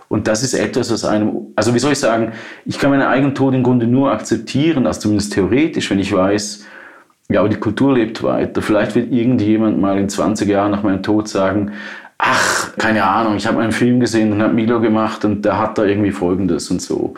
Und 0.07 0.27
das 0.27 0.43
ist 0.43 0.53
etwas, 0.53 0.91
was 0.91 1.03
einem, 1.03 1.47
also 1.55 1.73
wie 1.73 1.79
soll 1.79 1.93
ich 1.93 1.99
sagen, 1.99 2.33
ich 2.65 2.79
kann 2.79 2.91
meinen 2.91 3.01
eigenen 3.01 3.35
Tod 3.35 3.53
im 3.53 3.63
Grunde 3.63 3.87
nur 3.87 4.11
akzeptieren, 4.11 4.85
also 4.85 5.01
zumindest 5.01 5.33
theoretisch, 5.33 5.89
wenn 5.89 5.99
ich 5.99 6.13
weiß, 6.13 6.65
ja, 7.29 7.39
aber 7.39 7.49
die 7.49 7.55
Kultur 7.55 7.93
lebt 7.93 8.21
weiter. 8.21 8.61
Vielleicht 8.61 8.95
wird 8.95 9.11
irgendjemand 9.11 9.81
mal 9.81 9.97
in 9.97 10.09
20 10.09 10.47
Jahren 10.47 10.71
nach 10.71 10.83
meinem 10.83 11.01
Tod 11.01 11.27
sagen, 11.27 11.71
ach, 12.23 12.75
keine 12.77 13.03
Ahnung, 13.03 13.35
ich 13.35 13.45
habe 13.45 13.61
einen 13.61 13.73
Film 13.73 13.99
gesehen 13.99 14.31
und 14.31 14.41
habe 14.41 14.53
Milo 14.53 14.79
gemacht 14.79 15.25
und 15.25 15.43
der 15.43 15.59
hat 15.59 15.77
da 15.77 15.83
irgendwie 15.83 16.11
Folgendes 16.11 16.71
und 16.71 16.81
so. 16.81 17.13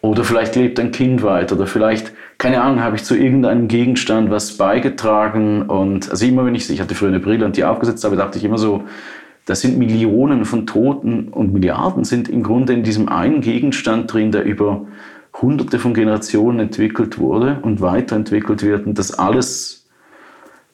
Oder 0.00 0.24
vielleicht 0.24 0.56
lebt 0.56 0.78
ein 0.80 0.90
Kind 0.90 1.22
weiter 1.22 1.54
oder 1.56 1.66
vielleicht, 1.66 2.12
keine 2.38 2.60
Ahnung, 2.60 2.82
habe 2.82 2.96
ich 2.96 3.04
zu 3.04 3.16
irgendeinem 3.16 3.68
Gegenstand 3.68 4.30
was 4.30 4.56
beigetragen 4.56 5.62
und 5.62 6.10
also 6.10 6.26
immer 6.26 6.44
wenn 6.44 6.54
ich, 6.54 6.68
ich 6.70 6.80
hatte 6.80 6.94
früher 6.94 7.08
eine 7.08 7.20
Brille 7.20 7.44
und 7.44 7.56
die 7.56 7.64
aufgesetzt 7.64 8.04
habe, 8.04 8.16
dachte 8.16 8.38
ich 8.38 8.44
immer 8.44 8.58
so, 8.58 8.84
das 9.46 9.60
sind 9.60 9.78
Millionen 9.78 10.44
von 10.44 10.66
Toten 10.66 11.28
und 11.28 11.52
Milliarden 11.52 12.04
sind 12.04 12.28
im 12.28 12.42
Grunde 12.42 12.72
in 12.74 12.82
diesem 12.82 13.08
einen 13.08 13.40
Gegenstand 13.40 14.12
drin, 14.12 14.30
der 14.30 14.44
über 14.44 14.86
hunderte 15.40 15.78
von 15.78 15.94
Generationen 15.94 16.58
entwickelt 16.58 17.18
wurde 17.18 17.58
und 17.62 17.80
weiterentwickelt 17.80 18.62
wird 18.62 18.86
und 18.86 18.98
das 18.98 19.18
alles, 19.18 19.86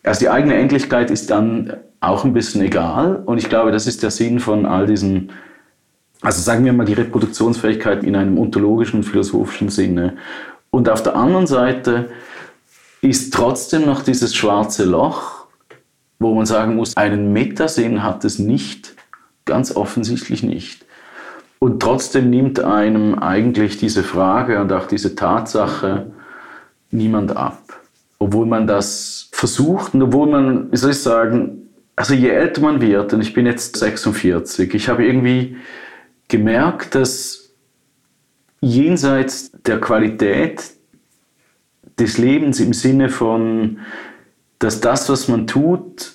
also 0.03 0.20
die 0.20 0.30
eigene 0.30 0.55
Endlichkeit 0.55 1.11
ist 1.11 1.30
dann 1.30 1.74
auch 2.07 2.25
ein 2.25 2.33
bisschen 2.33 2.63
egal. 2.63 3.23
Und 3.27 3.39
ich 3.39 3.49
glaube, 3.49 3.73
das 3.73 3.87
ist 3.87 4.03
der 4.03 4.11
Sinn 4.11 4.41
von 4.41 4.67
all 4.67 4.87
diesen 4.87 5.31
Also 6.23 6.41
sagen 6.41 6.65
wir 6.65 6.73
mal 6.73 6.87
die 6.87 6.95
Reproduktionsfähigkeit 6.95 8.03
in 8.05 8.17
einem 8.17 8.39
ontologischen, 8.39 9.03
philosophischen 9.03 9.69
Sinne. 9.69 10.17
Und 10.71 10.89
auf 10.89 11.03
der 11.03 11.17
anderen 11.17 11.47
Seite 11.47 12.09
ist 13.01 13.35
trotzdem 13.35 13.85
noch 13.85 14.03
dieses 14.03 14.35
schwarze 14.35 14.85
Loch, 14.85 15.47
wo 16.19 16.35
man 16.35 16.47
sagen 16.47 16.77
muss, 16.77 16.97
einen 16.97 17.33
Metasinn 17.33 18.03
hat 18.03 18.25
es 18.25 18.39
nicht, 18.39 18.95
ganz 19.45 19.77
offensichtlich 19.77 20.43
nicht. 20.43 20.87
Und 21.59 21.81
trotzdem 21.81 22.31
nimmt 22.31 22.61
einem 22.61 23.19
eigentlich 23.19 23.77
diese 23.77 24.03
Frage 24.03 24.61
und 24.61 24.73
auch 24.73 24.87
diese 24.87 25.15
Tatsache 25.15 26.13
niemand 26.91 27.37
ab. 27.37 27.59
Obwohl 28.19 28.47
man 28.47 28.67
das 28.67 29.29
versucht 29.33 29.95
und 29.95 30.03
obwohl 30.03 30.29
man, 30.29 30.73
wie 30.73 30.77
soll 30.77 30.93
ich 30.93 31.03
sagen, 31.03 31.64
also 31.97 32.14
je 32.14 32.28
älter 32.28 32.61
man 32.61 32.80
wird, 32.80 33.12
und 33.12 33.20
ich 33.20 33.34
bin 33.34 33.47
jetzt 33.47 33.76
46, 33.76 34.74
ich 34.74 34.88
habe 34.88 35.05
irgendwie 35.05 35.57
gemerkt, 36.28 36.95
dass 36.95 37.51
jenseits 38.61 39.53
der 39.66 39.80
Qualität 39.80 40.62
des 41.99 42.18
Lebens 42.18 42.61
im 42.61 42.72
Sinne 42.72 43.09
von, 43.09 43.78
dass 44.59 44.80
das, 44.80 45.09
was 45.09 45.28
man 45.28 45.47
tut, 45.47 46.12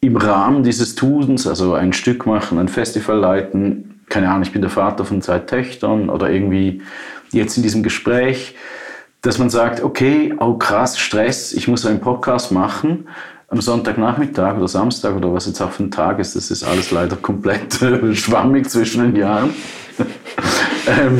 im 0.00 0.16
Rahmen 0.16 0.62
dieses 0.62 0.94
Tuns, 0.94 1.46
also 1.46 1.74
ein 1.74 1.92
Stück 1.92 2.24
machen, 2.24 2.58
ein 2.58 2.68
Festival 2.68 3.18
leiten, 3.18 4.00
keine 4.08 4.28
Ahnung, 4.28 4.42
ich 4.42 4.52
bin 4.52 4.62
der 4.62 4.70
Vater 4.70 5.04
von 5.04 5.20
zwei 5.20 5.40
Töchtern 5.40 6.08
oder 6.08 6.30
irgendwie 6.30 6.80
jetzt 7.32 7.56
in 7.58 7.62
diesem 7.62 7.82
Gespräch, 7.82 8.56
dass 9.20 9.38
man 9.38 9.50
sagt, 9.50 9.82
okay, 9.82 10.34
oh 10.38 10.54
krass, 10.54 10.98
Stress, 10.98 11.52
ich 11.52 11.68
muss 11.68 11.84
einen 11.84 12.00
Podcast 12.00 12.50
machen 12.50 13.08
am 13.50 13.60
Sonntagnachmittag 13.60 14.56
oder 14.56 14.68
Samstag 14.68 15.16
oder 15.16 15.32
was 15.34 15.46
jetzt 15.46 15.60
auch 15.60 15.72
für 15.72 15.82
ein 15.82 15.90
Tag 15.90 16.20
ist, 16.20 16.36
das 16.36 16.50
ist 16.50 16.62
alles 16.62 16.92
leider 16.92 17.16
komplett 17.16 17.74
schwammig 18.14 18.70
zwischen 18.70 19.02
den 19.02 19.16
Jahren. 19.16 19.50
ähm, 20.86 21.18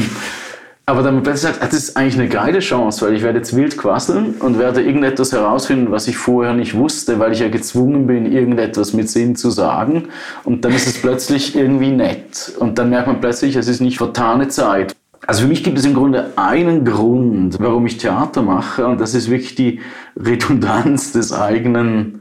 aber 0.87 1.03
dann 1.03 1.23
plötzlich 1.23 1.53
sagt, 1.53 1.63
das 1.63 1.73
ist 1.73 1.97
eigentlich 1.97 2.15
eine 2.15 2.29
geile 2.29 2.61
Chance, 2.61 3.05
weil 3.05 3.15
ich 3.15 3.23
werde 3.23 3.39
jetzt 3.39 3.55
wild 3.55 3.77
quasseln 3.77 4.35
und 4.41 4.59
werde 4.59 4.81
irgendetwas 4.83 5.33
herausfinden, 5.33 5.91
was 5.91 6.07
ich 6.09 6.17
vorher 6.17 6.53
nicht 6.53 6.75
wusste, 6.75 7.19
weil 7.19 7.33
ich 7.33 7.41
ja 7.41 7.49
gezwungen 7.49 8.07
bin, 8.07 8.31
irgendetwas 8.31 8.93
mit 8.93 9.11
Sinn 9.11 9.37
zu 9.37 9.51
sagen. 9.51 10.09
Und 10.45 10.65
dann 10.65 10.73
ist 10.73 10.87
es 10.87 11.01
plötzlich 11.01 11.57
irgendwie 11.57 11.91
nett. 11.91 12.53
Und 12.59 12.79
dann 12.79 12.91
merkt 12.91 13.09
man 13.09 13.21
plötzlich, 13.21 13.57
es 13.57 13.69
ist 13.69 13.81
nicht 13.81 13.99
vertane 13.99 14.49
Zeit. 14.49 14.97
Also 15.27 15.43
für 15.43 15.49
mich 15.49 15.63
gibt 15.63 15.79
es 15.79 15.85
im 15.85 15.95
Grunde 15.95 16.33
einen 16.37 16.85
Grund, 16.85 17.57
warum 17.61 17.87
ich 17.87 17.99
Theater 17.99 18.43
mache, 18.43 18.87
und 18.87 19.01
das 19.01 19.15
ist 19.15 19.31
wirklich 19.31 19.55
die 19.55 19.81
Redundanz 20.17 21.13
des 21.13 21.33
eigenen 21.33 22.20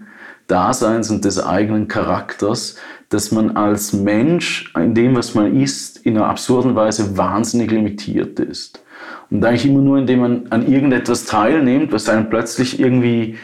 Daseins 0.50 1.10
und 1.10 1.26
des 1.26 1.44
eigenen 1.44 1.88
Charakters, 1.88 2.76
dass 3.10 3.32
man 3.32 3.56
als 3.56 3.94
Mensch 3.94 4.74
in 4.76 4.94
dem, 4.94 5.16
was 5.16 5.36
man 5.36 5.60
ist, 5.60 5.98
in 5.98 6.18
einer 6.18 6.28
absurden 6.28 6.76
Weise 6.76 7.18
wahnsinnig 7.18 7.72
limitiert 7.72 8.40
ist. 8.40 8.84
Und 9.30 9.44
eigentlich 9.46 9.66
immer 9.66 9.82
nur, 9.82 9.98
indem 9.98 10.20
man 10.20 10.48
an 10.50 10.68
irgendetwas 10.72 11.26
teilnimmt, 11.26 11.92
was 11.92 12.10
einem 12.10 12.30
plötzlich 12.30 12.80
irgendwie 12.80 13.38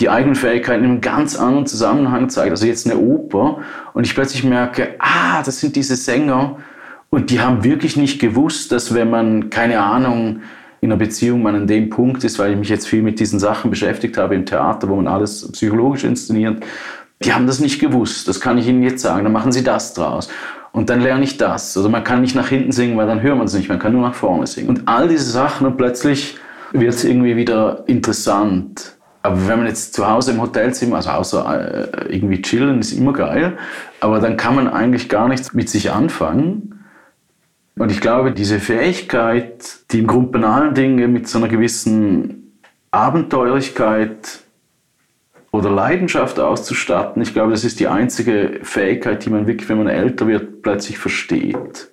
die 0.00 0.10
eigenen 0.10 0.34
Fähigkeiten 0.34 0.84
in 0.84 0.90
einem 0.90 1.00
ganz 1.00 1.36
anderen 1.36 1.66
Zusammenhang 1.66 2.28
zeigt. 2.28 2.50
Also 2.50 2.66
jetzt 2.66 2.86
eine 2.86 2.98
Oper 2.98 3.60
und 3.94 4.06
ich 4.06 4.14
plötzlich 4.14 4.44
merke, 4.44 4.94
ah, 4.98 5.42
das 5.42 5.60
sind 5.60 5.74
diese 5.74 5.96
Sänger 5.96 6.58
und 7.10 7.30
die 7.30 7.40
haben 7.40 7.64
wirklich 7.64 7.96
nicht 7.96 8.20
gewusst, 8.20 8.72
dass 8.72 8.94
wenn 8.94 9.08
man, 9.10 9.50
keine 9.50 9.80
Ahnung, 9.80 10.40
in 10.80 10.90
einer 10.90 10.98
Beziehung 10.98 11.42
man 11.42 11.54
an 11.54 11.66
dem 11.66 11.90
Punkt 11.90 12.24
ist, 12.24 12.38
weil 12.38 12.52
ich 12.52 12.58
mich 12.58 12.68
jetzt 12.68 12.86
viel 12.86 13.02
mit 13.02 13.18
diesen 13.18 13.38
Sachen 13.38 13.70
beschäftigt 13.70 14.16
habe 14.18 14.34
im 14.34 14.46
Theater, 14.46 14.88
wo 14.88 14.96
man 14.96 15.06
alles 15.06 15.50
psychologisch 15.52 16.04
inszeniert, 16.04 16.62
die 17.24 17.32
haben 17.32 17.46
das 17.46 17.60
nicht 17.60 17.80
gewusst. 17.80 18.28
Das 18.28 18.40
kann 18.40 18.58
ich 18.58 18.68
Ihnen 18.68 18.82
jetzt 18.82 19.02
sagen. 19.02 19.24
Dann 19.24 19.32
machen 19.32 19.52
Sie 19.52 19.64
das 19.64 19.94
draus. 19.94 20.28
Und 20.72 20.90
dann 20.90 21.00
lerne 21.00 21.24
ich 21.24 21.38
das. 21.38 21.74
Also 21.76 21.88
man 21.88 22.04
kann 22.04 22.20
nicht 22.20 22.34
nach 22.34 22.48
hinten 22.48 22.72
singen, 22.72 22.98
weil 22.98 23.06
dann 23.06 23.22
hört 23.22 23.38
man 23.38 23.46
es 23.46 23.54
nicht. 23.54 23.68
Man 23.68 23.78
kann 23.78 23.92
nur 23.92 24.02
nach 24.02 24.14
vorne 24.14 24.46
singen. 24.46 24.68
Und 24.68 24.82
all 24.86 25.08
diese 25.08 25.30
Sachen 25.30 25.66
und 25.66 25.78
plötzlich 25.78 26.36
wird 26.72 26.92
es 26.92 27.04
irgendwie 27.04 27.36
wieder 27.36 27.84
interessant. 27.86 28.96
Aber 29.22 29.48
wenn 29.48 29.58
man 29.58 29.66
jetzt 29.66 29.94
zu 29.94 30.06
Hause 30.06 30.32
im 30.32 30.40
Hotelzimmer, 30.42 30.96
also 30.96 31.10
außer 31.10 32.04
äh, 32.08 32.14
irgendwie 32.14 32.42
chillen, 32.42 32.80
ist 32.80 32.92
immer 32.92 33.12
geil. 33.12 33.56
Aber 34.00 34.20
dann 34.20 34.36
kann 34.36 34.54
man 34.54 34.68
eigentlich 34.68 35.08
gar 35.08 35.28
nichts 35.28 35.54
mit 35.54 35.68
sich 35.70 35.90
anfangen. 35.90 36.75
Und 37.78 37.92
ich 37.92 38.00
glaube, 38.00 38.32
diese 38.32 38.58
Fähigkeit, 38.58 39.80
die 39.90 39.98
im 39.98 40.06
Grunde 40.06 40.32
banalen 40.32 40.74
Dinge 40.74 41.08
mit 41.08 41.28
so 41.28 41.38
einer 41.38 41.48
gewissen 41.48 42.58
Abenteuerlichkeit 42.90 44.40
oder 45.52 45.70
Leidenschaft 45.70 46.40
auszustatten, 46.40 47.20
ich 47.20 47.34
glaube, 47.34 47.50
das 47.50 47.64
ist 47.64 47.78
die 47.78 47.88
einzige 47.88 48.60
Fähigkeit, 48.62 49.24
die 49.24 49.30
man 49.30 49.46
wirklich, 49.46 49.68
wenn 49.68 49.78
man 49.78 49.88
älter 49.88 50.26
wird, 50.26 50.62
plötzlich 50.62 50.98
versteht. 50.98 51.88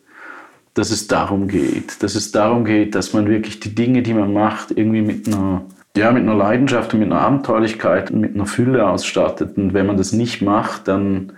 Dass 0.73 0.89
es 0.89 1.07
darum 1.07 1.49
geht. 1.49 2.01
Dass 2.01 2.15
es 2.15 2.31
darum 2.31 2.63
geht, 2.63 2.95
dass 2.95 3.13
man 3.13 3.27
wirklich 3.27 3.59
die 3.59 3.75
Dinge, 3.75 4.01
die 4.01 4.13
man 4.13 4.33
macht, 4.33 4.71
irgendwie 4.71 5.01
mit 5.01 5.27
einer, 5.27 5.65
ja, 5.97 6.11
mit 6.11 6.23
einer 6.23 6.33
Leidenschaft 6.33 6.93
und 6.93 7.01
mit 7.01 7.11
einer 7.11 7.21
Abenteuerlichkeit 7.21 8.09
und 8.09 8.21
mit 8.21 8.33
einer 8.33 8.45
Fülle 8.45 8.87
ausstattet. 8.87 9.57
Und 9.57 9.73
wenn 9.73 9.85
man 9.85 9.97
das 9.97 10.13
nicht 10.13 10.41
macht, 10.41 10.87
dann 10.87 11.33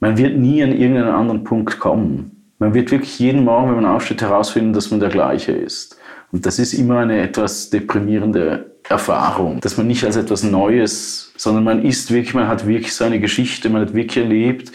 man 0.00 0.18
wird 0.18 0.36
nie 0.36 0.62
an 0.62 0.72
irgendeinen 0.72 1.14
anderen 1.14 1.44
Punkt 1.44 1.78
kommen. 1.78 2.39
Man 2.60 2.74
wird 2.74 2.90
wirklich 2.90 3.18
jeden 3.18 3.42
Morgen, 3.42 3.68
wenn 3.68 3.82
man 3.82 3.86
aufsteht, 3.86 4.20
herausfinden, 4.20 4.74
dass 4.74 4.90
man 4.90 5.00
der 5.00 5.08
gleiche 5.08 5.52
ist. 5.52 5.96
Und 6.30 6.44
das 6.44 6.58
ist 6.58 6.74
immer 6.74 6.98
eine 6.98 7.22
etwas 7.22 7.70
deprimierende 7.70 8.70
Erfahrung, 8.86 9.60
dass 9.60 9.78
man 9.78 9.86
nicht 9.86 10.04
als 10.04 10.16
etwas 10.16 10.42
Neues, 10.42 11.32
sondern 11.38 11.64
man 11.64 11.82
ist 11.82 12.10
wirklich, 12.10 12.34
man 12.34 12.48
hat 12.48 12.66
wirklich 12.66 12.94
seine 12.94 13.18
Geschichte, 13.18 13.70
man 13.70 13.82
hat 13.82 13.94
wirklich 13.94 14.22
erlebt, 14.22 14.72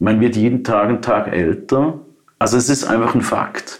man 0.00 0.20
wird 0.20 0.34
jeden 0.34 0.64
Tag 0.64 0.88
einen 0.88 1.00
Tag 1.00 1.32
älter. 1.32 2.00
Also 2.40 2.56
es 2.56 2.68
ist 2.68 2.84
einfach 2.84 3.14
ein 3.14 3.22
Fakt. 3.22 3.78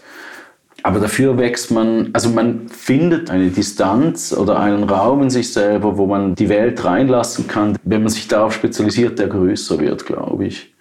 Aber 0.84 1.00
dafür 1.00 1.36
wächst 1.36 1.72
man, 1.72 2.10
also 2.12 2.28
man 2.28 2.68
findet 2.68 3.28
eine 3.28 3.50
Distanz 3.50 4.32
oder 4.32 4.60
einen 4.60 4.84
Raum 4.84 5.20
in 5.22 5.30
sich 5.30 5.52
selber, 5.52 5.98
wo 5.98 6.06
man 6.06 6.36
die 6.36 6.48
Welt 6.48 6.84
reinlassen 6.84 7.48
kann, 7.48 7.76
wenn 7.82 8.02
man 8.02 8.08
sich 8.08 8.28
darauf 8.28 8.52
spezialisiert, 8.52 9.18
der 9.18 9.26
größer 9.26 9.80
wird, 9.80 10.06
glaube 10.06 10.46
ich. 10.46 10.71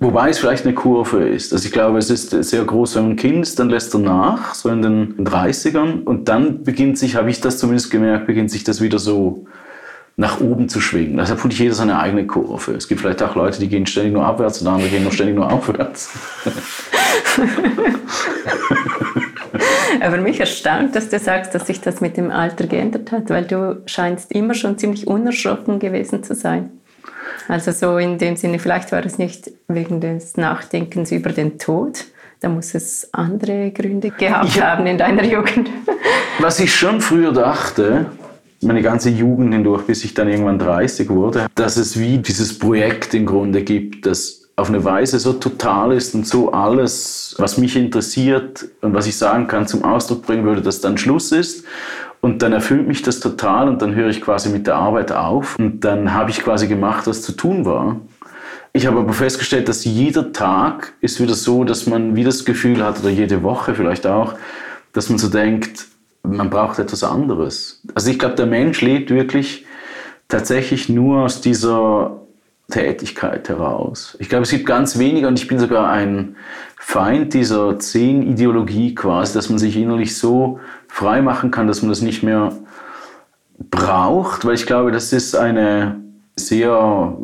Wobei 0.00 0.28
es 0.28 0.38
vielleicht 0.38 0.64
eine 0.64 0.74
Kurve 0.74 1.28
ist. 1.28 1.52
Also 1.52 1.66
ich 1.66 1.72
glaube, 1.72 1.98
es 1.98 2.08
ist 2.08 2.30
sehr 2.30 2.64
groß, 2.64 2.94
wenn 2.96 3.02
man 3.02 3.12
ein 3.12 3.16
Kind 3.16 3.42
ist, 3.42 3.58
dann 3.58 3.68
lässt 3.68 3.94
er 3.94 4.00
nach, 4.00 4.54
so 4.54 4.68
in 4.68 4.80
den 4.80 5.26
30ern. 5.26 6.04
Und 6.04 6.28
dann 6.28 6.62
beginnt 6.62 6.98
sich, 6.98 7.16
habe 7.16 7.30
ich 7.30 7.40
das 7.40 7.58
zumindest 7.58 7.90
gemerkt, 7.90 8.26
beginnt 8.26 8.50
sich 8.50 8.62
das 8.62 8.80
wieder 8.80 9.00
so 9.00 9.46
nach 10.16 10.40
oben 10.40 10.68
zu 10.68 10.80
schwingen. 10.80 11.16
Deshalb 11.16 11.42
hat 11.42 11.52
jeder 11.52 11.74
seine 11.74 11.98
eigene 11.98 12.26
Kurve. 12.26 12.72
Es 12.72 12.86
gibt 12.86 13.00
vielleicht 13.00 13.22
auch 13.22 13.34
Leute, 13.34 13.58
die 13.60 13.68
gehen 13.68 13.86
ständig 13.86 14.12
nur 14.12 14.24
abwärts 14.24 14.60
und 14.60 14.68
andere 14.68 14.88
gehen 14.88 15.02
nur 15.02 15.12
ständig 15.12 15.36
nur 15.36 15.50
aufwärts. 15.50 16.10
Aber 20.00 20.16
mich 20.18 20.38
erstaunt, 20.40 20.94
dass 20.94 21.08
du 21.08 21.18
sagst, 21.18 21.54
dass 21.54 21.66
sich 21.66 21.80
das 21.80 22.00
mit 22.00 22.16
dem 22.16 22.30
Alter 22.30 22.66
geändert 22.66 23.10
hat, 23.12 23.30
weil 23.30 23.44
du 23.44 23.82
scheinst 23.86 24.32
immer 24.32 24.54
schon 24.54 24.78
ziemlich 24.78 25.06
unerschrocken 25.06 25.78
gewesen 25.78 26.22
zu 26.22 26.34
sein. 26.34 26.70
Also 27.48 27.72
so 27.72 27.98
in 27.98 28.18
dem 28.18 28.36
Sinne, 28.36 28.58
vielleicht 28.58 28.92
war 28.92 29.04
es 29.04 29.18
nicht 29.18 29.50
wegen 29.68 30.00
des 30.00 30.36
Nachdenkens 30.36 31.12
über 31.12 31.30
den 31.30 31.58
Tod. 31.58 32.04
Da 32.40 32.48
muss 32.48 32.74
es 32.74 33.08
andere 33.12 33.70
Gründe 33.72 34.10
gehabt 34.10 34.54
ja. 34.54 34.70
haben 34.70 34.86
in 34.86 34.98
deiner 34.98 35.24
Jugend. 35.24 35.70
Was 36.38 36.60
ich 36.60 36.74
schon 36.74 37.00
früher 37.00 37.32
dachte, 37.32 38.06
meine 38.60 38.82
ganze 38.82 39.10
Jugend 39.10 39.52
hindurch, 39.54 39.82
bis 39.82 40.04
ich 40.04 40.14
dann 40.14 40.28
irgendwann 40.28 40.58
30 40.58 41.08
wurde, 41.10 41.46
dass 41.54 41.76
es 41.76 41.98
wie 41.98 42.18
dieses 42.18 42.58
Projekt 42.58 43.14
im 43.14 43.26
Grunde 43.26 43.62
gibt, 43.62 44.06
das 44.06 44.48
auf 44.56 44.68
eine 44.68 44.82
Weise 44.82 45.20
so 45.20 45.34
total 45.34 45.92
ist 45.92 46.14
und 46.14 46.26
so 46.26 46.50
alles, 46.50 47.36
was 47.38 47.58
mich 47.58 47.76
interessiert 47.76 48.66
und 48.80 48.92
was 48.92 49.06
ich 49.06 49.16
sagen 49.16 49.46
kann, 49.46 49.68
zum 49.68 49.84
Ausdruck 49.84 50.22
bringen 50.22 50.44
würde, 50.44 50.62
dass 50.62 50.80
dann 50.80 50.98
Schluss 50.98 51.30
ist. 51.30 51.64
Und 52.20 52.42
dann 52.42 52.52
erfüllt 52.52 52.88
mich 52.88 53.02
das 53.02 53.20
total 53.20 53.68
und 53.68 53.80
dann 53.80 53.94
höre 53.94 54.08
ich 54.08 54.20
quasi 54.20 54.48
mit 54.48 54.66
der 54.66 54.74
Arbeit 54.74 55.12
auf 55.12 55.56
und 55.58 55.80
dann 55.80 56.14
habe 56.14 56.30
ich 56.30 56.42
quasi 56.42 56.66
gemacht, 56.66 57.06
was 57.06 57.22
zu 57.22 57.32
tun 57.32 57.64
war. 57.64 57.96
Ich 58.72 58.86
habe 58.86 58.98
aber 58.98 59.12
festgestellt, 59.12 59.68
dass 59.68 59.84
jeder 59.84 60.32
Tag 60.32 60.92
ist 61.00 61.20
wieder 61.20 61.34
so, 61.34 61.64
dass 61.64 61.86
man 61.86 62.16
wie 62.16 62.24
das 62.24 62.44
Gefühl 62.44 62.84
hat, 62.84 63.00
oder 63.00 63.10
jede 63.10 63.42
Woche 63.42 63.74
vielleicht 63.74 64.06
auch, 64.06 64.34
dass 64.92 65.08
man 65.08 65.18
so 65.18 65.28
denkt, 65.28 65.86
man 66.22 66.50
braucht 66.50 66.78
etwas 66.78 67.04
anderes. 67.04 67.82
Also 67.94 68.10
ich 68.10 68.18
glaube, 68.18 68.34
der 68.34 68.46
Mensch 68.46 68.80
lebt 68.80 69.10
wirklich 69.10 69.64
tatsächlich 70.28 70.88
nur 70.88 71.22
aus 71.22 71.40
dieser 71.40 72.20
Tätigkeit 72.70 73.48
heraus. 73.48 74.16
Ich 74.20 74.28
glaube, 74.28 74.44
es 74.44 74.50
gibt 74.50 74.66
ganz 74.66 74.98
wenige 74.98 75.26
und 75.26 75.38
ich 75.38 75.48
bin 75.48 75.58
sogar 75.58 75.90
ein 75.90 76.36
Feind 76.76 77.34
dieser 77.34 77.78
Zehn-Ideologie 77.78 78.94
quasi, 78.94 79.34
dass 79.34 79.48
man 79.48 79.58
sich 79.58 79.76
innerlich 79.76 80.16
so 80.16 80.60
frei 80.86 81.22
machen 81.22 81.50
kann, 81.50 81.66
dass 81.66 81.82
man 81.82 81.88
das 81.88 82.02
nicht 82.02 82.22
mehr 82.22 82.52
braucht, 83.70 84.44
weil 84.44 84.54
ich 84.54 84.66
glaube, 84.66 84.92
das 84.92 85.12
ist 85.12 85.34
eine 85.34 86.00
sehr 86.36 87.16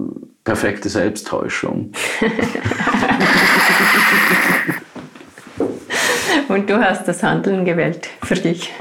perfekte 0.45 0.89
Selbsttäuschung. 0.89 1.93
Und 6.49 6.69
du 6.69 6.79
hast 6.79 7.07
das 7.09 7.23
Handeln 7.23 7.65
gewählt 7.65 8.09
für 8.23 8.35
dich. 8.35 8.73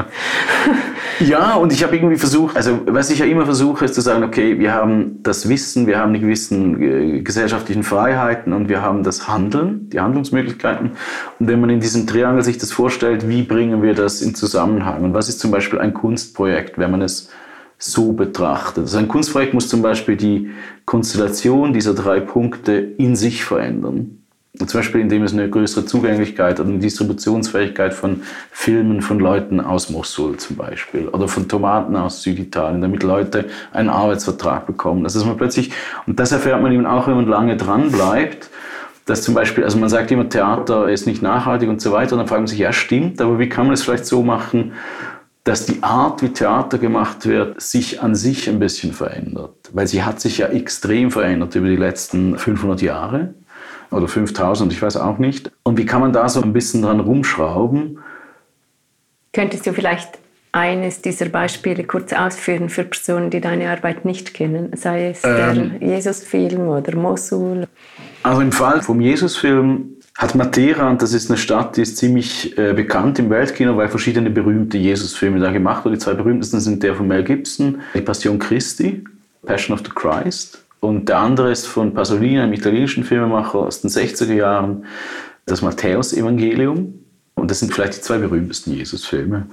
ja, 1.19 1.55
und 1.55 1.71
ich 1.71 1.83
habe 1.83 1.95
irgendwie 1.95 2.17
versucht, 2.17 2.55
also 2.55 2.81
was 2.87 3.09
ich 3.09 3.19
ja 3.19 3.25
immer 3.25 3.45
versuche, 3.45 3.85
ist 3.85 3.95
zu 3.95 4.01
sagen, 4.01 4.23
okay, 4.23 4.59
wir 4.59 4.73
haben 4.73 5.21
das 5.23 5.47
Wissen, 5.47 5.87
wir 5.87 5.99
haben 5.99 6.13
die 6.13 6.19
gewissen 6.19 6.81
äh, 6.81 7.21
gesellschaftlichen 7.21 7.83
Freiheiten 7.83 8.53
und 8.53 8.69
wir 8.69 8.81
haben 8.81 9.03
das 9.03 9.27
Handeln, 9.27 9.89
die 9.89 9.99
Handlungsmöglichkeiten. 9.99 10.91
Und 11.39 11.47
wenn 11.47 11.61
man 11.61 11.69
in 11.69 11.79
diesem 11.79 12.07
Triangel 12.07 12.43
sich 12.43 12.57
das 12.57 12.71
vorstellt, 12.71 13.27
wie 13.27 13.43
bringen 13.43 13.81
wir 13.81 13.93
das 13.93 14.21
in 14.21 14.35
Zusammenhang? 14.35 15.03
Und 15.03 15.13
was 15.13 15.29
ist 15.29 15.39
zum 15.39 15.51
Beispiel 15.51 15.79
ein 15.79 15.93
Kunstprojekt, 15.93 16.77
wenn 16.77 16.91
man 16.91 17.01
es 17.01 17.29
so 17.77 18.13
betrachtet? 18.13 18.83
Also 18.83 18.97
ein 18.97 19.07
Kunstprojekt 19.07 19.53
muss 19.53 19.69
zum 19.69 19.81
Beispiel 19.81 20.17
die 20.17 20.51
Konstellation 20.85 21.73
dieser 21.73 21.93
drei 21.93 22.19
Punkte 22.19 22.73
in 22.73 23.15
sich 23.15 23.43
verändern. 23.43 24.22
Zum 24.55 24.79
Beispiel, 24.79 25.01
indem 25.01 25.23
es 25.23 25.33
eine 25.33 25.49
größere 25.49 25.83
Zugänglichkeit 25.83 26.59
oder 26.59 26.69
eine 26.69 26.77
Distributionsfähigkeit 26.77 27.91
von 27.91 28.21
Filmen 28.51 29.01
von 29.01 29.17
Leuten 29.17 29.59
aus 29.59 29.89
Mosul 29.89 30.37
zum 30.37 30.57
Beispiel 30.57 31.07
oder 31.07 31.27
von 31.27 31.47
Tomaten 31.47 31.95
aus 31.95 32.21
Süditalien, 32.21 32.79
damit 32.79 33.01
Leute 33.01 33.45
einen 33.71 33.89
Arbeitsvertrag 33.89 34.67
bekommen. 34.67 35.03
Das 35.03 35.15
ist 35.15 35.25
man 35.25 35.37
plötzlich, 35.37 35.71
und 36.05 36.19
das 36.19 36.31
erfährt 36.31 36.61
man 36.61 36.71
eben 36.71 36.85
auch, 36.85 37.07
wenn 37.07 37.15
man 37.15 37.27
lange 37.27 37.57
dran 37.57 37.91
bleibt, 37.91 38.51
dass 39.07 39.23
zum 39.23 39.33
Beispiel, 39.33 39.63
also 39.63 39.79
man 39.79 39.89
sagt 39.89 40.11
immer, 40.11 40.29
Theater 40.29 40.87
ist 40.87 41.07
nicht 41.07 41.23
nachhaltig 41.23 41.67
und 41.67 41.81
so 41.81 41.91
weiter, 41.91 42.13
und 42.13 42.19
dann 42.19 42.27
fragen 42.27 42.43
man 42.43 42.47
sich, 42.47 42.59
ja 42.59 42.71
stimmt, 42.71 43.21
aber 43.21 43.39
wie 43.39 43.49
kann 43.49 43.65
man 43.65 43.73
es 43.73 43.81
vielleicht 43.81 44.05
so 44.05 44.21
machen, 44.21 44.73
dass 45.43 45.65
die 45.65 45.81
Art, 45.81 46.21
wie 46.21 46.29
Theater 46.29 46.77
gemacht 46.77 47.25
wird, 47.25 47.59
sich 47.59 48.01
an 48.01 48.13
sich 48.13 48.47
ein 48.49 48.59
bisschen 48.59 48.93
verändert. 48.93 49.55
Weil 49.73 49.87
sie 49.87 50.03
hat 50.03 50.21
sich 50.21 50.37
ja 50.37 50.47
extrem 50.47 51.11
verändert 51.11 51.55
über 51.55 51.67
die 51.67 51.75
letzten 51.75 52.37
500 52.37 52.81
Jahre 52.81 53.33
oder 53.93 54.07
5000, 54.07 54.71
ich 54.71 54.81
weiß 54.81 54.97
auch 54.97 55.17
nicht. 55.17 55.51
Und 55.63 55.77
wie 55.77 55.85
kann 55.85 56.01
man 56.01 56.13
da 56.13 56.27
so 56.29 56.41
ein 56.41 56.53
bisschen 56.53 56.81
dran 56.81 56.99
rumschrauben? 56.99 57.99
Könntest 59.31 59.65
du 59.65 59.73
vielleicht 59.73 60.19
eines 60.51 61.01
dieser 61.01 61.29
Beispiele 61.29 61.83
kurz 61.83 62.13
ausführen 62.13 62.69
für 62.69 62.83
Personen, 62.83 63.29
die 63.31 63.41
deine 63.41 63.69
Arbeit 63.69 64.05
nicht 64.05 64.33
kennen, 64.33 64.71
sei 64.75 65.09
es 65.09 65.23
ähm, 65.23 65.79
der 65.79 65.89
Jesus-Film 65.95 66.67
oder 66.67 66.95
Mosul? 66.95 67.67
Also 68.21 68.41
im 68.41 68.51
Fall 68.51 68.81
vom 68.81 69.01
Jesus-Film 69.01 69.89
hat 70.15 70.35
Matera, 70.35 70.89
und 70.91 71.01
das 71.01 71.13
ist 71.13 71.31
eine 71.31 71.39
Stadt, 71.39 71.75
die 71.75 71.81
ist 71.81 71.97
ziemlich 71.97 72.55
äh, 72.55 72.73
bekannt 72.73 73.17
im 73.17 73.31
Weltkino, 73.31 73.75
weil 73.75 73.89
verschiedene 73.89 74.29
berühmte 74.29 74.77
Jesus-Filme 74.77 75.39
da 75.39 75.51
gemacht 75.51 75.83
wurden. 75.83 75.95
Die 75.95 75.99
zwei 75.99 76.13
berühmtesten 76.13 76.59
sind 76.59 76.83
der 76.83 76.93
von 76.93 77.07
Mel 77.07 77.23
Gibson, 77.23 77.81
Die 77.95 78.01
Passion 78.01 78.37
Christi, 78.37 79.03
Passion 79.43 79.73
of 79.75 79.83
the 79.83 79.91
Christ 79.91 80.62
und 80.83 81.07
der 81.07 81.19
andere 81.19 81.51
ist 81.51 81.65
von 81.65 81.93
Pasolini, 81.93 82.39
einem 82.39 82.53
italienischen 82.53 83.03
Filmemacher 83.03 83.59
aus 83.59 83.81
den 83.81 83.89
60er 83.89 84.33
Jahren, 84.33 84.85
das 85.45 85.61
Matthäus-Evangelium. 85.61 86.93
Und 87.35 87.49
das 87.49 87.59
sind 87.59 87.73
vielleicht 87.73 87.95
die 87.95 88.01
zwei 88.01 88.17
berühmtesten 88.17 88.73
Jesus-Filme. 88.73 89.47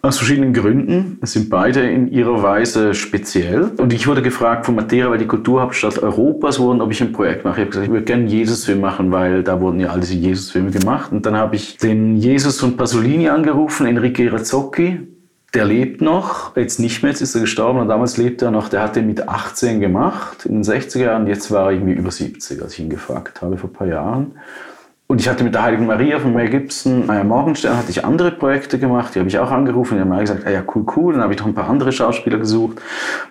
Aus 0.00 0.18
verschiedenen 0.18 0.52
Gründen. 0.54 1.18
Es 1.22 1.32
sind 1.32 1.50
beide 1.50 1.80
in 1.80 2.12
ihrer 2.12 2.40
Weise 2.40 2.94
speziell. 2.94 3.72
Und 3.78 3.92
ich 3.92 4.06
wurde 4.06 4.22
gefragt 4.22 4.64
von 4.64 4.76
Matera, 4.76 5.10
weil 5.10 5.18
die 5.18 5.26
Kulturhauptstadt 5.26 5.98
Europas 5.98 6.60
wurden, 6.60 6.80
ob 6.80 6.92
ich 6.92 7.02
ein 7.02 7.10
Projekt 7.10 7.44
mache. 7.44 7.56
Ich 7.56 7.60
habe 7.62 7.70
gesagt, 7.70 7.86
ich 7.88 7.92
würde 7.92 8.04
gerne 8.04 8.22
einen 8.22 8.30
Jesus-Film 8.30 8.80
machen, 8.80 9.10
weil 9.10 9.42
da 9.42 9.60
wurden 9.60 9.80
ja 9.80 9.88
all 9.88 9.98
diese 9.98 10.14
Jesus-Filme 10.14 10.70
gemacht. 10.70 11.10
Und 11.10 11.26
dann 11.26 11.36
habe 11.36 11.56
ich 11.56 11.78
den 11.78 12.16
Jesus 12.16 12.60
von 12.60 12.76
Pasolini 12.76 13.28
angerufen, 13.28 13.86
Enrique 13.86 14.32
Razzocchi, 14.32 15.00
der 15.54 15.64
lebt 15.64 16.02
noch, 16.02 16.56
jetzt 16.56 16.78
nicht 16.78 17.02
mehr, 17.02 17.10
jetzt 17.10 17.22
ist 17.22 17.34
er 17.34 17.40
gestorben 17.40 17.78
und 17.80 17.88
damals 17.88 18.18
lebte 18.18 18.46
er 18.46 18.50
noch, 18.50 18.68
der 18.68 18.82
hat 18.82 18.96
den 18.96 19.06
mit 19.06 19.28
18 19.28 19.80
gemacht, 19.80 20.44
in 20.44 20.62
den 20.62 20.62
60er 20.62 20.98
Jahren, 20.98 21.26
jetzt 21.26 21.50
war 21.50 21.66
er 21.66 21.72
irgendwie 21.72 21.94
über 21.94 22.10
70, 22.10 22.62
als 22.62 22.74
ich 22.74 22.80
ihn 22.80 22.90
gefragt 22.90 23.40
habe 23.40 23.56
vor 23.56 23.70
ein 23.70 23.72
paar 23.72 23.86
Jahren. 23.86 24.32
Und 25.06 25.22
ich 25.22 25.28
hatte 25.28 25.42
mit 25.42 25.54
der 25.54 25.62
Heiligen 25.62 25.86
Maria 25.86 26.18
von 26.18 26.34
Mel 26.34 26.50
Gibson, 26.50 27.06
Maya 27.06 27.24
Morgenstern, 27.24 27.78
hatte 27.78 27.90
ich 27.90 28.04
andere 28.04 28.30
Projekte 28.30 28.78
gemacht, 28.78 29.14
die 29.14 29.20
habe 29.20 29.28
ich 29.30 29.38
auch 29.38 29.50
angerufen, 29.50 29.94
die 29.94 30.02
haben 30.02 30.10
mir 30.10 30.20
gesagt, 30.20 30.46
ah 30.46 30.50
ja, 30.50 30.62
cool, 30.74 30.84
cool, 30.96 31.14
dann 31.14 31.22
habe 31.22 31.32
ich 31.32 31.40
noch 31.40 31.46
ein 31.46 31.54
paar 31.54 31.70
andere 31.70 31.92
Schauspieler 31.92 32.36
gesucht. 32.36 32.76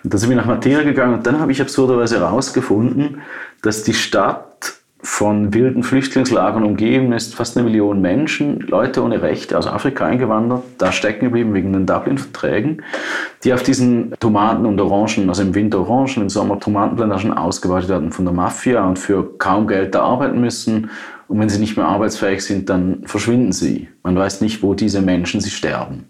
Und 0.02 0.12
dann 0.12 0.18
sind 0.18 0.28
wir 0.28 0.36
nach 0.36 0.46
Materia 0.46 0.82
gegangen. 0.82 1.14
Und 1.14 1.26
dann 1.28 1.38
habe 1.38 1.52
ich 1.52 1.60
absurderweise 1.60 2.18
herausgefunden, 2.18 3.22
dass 3.62 3.84
die 3.84 3.94
Stadt 3.94 4.80
von 5.00 5.54
wilden 5.54 5.84
Flüchtlingslagern 5.84 6.64
umgeben 6.64 7.12
ist, 7.12 7.34
fast 7.34 7.56
eine 7.56 7.64
Million 7.64 8.00
Menschen, 8.00 8.60
Leute 8.60 9.02
ohne 9.02 9.22
Rechte 9.22 9.56
aus 9.56 9.68
Afrika 9.68 10.04
eingewandert, 10.04 10.64
da 10.78 10.90
stecken 10.90 11.26
geblieben 11.26 11.54
wegen 11.54 11.72
den 11.72 11.86
Dublin-Verträgen, 11.86 12.82
die 13.44 13.52
auf 13.54 13.62
diesen 13.62 14.14
Tomaten 14.18 14.66
und 14.66 14.80
Orangen, 14.80 15.28
also 15.28 15.42
im 15.42 15.54
Winter 15.54 15.80
Orangen, 15.80 16.22
im 16.22 16.28
Sommer 16.28 16.58
Tomatenplantagen 16.58 17.32
ausgebeutet 17.32 17.90
werden 17.90 18.10
von 18.10 18.24
der 18.24 18.34
Mafia 18.34 18.84
und 18.86 18.98
für 18.98 19.38
kaum 19.38 19.68
Geld 19.68 19.94
da 19.94 20.02
arbeiten 20.02 20.40
müssen. 20.40 20.90
Und 21.28 21.38
wenn 21.38 21.48
sie 21.48 21.60
nicht 21.60 21.76
mehr 21.76 21.86
arbeitsfähig 21.86 22.44
sind, 22.44 22.68
dann 22.68 23.02
verschwinden 23.04 23.52
sie. 23.52 23.88
Man 24.02 24.16
weiß 24.16 24.40
nicht, 24.40 24.62
wo 24.62 24.74
diese 24.74 25.02
Menschen 25.02 25.40
sie 25.40 25.50
sterben 25.50 26.06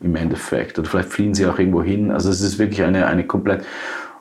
im 0.00 0.16
Endeffekt. 0.16 0.78
Oder 0.78 0.88
vielleicht 0.88 1.10
fliehen 1.10 1.34
sie 1.34 1.46
auch 1.46 1.58
irgendwo 1.58 1.82
hin. 1.82 2.10
Also 2.10 2.30
es 2.30 2.40
ist 2.40 2.58
wirklich 2.58 2.82
eine, 2.82 3.06
eine 3.06 3.24
komplett... 3.24 3.64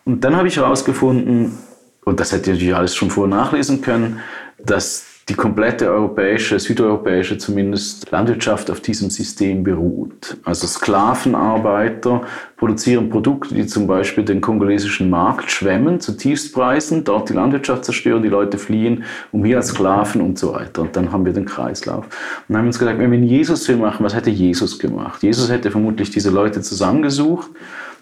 Und 0.06 0.24
dann 0.24 0.36
habe 0.36 0.50
ich 0.50 0.58
herausgefunden, 0.58 1.58
und 2.06 2.20
das 2.20 2.32
hätte 2.32 2.52
ich 2.52 2.58
natürlich 2.58 2.76
alles 2.76 2.96
schon 2.96 3.10
vorher 3.10 3.36
nachlesen 3.36 3.82
können, 3.82 4.20
dass 4.64 5.06
die 5.30 5.36
komplette 5.36 5.90
europäische, 5.90 6.60
südeuropäische 6.60 7.38
zumindest 7.38 8.12
Landwirtschaft 8.12 8.70
auf 8.70 8.82
diesem 8.82 9.10
System 9.10 9.64
beruht. 9.64 10.36
Also 10.44 10.68
Sklavenarbeiter 10.68 12.24
produzieren 12.58 13.10
Produkte, 13.10 13.56
die 13.56 13.66
zum 13.66 13.88
Beispiel 13.88 14.26
den 14.26 14.42
kongolesischen 14.42 15.10
Markt 15.10 15.50
schwemmen 15.50 16.02
zu 16.02 16.18
Tiefstpreisen, 16.18 17.06
dort 17.06 17.30
die 17.30 17.34
Landwirtschaft 17.34 17.86
zerstören, 17.86 18.22
die 18.22 18.30
Leute 18.30 18.58
fliehen, 18.58 19.06
um 19.32 19.46
hier 19.46 19.58
als 19.58 19.70
Sklaven 19.70 20.20
und 20.20 20.38
so 20.38 20.54
weiter. 20.54 20.82
Und 20.82 20.96
dann 20.98 21.14
haben 21.14 21.26
wir 21.26 21.32
den 21.32 21.46
Kreislauf. 21.46 22.04
Und 22.06 22.12
dann 22.50 22.58
haben 22.58 22.66
wir 22.66 22.70
uns 22.70 22.80
gesagt, 22.80 23.00
wenn 23.00 23.12
wir 23.12 23.18
einen 23.18 23.28
Jesus-Film 23.28 23.80
machen, 23.80 24.04
was 24.04 24.16
hätte 24.16 24.30
Jesus 24.30 24.78
gemacht? 24.78 25.24
Jesus 25.24 25.50
hätte 25.50 25.72
vermutlich 25.72 26.10
diese 26.10 26.32
Leute 26.32 26.62
zusammengesucht 26.62 27.50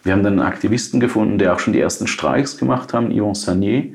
wir 0.03 0.13
haben 0.13 0.23
dann 0.23 0.39
einen 0.39 0.47
Aktivisten 0.47 0.99
gefunden, 0.99 1.37
der 1.37 1.53
auch 1.53 1.59
schon 1.59 1.73
die 1.73 1.79
ersten 1.79 2.07
Streiks 2.07 2.57
gemacht 2.57 2.93
haben, 2.93 3.11
Yvon 3.11 3.35
Sanier, 3.35 3.93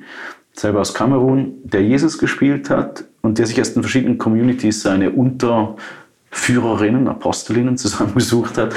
selber 0.52 0.80
aus 0.80 0.94
Kamerun, 0.94 1.54
der 1.64 1.82
Jesus 1.82 2.18
gespielt 2.18 2.70
hat 2.70 3.04
und 3.22 3.38
der 3.38 3.46
sich 3.46 3.60
aus 3.60 3.74
den 3.74 3.82
verschiedenen 3.82 4.18
Communities 4.18 4.82
seine 4.82 5.10
Unterführerinnen, 5.10 7.08
Apostelinnen 7.08 7.76
zusammengesucht 7.76 8.56
hat. 8.56 8.74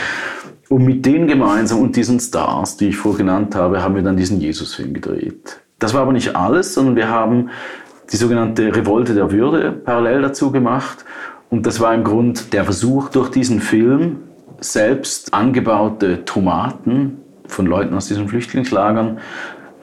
Und 0.69 0.85
mit 0.85 1.05
denen 1.05 1.27
gemeinsam 1.27 1.81
und 1.81 1.95
diesen 1.95 2.19
Stars, 2.19 2.77
die 2.77 2.89
ich 2.89 2.97
vorher 2.97 3.19
genannt 3.19 3.55
habe, 3.55 3.81
haben 3.81 3.95
wir 3.95 4.03
dann 4.03 4.17
diesen 4.17 4.39
Jesus-Film 4.39 4.93
gedreht. 4.93 5.61
Das 5.79 5.93
war 5.93 6.01
aber 6.01 6.11
nicht 6.11 6.35
alles, 6.35 6.73
sondern 6.73 6.95
wir 6.95 7.09
haben 7.09 7.49
die 8.11 8.17
sogenannte 8.17 8.75
Revolte 8.75 9.13
der 9.13 9.31
Würde 9.31 9.71
parallel 9.71 10.21
dazu 10.21 10.51
gemacht. 10.51 11.05
Und 11.49 11.65
das 11.65 11.79
war 11.79 11.93
im 11.95 12.03
Grund 12.03 12.53
der 12.53 12.65
Versuch, 12.65 13.09
durch 13.09 13.29
diesen 13.29 13.61
Film 13.61 14.17
selbst 14.61 15.33
angebaute 15.33 16.25
Tomaten 16.25 17.19
von 17.47 17.65
Leuten 17.65 17.93
aus 17.95 18.07
diesen 18.07 18.27
Flüchtlingslagern 18.27 19.19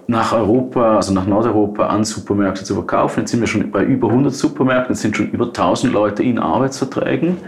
nach 0.09 0.33
Europa, 0.33 0.97
also 0.97 1.13
nach 1.13 1.27
Nordeuropa 1.27 1.87
an 1.87 2.05
Supermärkte 2.05 2.65
zu 2.65 2.75
verkaufen. 2.75 3.21
Jetzt 3.21 3.31
sind 3.31 3.41
wir 3.41 3.47
schon 3.47 3.71
bei 3.71 3.85
über 3.85 4.09
100 4.09 4.33
Supermärkten, 4.33 4.93
es 4.93 5.03
sind 5.03 5.17
schon 5.17 5.31
über 5.31 5.47
1000 5.47 5.93
Leute 5.93 6.23
in 6.23 6.39
Arbeitsverträgen. 6.39 7.39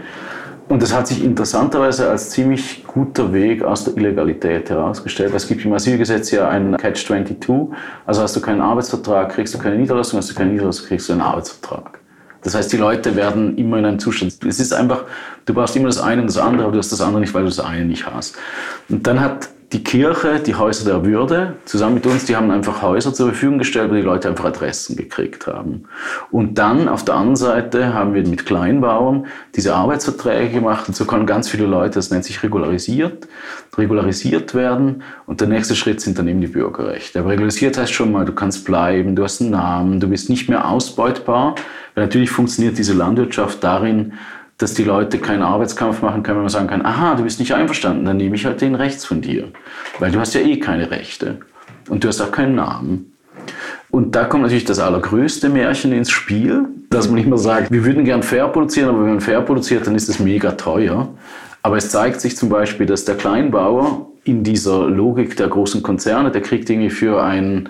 Und 0.67 0.83
das 0.83 0.93
hat 0.93 1.07
sich 1.07 1.23
interessanterweise 1.23 2.09
als 2.09 2.29
ziemlich 2.29 2.85
guter 2.85 3.33
Weg 3.33 3.63
aus 3.63 3.85
der 3.85 3.97
Illegalität 3.97 4.69
herausgestellt. 4.69 5.33
Es 5.33 5.47
gibt 5.47 5.65
im 5.65 5.73
Asylgesetz 5.73 6.29
ja 6.29 6.47
einen 6.47 6.77
Catch-22. 6.77 7.69
Also 8.05 8.21
hast 8.21 8.35
du 8.35 8.41
keinen 8.41 8.61
Arbeitsvertrag, 8.61 9.29
kriegst 9.29 9.53
du 9.55 9.57
keine 9.57 9.77
Niederlassung, 9.77 10.19
hast 10.19 10.29
du 10.29 10.35
keine 10.35 10.51
Niederlassung, 10.51 10.87
kriegst 10.87 11.09
du 11.09 11.13
einen 11.13 11.23
Arbeitsvertrag. 11.23 11.98
Das 12.41 12.55
heißt, 12.55 12.71
die 12.71 12.77
Leute 12.77 13.15
werden 13.15 13.57
immer 13.57 13.77
in 13.77 13.85
einem 13.85 13.99
Zustand. 13.99 14.33
Es 14.45 14.59
ist 14.59 14.73
einfach, 14.73 15.03
du 15.45 15.53
brauchst 15.53 15.75
immer 15.75 15.87
das 15.87 15.99
eine 15.99 16.21
und 16.21 16.27
das 16.27 16.37
andere, 16.37 16.63
aber 16.63 16.71
du 16.71 16.79
hast 16.79 16.91
das 16.91 17.01
andere 17.01 17.21
nicht, 17.21 17.33
weil 17.33 17.43
du 17.43 17.49
das 17.49 17.59
eine 17.59 17.85
nicht 17.85 18.05
hast. 18.05 18.37
Und 18.87 19.05
dann 19.05 19.19
hat 19.19 19.49
die 19.71 19.83
Kirche, 19.83 20.39
die 20.39 20.55
Häuser 20.55 20.85
der 20.85 21.05
Würde, 21.05 21.55
zusammen 21.65 21.95
mit 21.95 22.07
uns, 22.07 22.25
die 22.25 22.35
haben 22.35 22.49
einfach 22.49 22.81
Häuser 22.81 23.13
zur 23.13 23.27
Verfügung 23.27 23.59
gestellt, 23.59 23.91
wo 23.91 23.95
die 23.95 24.01
Leute 24.01 24.27
einfach 24.27 24.45
Adressen 24.45 24.95
gekriegt 24.95 25.45
haben. 25.45 25.83
Und 26.31 26.57
dann 26.57 26.87
auf 26.89 27.05
der 27.05 27.15
anderen 27.15 27.35
Seite 27.35 27.93
haben 27.93 28.15
wir 28.15 28.27
mit 28.27 28.47
Kleinbauern 28.47 29.27
diese 29.55 29.75
Arbeitsverträge 29.75 30.53
gemacht 30.53 30.87
und 30.87 30.95
so 30.95 31.05
können 31.05 31.27
ganz 31.27 31.49
viele 31.49 31.67
Leute, 31.67 31.95
das 31.95 32.09
nennt 32.09 32.25
sich 32.25 32.41
regularisiert, 32.41 33.27
regularisiert 33.77 34.55
werden. 34.55 35.03
Und 35.27 35.39
der 35.39 35.47
nächste 35.47 35.75
Schritt 35.75 36.01
sind 36.01 36.17
dann 36.17 36.27
eben 36.27 36.41
die 36.41 36.47
Bürgerrechte. 36.47 37.19
Aber 37.19 37.29
regularisiert 37.29 37.77
heißt 37.77 37.93
schon 37.93 38.11
mal, 38.11 38.25
du 38.25 38.33
kannst 38.33 38.65
bleiben, 38.65 39.15
du 39.15 39.23
hast 39.23 39.39
einen 39.39 39.51
Namen, 39.51 39.99
du 39.99 40.07
bist 40.07 40.29
nicht 40.29 40.49
mehr 40.49 40.67
ausbeutbar. 40.67 41.53
Weil 41.93 42.05
natürlich 42.05 42.31
funktioniert 42.31 42.77
diese 42.77 42.93
Landwirtschaft 42.93 43.63
darin, 43.63 44.13
dass 44.59 44.73
die 44.73 44.83
Leute 44.83 45.17
keinen 45.17 45.41
Arbeitskampf 45.41 46.01
machen 46.01 46.21
können, 46.21 46.37
wenn 46.37 46.43
man 46.43 46.49
sagen 46.49 46.67
kann, 46.67 46.85
aha, 46.85 47.15
du 47.15 47.23
bist 47.23 47.39
nicht 47.39 47.55
einverstanden, 47.55 48.05
dann 48.05 48.17
nehme 48.17 48.35
ich 48.35 48.45
halt 48.45 48.61
den 48.61 48.75
rechts 48.75 49.05
von 49.05 49.21
dir. 49.21 49.47
Weil 49.99 50.11
du 50.11 50.19
hast 50.19 50.35
ja 50.35 50.41
eh 50.41 50.59
keine 50.59 50.91
Rechte. 50.91 51.39
Und 51.87 52.03
du 52.03 52.09
hast 52.09 52.21
auch 52.21 52.31
keinen 52.31 52.55
Namen. 52.55 53.13
Und 53.89 54.15
da 54.15 54.25
kommt 54.25 54.43
natürlich 54.43 54.65
das 54.65 54.79
allergrößte 54.79 55.49
Märchen 55.49 55.93
ins 55.93 56.11
Spiel, 56.11 56.65
dass 56.89 57.09
man 57.09 57.23
immer 57.23 57.37
sagt, 57.37 57.71
wir 57.71 57.85
würden 57.85 58.03
gern 58.03 58.21
fair 58.21 58.49
produzieren, 58.49 58.89
aber 58.89 58.99
wenn 58.99 59.11
man 59.11 59.21
fair 59.21 59.41
produziert, 59.41 59.87
dann 59.87 59.95
ist 59.95 60.09
es 60.09 60.19
mega 60.19 60.51
teuer. 60.51 61.07
Aber 61.63 61.77
es 61.77 61.89
zeigt 61.89 62.19
sich 62.19 62.35
zum 62.35 62.49
Beispiel, 62.49 62.85
dass 62.85 63.05
der 63.05 63.15
Kleinbauer 63.15 64.07
in 64.25 64.43
dieser 64.43 64.87
Logik 64.87 65.37
der 65.37 65.47
großen 65.47 65.81
Konzerne, 65.81 66.31
der 66.31 66.41
kriegt 66.41 66.69
irgendwie 66.69 66.89
für 66.89 67.23
ein 67.23 67.69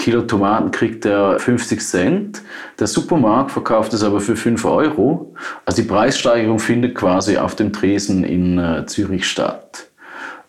Kilo 0.00 0.22
Tomaten 0.22 0.70
kriegt 0.70 1.04
er 1.04 1.38
50 1.38 1.80
Cent. 1.80 2.42
Der 2.78 2.86
Supermarkt 2.86 3.50
verkauft 3.50 3.92
es 3.92 4.02
aber 4.02 4.20
für 4.20 4.34
5 4.34 4.64
Euro. 4.64 5.34
Also 5.66 5.82
die 5.82 5.88
Preissteigerung 5.88 6.58
findet 6.58 6.94
quasi 6.94 7.36
auf 7.36 7.54
dem 7.54 7.70
Tresen 7.70 8.24
in 8.24 8.58
äh, 8.58 8.86
Zürich 8.86 9.28
statt. 9.28 9.90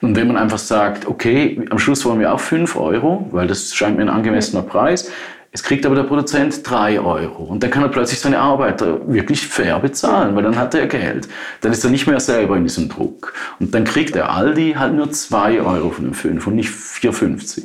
Und 0.02 0.16
wenn 0.16 0.28
man 0.28 0.38
einfach 0.38 0.58
sagt, 0.58 1.06
okay, 1.06 1.66
am 1.70 1.80
Schluss 1.80 2.06
wollen 2.06 2.22
wir 2.22 2.34
auch 2.34 2.40
5 2.40 2.78
Euro, 2.78 3.28
weil 3.32 3.48
das 3.48 3.74
scheint 3.76 3.98
mir 3.98 4.04
ein 4.04 4.10
angemessener 4.10 4.64
Preis, 4.64 5.12
es 5.54 5.64
kriegt 5.64 5.86
aber 5.86 5.96
der 5.96 6.04
Produzent 6.04 6.62
3 6.64 7.02
Euro. 7.02 7.44
Und 7.44 7.62
dann 7.62 7.72
kann 7.72 7.84
er 7.84 7.90
plötzlich 7.90 8.22
seine 8.22 8.40
Arbeiter 8.40 9.02
wirklich 9.12 9.46
fair 9.46 9.80
bezahlen, 9.80 10.34
weil 10.34 10.44
dann 10.44 10.56
hat 10.56 10.74
er 10.74 10.88
Geld. 10.88 11.28
Dann 11.60 11.74
ist 11.74 11.84
er 11.84 11.92
nicht 11.92 12.08
mehr 12.08 12.22
selber 12.22 12.56
in 12.56 12.64
diesem 12.64 12.88
Druck. 12.88 13.34
Und 13.60 13.76
dann 13.76 13.84
kriegt 13.84 14.16
der 14.16 14.32
Aldi 14.32 14.76
halt 14.80 14.94
nur 14.94 15.12
2 15.12 15.62
Euro 15.62 15.90
von 15.90 16.06
den 16.06 16.14
5 16.14 16.48
und 16.48 16.56
nicht 16.56 16.70
4,50. 16.70 17.64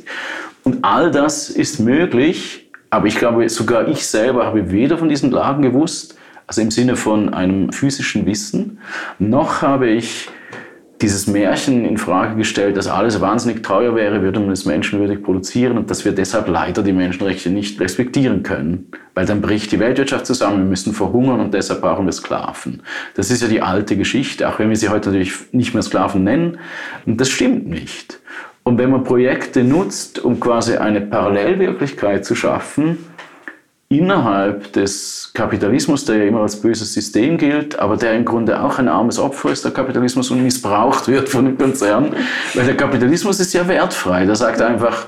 Und 0.67 0.83
all 0.83 1.11
das 1.11 1.49
ist 1.49 1.79
möglich, 1.79 2.69
aber 2.89 3.07
ich 3.07 3.15
glaube, 3.15 3.47
sogar 3.47 3.87
ich 3.87 4.05
selber 4.05 4.45
habe 4.45 4.69
weder 4.69 4.97
von 4.97 5.07
diesen 5.07 5.31
Lagen 5.31 5.61
gewusst, 5.61 6.17
also 6.45 6.59
im 6.59 6.71
Sinne 6.71 6.97
von 6.97 7.33
einem 7.33 7.71
physischen 7.71 8.25
Wissen, 8.25 8.79
noch 9.17 9.61
habe 9.61 9.87
ich 9.87 10.27
dieses 10.99 11.25
Märchen 11.25 11.85
in 11.85 11.97
Frage 11.97 12.35
gestellt, 12.35 12.75
dass 12.75 12.87
alles 12.87 13.21
wahnsinnig 13.21 13.63
teuer 13.63 13.95
wäre, 13.95 14.21
würde 14.21 14.41
man 14.41 14.51
es 14.51 14.65
menschenwürdig 14.65 15.23
produzieren 15.23 15.77
und 15.77 15.89
dass 15.89 16.03
wir 16.03 16.11
deshalb 16.11 16.49
leider 16.49 16.83
die 16.83 16.91
Menschenrechte 16.91 17.49
nicht 17.49 17.79
respektieren 17.79 18.43
können. 18.43 18.91
Weil 19.13 19.25
dann 19.25 19.39
bricht 19.39 19.71
die 19.71 19.79
Weltwirtschaft 19.79 20.25
zusammen, 20.25 20.57
wir 20.57 20.65
müssen 20.65 20.91
verhungern 20.91 21.39
und 21.39 21.53
deshalb 21.53 21.79
brauchen 21.79 22.05
wir 22.05 22.11
Sklaven. 22.11 22.81
Das 23.15 23.31
ist 23.31 23.41
ja 23.41 23.47
die 23.47 23.61
alte 23.61 23.95
Geschichte, 23.95 24.49
auch 24.49 24.59
wenn 24.59 24.67
wir 24.67 24.75
sie 24.75 24.89
heute 24.89 25.11
natürlich 25.11 25.33
nicht 25.53 25.73
mehr 25.73 25.83
Sklaven 25.83 26.25
nennen. 26.25 26.57
Und 27.05 27.21
das 27.21 27.29
stimmt 27.29 27.69
nicht. 27.69 28.19
Und 28.67 28.77
wenn 28.79 28.89
man 28.89 29.05
Projekte 29.05 29.63
nutzt, 29.63 30.19
um 30.19 30.41
quasi 30.41 30.75
eine 30.75 30.99
Parallelwirklichkeit 30.99 32.25
zu 32.25 32.35
schaffen, 32.35 32.97
innerhalb 33.87 34.73
des 34.73 35.31
Kapitalismus, 35.33 36.03
der 36.03 36.17
ja 36.17 36.25
immer 36.25 36.41
als 36.41 36.59
böses 36.59 36.93
System 36.93 37.37
gilt, 37.37 37.79
aber 37.79 37.95
der 37.95 38.13
im 38.13 38.25
Grunde 38.25 38.61
auch 38.61 38.77
ein 38.77 38.89
armes 38.89 39.19
Opfer 39.19 39.51
ist, 39.51 39.63
der 39.63 39.71
Kapitalismus, 39.71 40.31
und 40.31 40.43
missbraucht 40.43 41.07
wird 41.07 41.29
von 41.29 41.45
den 41.45 41.57
Konzernen. 41.57 42.13
Weil 42.55 42.65
der 42.65 42.75
Kapitalismus 42.75 43.39
ist 43.39 43.53
ja 43.53 43.65
wertfrei. 43.69 44.25
Der 44.25 44.35
sagt 44.35 44.61
einfach, 44.61 45.07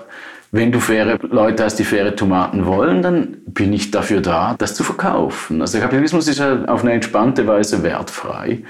wenn 0.53 0.71
du 0.71 0.79
faire 0.79 1.19
Leute 1.29 1.65
hast, 1.65 1.75
die 1.75 1.83
faire 1.83 2.15
Tomaten 2.15 2.65
wollen, 2.65 3.01
dann 3.01 3.39
bin 3.45 3.73
ich 3.73 3.91
dafür 3.91 4.21
da, 4.21 4.55
das 4.57 4.73
zu 4.73 4.85
verkaufen. 4.85 5.59
Also 5.59 5.73
der 5.73 5.81
Kapitalismus 5.81 6.29
ist 6.29 6.39
ja 6.39 6.63
auf 6.63 6.83
eine 6.83 6.93
entspannte 6.93 7.45
Weise 7.45 7.83
wertfrei. 7.83 8.63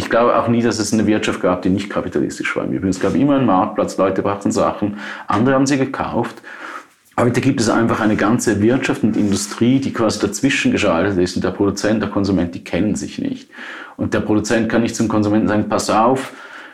Ich 0.00 0.08
glaube 0.08 0.34
auch 0.34 0.48
nie, 0.48 0.62
dass 0.62 0.78
es 0.78 0.94
eine 0.94 1.06
Wirtschaft 1.06 1.42
gab, 1.42 1.60
die 1.60 1.68
nicht 1.68 1.90
kapitalistisch 1.90 2.56
war. 2.56 2.64
Übrigens, 2.64 2.96
es 2.96 3.02
gab 3.02 3.14
immer 3.14 3.36
einen 3.36 3.44
Marktplatz, 3.44 3.98
Leute 3.98 4.22
brachten 4.22 4.50
Sachen, 4.50 4.96
andere 5.26 5.54
haben 5.54 5.66
sie 5.66 5.76
gekauft. 5.76 6.40
Heute 7.18 7.42
gibt 7.42 7.60
es 7.60 7.68
einfach 7.68 8.00
eine 8.00 8.16
ganze 8.16 8.62
Wirtschaft 8.62 9.02
und 9.02 9.14
Industrie, 9.14 9.78
die 9.78 9.92
quasi 9.92 10.18
dazwischen 10.18 10.72
geschaltet 10.72 11.18
ist 11.18 11.36
und 11.36 11.44
der 11.44 11.50
Produzent, 11.50 12.00
der 12.00 12.08
Konsument, 12.08 12.54
die 12.54 12.64
kennen 12.64 12.94
sich 12.94 13.18
nicht. 13.18 13.50
Und 13.98 14.14
der 14.14 14.20
Produzent 14.20 14.70
kann 14.70 14.80
nicht 14.80 14.96
zum 14.96 15.06
Konsumenten 15.06 15.48
sagen, 15.48 15.68
pass 15.68 15.90
auf, 15.90 16.32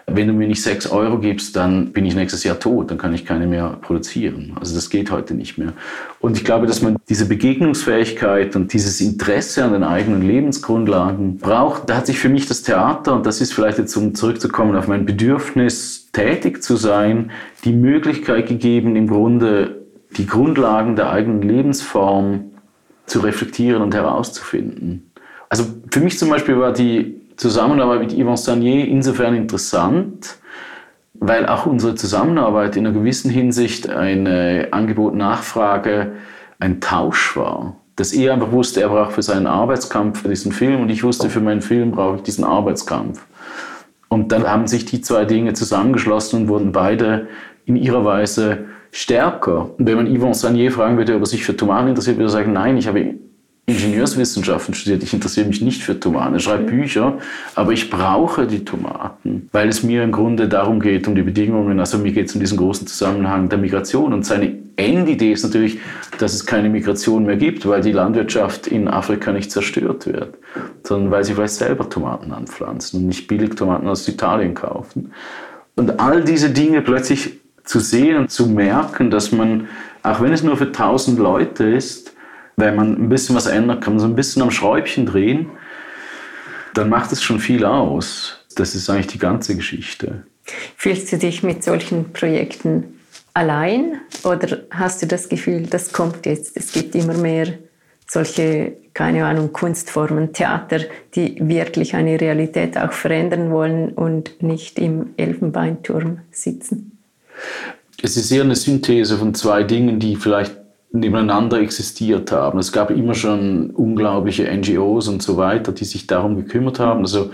wenn 0.09 0.29
du 0.29 0.33
mir 0.33 0.47
nicht 0.47 0.63
6 0.63 0.87
Euro 0.93 1.19
gibst, 1.19 1.57
dann 1.57 1.93
bin 1.93 2.07
ich 2.07 2.15
nächstes 2.15 2.45
Jahr 2.45 2.61
tot, 2.61 2.91
dann 2.91 2.99
kann 2.99 3.13
ich 3.13 3.25
keine 3.25 3.47
mehr 3.49 3.77
produzieren. 3.83 4.53
Also 4.59 4.75
das 4.75 4.89
geht 4.89 5.11
heute 5.11 5.35
nicht 5.35 5.59
mehr. 5.59 5.73
Und 6.21 6.37
ich 6.37 6.45
glaube, 6.45 6.67
dass 6.69 6.81
man 6.81 6.97
diese 7.09 7.27
Begegnungsfähigkeit 7.27 8.55
und 8.55 8.73
dieses 8.73 9.01
Interesse 9.01 9.65
an 9.65 9.73
den 9.73 9.83
eigenen 9.83 10.23
Lebensgrundlagen 10.23 11.39
braucht. 11.39 11.91
Da 11.91 11.97
hat 11.97 12.07
sich 12.07 12.21
für 12.21 12.29
mich 12.29 12.47
das 12.47 12.63
Theater, 12.63 13.15
und 13.15 13.27
das 13.27 13.41
ist 13.41 13.53
vielleicht 13.53 13.79
jetzt, 13.79 13.97
um 13.97 14.15
zurückzukommen 14.15 14.77
auf 14.77 14.87
mein 14.87 15.07
Bedürfnis, 15.07 16.09
tätig 16.13 16.63
zu 16.63 16.77
sein, 16.77 17.33
die 17.65 17.73
Möglichkeit 17.73 18.47
gegeben, 18.47 18.95
im 18.95 19.09
Grunde 19.09 19.83
die 20.17 20.27
Grundlagen 20.27 20.95
der 20.95 21.11
eigenen 21.11 21.43
Lebensform 21.43 22.53
zu 23.07 23.21
reflektieren 23.21 23.83
und 23.83 23.93
herauszufinden. 23.93 25.11
Also 25.49 25.65
für 25.91 26.01
mich 26.01 26.19
zum 26.19 26.31
Beispiel 26.31 26.59
war 26.59 26.73
die 26.73 27.26
Zusammenarbeit 27.37 28.01
mit 28.01 28.12
Yvon 28.12 28.37
Sanier 28.37 28.87
insofern 28.87 29.34
interessant, 29.34 30.39
weil 31.14 31.47
auch 31.47 31.66
unsere 31.66 31.95
Zusammenarbeit 31.95 32.76
in 32.76 32.87
einer 32.87 32.99
gewissen 32.99 33.30
Hinsicht 33.30 33.89
eine 33.89 34.68
Angebot-Nachfrage, 34.70 36.12
ein 36.59 36.80
Tausch 36.80 37.37
war. 37.37 37.76
Dass 37.97 38.12
er 38.12 38.32
einfach 38.34 38.53
wusste, 38.53 38.82
er 38.82 38.89
braucht 38.89 39.12
für 39.12 39.22
seinen 39.22 39.47
Arbeitskampf 39.47 40.22
diesen 40.22 40.53
Film 40.53 40.80
und 40.80 40.91
ich 40.91 41.03
wusste, 41.03 41.30
für 41.30 41.41
meinen 41.41 41.62
Film 41.62 41.93
brauche 41.93 42.16
ich 42.16 42.22
diesen 42.22 42.45
Arbeitskampf. 42.45 43.26
Und 44.09 44.32
dann 44.32 44.47
haben 44.49 44.66
sich 44.66 44.84
die 44.84 45.01
zwei 45.01 45.24
Dinge 45.24 45.53
zusammengeschlossen 45.55 46.43
und 46.43 46.49
wurden 46.49 46.72
beide 46.72 47.28
in 47.64 47.76
ihrer 47.76 48.05
Weise 48.05 48.66
stärker. 48.93 49.70
Und 49.78 49.87
wenn 49.87 49.97
man 49.97 50.14
Yvon 50.14 50.34
Sanier 50.34 50.70
fragen 50.70 50.97
würde, 50.97 51.14
ob 51.16 51.22
er 51.22 51.26
sich 51.26 51.45
für 51.45 51.57
Tomaten 51.57 51.89
interessiert, 51.89 52.16
würde 52.16 52.28
er 52.28 52.30
sagen, 52.30 52.53
nein, 52.53 52.76
ich 52.76 52.87
habe 52.87 53.14
Ingenieurswissenschaften 53.69 54.75
studiert, 54.75 55.03
ich 55.03 55.12
interessiere 55.12 55.49
mich 55.49 55.61
nicht 55.61 55.83
für 55.83 55.99
Tomaten. 55.99 56.37
Ich 56.37 56.45
schreibe 56.45 56.71
Bücher, 56.71 57.19
aber 57.57 57.73
ich 57.73 57.91
brauche 57.91 58.47
die 58.47 58.64
Tomaten, 58.64 59.49
weil 59.51 59.69
es 59.69 59.83
mir 59.83 60.05
im 60.05 60.12
Grunde 60.12 60.47
darum 60.47 60.79
geht, 60.79 61.09
um 61.09 61.17
die 61.17 61.23
Bedingungen, 61.23 61.81
also 61.81 61.99
mir 61.99 62.12
geht 62.12 62.29
es 62.29 62.35
um 62.35 62.41
diesen 62.41 62.59
großen 62.59 62.87
Zusammenhang 62.87 63.49
der 63.49 63.59
Migration. 63.59 64.12
Und 64.12 64.25
seine 64.25 64.57
Endidee 64.77 65.33
ist 65.33 65.43
natürlich, 65.43 65.81
dass 66.19 66.33
es 66.33 66.47
keine 66.47 66.69
Migration 66.69 67.27
mehr 67.27 67.37
gibt, 67.37 67.67
weil 67.67 67.81
die 67.81 67.91
Landwirtschaft 67.91 68.69
in 68.69 68.87
Afrika 68.87 69.33
nicht 69.33 69.51
zerstört 69.51 70.07
wird, 70.07 70.37
sondern 70.85 71.11
weil 71.11 71.25
sie 71.25 71.35
vielleicht 71.35 71.55
selber 71.55 71.89
Tomaten 71.91 72.31
anpflanzen 72.33 73.01
und 73.01 73.07
nicht 73.09 73.27
billig 73.27 73.57
Tomaten 73.57 73.89
aus 73.89 74.07
Italien 74.07 74.55
kaufen. 74.55 75.12
Und 75.75 75.99
all 75.99 76.23
diese 76.23 76.51
Dinge 76.51 76.83
plötzlich 76.83 77.41
zu 77.64 77.81
sehen 77.81 78.17
und 78.17 78.31
zu 78.31 78.47
merken, 78.47 79.11
dass 79.11 79.33
man, 79.33 79.67
auch 80.05 80.21
wenn 80.21 80.33
es 80.33 80.45
nur 80.45 80.57
für 80.57 80.71
tausend 80.71 81.19
Leute 81.19 81.64
ist, 81.64 82.12
wenn 82.57 82.75
man 82.75 82.95
ein 82.95 83.09
bisschen 83.09 83.37
was 83.37 83.47
ändert, 83.47 83.83
kann 83.83 83.95
man 83.95 84.01
so 84.01 84.07
ein 84.07 84.17
bisschen 84.17 84.43
am 84.43 84.51
Schräubchen 84.51 85.07
drehen, 85.07 85.51
dann 86.75 86.89
macht 86.89 87.13
es 87.13 87.23
schon 87.23 87.39
viel 87.39 87.65
aus. 87.65 88.47
Das 88.57 88.75
ist 88.75 88.89
eigentlich 88.89 89.09
die 89.09 89.19
ganze 89.19 89.55
Geschichte. 89.55 90.25
Fühlst 90.77 91.13
du 91.13 91.19
dich 91.19 91.43
mit 91.43 91.63
solchen 91.63 92.13
Projekten 92.13 93.01
allein 93.35 94.01
oder 94.25 94.61
hast 94.71 95.03
du 95.03 95.07
das 95.07 95.29
Gefühl, 95.29 95.67
das 95.67 95.93
kommt 95.93 96.25
jetzt, 96.25 96.57
es 96.57 96.73
gibt 96.73 96.95
immer 96.95 97.15
mehr 97.15 97.49
solche, 98.09 98.77
keine 98.95 99.27
Ahnung, 99.27 99.53
Kunstformen, 99.53 100.33
Theater, 100.33 100.81
die 101.15 101.37
wirklich 101.41 101.95
eine 101.95 102.21
Realität 102.21 102.79
auch 102.79 102.93
verändern 102.93 103.51
wollen 103.51 103.91
und 103.91 104.43
nicht 104.43 104.79
im 104.79 105.11
Elfenbeinturm 105.17 106.21
sitzen? 106.31 106.99
Es 108.01 108.17
ist 108.17 108.31
eher 108.31 108.45
eine 108.45 108.57
Synthese 108.57 109.19
von 109.19 109.35
zwei 109.35 109.65
Dingen, 109.65 109.99
die 109.99 110.17
vielleicht 110.17 110.57
nebeneinander 110.93 111.61
existiert 111.61 112.32
haben. 112.32 112.59
Es 112.59 112.72
gab 112.72 112.91
immer 112.91 113.14
schon 113.14 113.70
unglaubliche 113.70 114.45
NGOs 114.45 115.09
und 115.09 115.22
so 115.22 115.37
weiter, 115.37 115.72
die 115.72 115.84
sich 115.84 116.07
darum 116.07 116.37
gekümmert 116.37 116.78
haben. 116.78 117.01
Also 117.01 117.30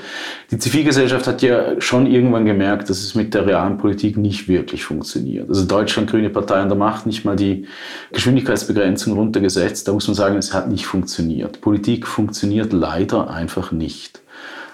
die 0.50 0.58
Zivilgesellschaft 0.58 1.26
hat 1.26 1.42
ja 1.42 1.80
schon 1.80 2.06
irgendwann 2.06 2.44
gemerkt, 2.44 2.90
dass 2.90 3.02
es 3.02 3.14
mit 3.14 3.34
der 3.34 3.46
realen 3.46 3.78
Politik 3.78 4.16
nicht 4.16 4.48
wirklich 4.48 4.84
funktioniert. 4.84 5.48
Also 5.48 5.64
Deutschland, 5.64 6.10
Grüne 6.10 6.30
Partei 6.30 6.56
an 6.56 6.68
der 6.68 6.78
Macht, 6.78 7.06
nicht 7.06 7.24
mal 7.24 7.36
die 7.36 7.66
Geschwindigkeitsbegrenzung 8.12 9.14
runtergesetzt. 9.14 9.86
Da 9.86 9.92
muss 9.92 10.08
man 10.08 10.14
sagen, 10.14 10.36
es 10.36 10.52
hat 10.52 10.68
nicht 10.68 10.86
funktioniert. 10.86 11.60
Politik 11.60 12.06
funktioniert 12.06 12.72
leider 12.72 13.30
einfach 13.30 13.70
nicht. 13.70 14.20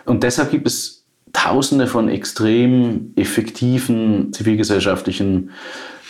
Und 0.05 0.23
deshalb 0.23 0.51
gibt 0.51 0.67
es 0.67 0.99
Tausende 1.33 1.87
von 1.87 2.09
extrem 2.09 3.13
effektiven 3.15 4.33
zivilgesellschaftlichen 4.33 5.51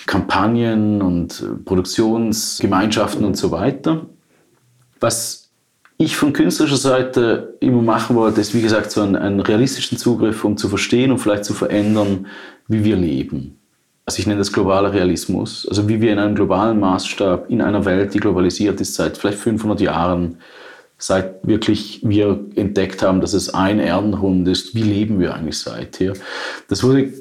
Kampagnen 0.08 1.02
und 1.02 1.40
äh, 1.40 1.62
Produktionsgemeinschaften 1.64 3.24
und 3.24 3.36
so 3.36 3.52
weiter. 3.52 4.06
Was 4.98 5.50
ich 5.98 6.16
von 6.16 6.32
künstlerischer 6.32 6.76
Seite 6.76 7.56
immer 7.60 7.82
machen 7.82 8.16
wollte, 8.16 8.40
ist, 8.40 8.54
wie 8.54 8.62
gesagt, 8.62 8.90
so 8.90 9.02
einen, 9.02 9.14
einen 9.14 9.40
realistischen 9.40 9.98
Zugriff, 9.98 10.44
um 10.44 10.56
zu 10.56 10.68
verstehen 10.68 11.12
und 11.12 11.18
vielleicht 11.18 11.44
zu 11.44 11.54
verändern, 11.54 12.26
wie 12.68 12.84
wir 12.84 12.96
leben. 12.96 13.58
Also 14.06 14.20
ich 14.20 14.26
nenne 14.26 14.38
das 14.38 14.52
globaler 14.52 14.92
Realismus. 14.92 15.66
Also 15.68 15.86
wie 15.88 16.00
wir 16.00 16.12
in 16.12 16.18
einem 16.18 16.34
globalen 16.34 16.80
Maßstab, 16.80 17.50
in 17.50 17.60
einer 17.60 17.84
Welt, 17.84 18.14
die 18.14 18.20
globalisiert 18.20 18.80
ist 18.80 18.94
seit 18.94 19.18
vielleicht 19.18 19.38
500 19.38 19.80
Jahren, 19.80 20.38
seit 20.96 21.46
wirklich 21.46 22.00
wir 22.02 22.40
entdeckt 22.54 23.02
haben, 23.02 23.20
dass 23.20 23.34
es 23.34 23.52
ein 23.52 23.78
Erdenrund 23.78 24.48
ist, 24.48 24.74
wie 24.74 24.82
leben 24.82 25.20
wir 25.20 25.34
eigentlich 25.34 25.58
seither? 25.58 26.14
Das 26.68 26.82
wurde 26.82 27.12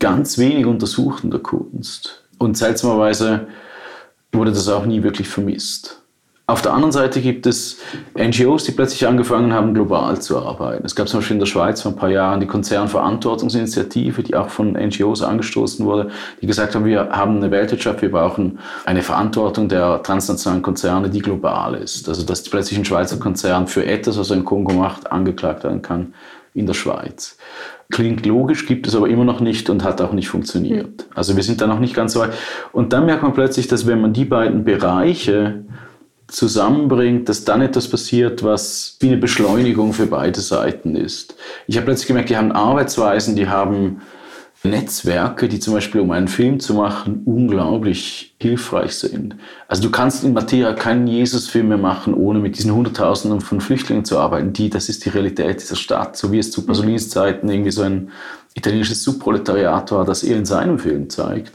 ganz 0.00 0.36
wenig 0.36 0.66
untersucht 0.66 1.22
in 1.22 1.30
der 1.30 1.40
Kunst. 1.40 2.23
Und 2.44 2.58
seltsamerweise 2.58 3.46
wurde 4.30 4.52
das 4.52 4.68
auch 4.68 4.84
nie 4.84 5.02
wirklich 5.02 5.28
vermisst. 5.28 6.02
Auf 6.46 6.60
der 6.60 6.74
anderen 6.74 6.92
Seite 6.92 7.22
gibt 7.22 7.46
es 7.46 7.78
NGOs, 8.18 8.64
die 8.64 8.72
plötzlich 8.72 9.06
angefangen 9.06 9.54
haben, 9.54 9.72
global 9.72 10.20
zu 10.20 10.38
arbeiten. 10.38 10.84
Es 10.84 10.94
gab 10.94 11.08
zum 11.08 11.20
Beispiel 11.20 11.36
in 11.36 11.40
der 11.40 11.46
Schweiz 11.46 11.80
vor 11.80 11.92
ein 11.92 11.96
paar 11.96 12.10
Jahren 12.10 12.40
die 12.40 12.46
Konzernverantwortungsinitiative, 12.46 14.22
die 14.22 14.34
auch 14.34 14.50
von 14.50 14.72
NGOs 14.72 15.22
angestoßen 15.22 15.86
wurde, 15.86 16.10
die 16.42 16.46
gesagt 16.46 16.74
haben, 16.74 16.84
wir 16.84 17.08
haben 17.08 17.38
eine 17.38 17.50
Weltwirtschaft, 17.50 18.02
wir 18.02 18.10
brauchen 18.10 18.58
eine 18.84 19.00
Verantwortung 19.00 19.70
der 19.70 20.02
transnationalen 20.02 20.62
Konzerne, 20.62 21.08
die 21.08 21.20
global 21.20 21.76
ist. 21.76 22.10
Also 22.10 22.26
dass 22.26 22.42
plötzlich 22.42 22.78
ein 22.78 22.84
Schweizer 22.84 23.16
Konzern 23.16 23.68
für 23.68 23.86
etwas, 23.86 24.18
was 24.18 24.28
er 24.28 24.36
in 24.36 24.44
Kongo 24.44 24.74
macht, 24.74 25.10
angeklagt 25.10 25.64
werden 25.64 25.80
kann 25.80 26.12
in 26.54 26.66
der 26.66 26.74
Schweiz. 26.74 27.36
Klingt 27.90 28.24
logisch, 28.24 28.66
gibt 28.66 28.86
es 28.86 28.94
aber 28.96 29.08
immer 29.08 29.24
noch 29.24 29.40
nicht 29.40 29.68
und 29.68 29.84
hat 29.84 30.00
auch 30.00 30.12
nicht 30.12 30.28
funktioniert. 30.28 31.06
Also 31.14 31.36
wir 31.36 31.42
sind 31.42 31.60
da 31.60 31.66
noch 31.66 31.80
nicht 31.80 31.94
ganz 31.94 32.14
so 32.14 32.20
weit. 32.20 32.32
Und 32.72 32.92
dann 32.92 33.06
merkt 33.06 33.22
man 33.22 33.34
plötzlich, 33.34 33.68
dass 33.68 33.86
wenn 33.86 34.00
man 34.00 34.12
die 34.12 34.24
beiden 34.24 34.64
Bereiche 34.64 35.64
zusammenbringt, 36.28 37.28
dass 37.28 37.44
dann 37.44 37.60
etwas 37.60 37.88
passiert, 37.88 38.42
was 38.42 38.96
wie 39.00 39.08
eine 39.08 39.18
Beschleunigung 39.18 39.92
für 39.92 40.06
beide 40.06 40.40
Seiten 40.40 40.96
ist. 40.96 41.36
Ich 41.66 41.76
habe 41.76 41.86
plötzlich 41.86 42.08
gemerkt, 42.08 42.30
die 42.30 42.36
haben 42.36 42.52
Arbeitsweisen, 42.52 43.36
die 43.36 43.48
haben 43.48 44.00
Netzwerke, 44.64 45.46
die 45.46 45.60
zum 45.60 45.74
Beispiel, 45.74 46.00
um 46.00 46.10
einen 46.10 46.28
Film 46.28 46.58
zu 46.58 46.74
machen, 46.74 47.22
unglaublich 47.26 48.34
hilfreich 48.40 48.94
sind. 48.94 49.36
Also 49.68 49.82
du 49.82 49.90
kannst 49.90 50.24
in 50.24 50.32
Materia 50.32 50.72
keinen 50.72 51.06
Jesus-Film 51.06 51.68
mehr 51.68 51.78
machen, 51.78 52.14
ohne 52.14 52.38
mit 52.38 52.56
diesen 52.56 52.74
Hunderttausenden 52.74 53.42
von 53.42 53.60
Flüchtlingen 53.60 54.06
zu 54.06 54.18
arbeiten. 54.18 54.54
Die, 54.54 54.70
das 54.70 54.88
ist 54.88 55.04
die 55.04 55.10
Realität 55.10 55.60
dieser 55.60 55.76
Stadt, 55.76 56.16
so 56.16 56.32
wie 56.32 56.38
es 56.38 56.50
zu 56.50 56.64
Pasolinis 56.64 57.10
Zeiten 57.10 57.48
irgendwie 57.48 57.70
so 57.70 57.82
ein 57.82 58.10
italienisches 58.54 59.04
Subproletariat 59.04 59.92
war, 59.92 60.04
das 60.04 60.22
er 60.22 60.36
in 60.38 60.46
seinem 60.46 60.78
Film 60.78 61.10
zeigt. 61.10 61.52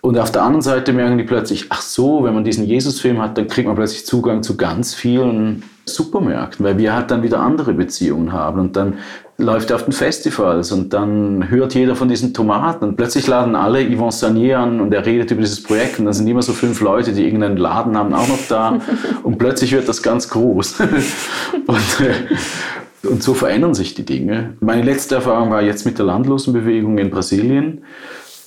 Und 0.00 0.16
auf 0.18 0.30
der 0.30 0.42
anderen 0.42 0.62
Seite 0.62 0.92
merken 0.92 1.18
die 1.18 1.24
plötzlich, 1.24 1.66
ach 1.70 1.82
so, 1.82 2.22
wenn 2.24 2.32
man 2.32 2.44
diesen 2.44 2.64
Jesus-Film 2.64 3.20
hat, 3.20 3.36
dann 3.36 3.48
kriegt 3.48 3.66
man 3.66 3.76
plötzlich 3.76 4.06
Zugang 4.06 4.42
zu 4.42 4.56
ganz 4.56 4.94
vielen 4.94 5.64
Supermärkten, 5.86 6.64
weil 6.64 6.78
wir 6.78 6.94
halt 6.94 7.10
dann 7.10 7.22
wieder 7.22 7.40
andere 7.40 7.74
Beziehungen 7.74 8.32
haben. 8.32 8.60
Und 8.60 8.76
dann 8.76 8.98
läuft 9.40 9.70
er 9.70 9.76
auf 9.76 9.84
den 9.84 9.92
Festivals 9.92 10.72
und 10.72 10.92
dann 10.92 11.48
hört 11.48 11.72
jeder 11.74 11.94
von 11.94 12.08
diesen 12.08 12.34
Tomaten 12.34 12.84
und 12.84 12.96
plötzlich 12.96 13.28
laden 13.28 13.54
alle 13.54 13.88
Yvon 13.88 14.10
Sanier 14.10 14.58
an 14.58 14.80
und 14.80 14.92
er 14.92 15.06
redet 15.06 15.30
über 15.30 15.42
dieses 15.42 15.62
Projekt 15.62 16.00
und 16.00 16.06
dann 16.06 16.14
sind 16.14 16.26
immer 16.26 16.42
so 16.42 16.52
fünf 16.52 16.80
Leute, 16.80 17.12
die 17.12 17.24
irgendeinen 17.24 17.56
Laden 17.56 17.96
haben, 17.96 18.12
auch 18.14 18.26
noch 18.26 18.46
da 18.48 18.80
und 19.22 19.38
plötzlich 19.38 19.72
wird 19.72 19.88
das 19.88 20.02
ganz 20.02 20.28
groß. 20.28 20.80
und, 21.66 22.00
äh, 22.00 23.06
und 23.08 23.22
so 23.22 23.32
verändern 23.32 23.74
sich 23.74 23.94
die 23.94 24.04
Dinge. 24.04 24.56
Meine 24.58 24.82
letzte 24.82 25.14
Erfahrung 25.14 25.50
war 25.50 25.62
jetzt 25.62 25.86
mit 25.86 25.98
der 25.98 26.06
Landlosenbewegung 26.06 26.98
in 26.98 27.10
Brasilien. 27.10 27.84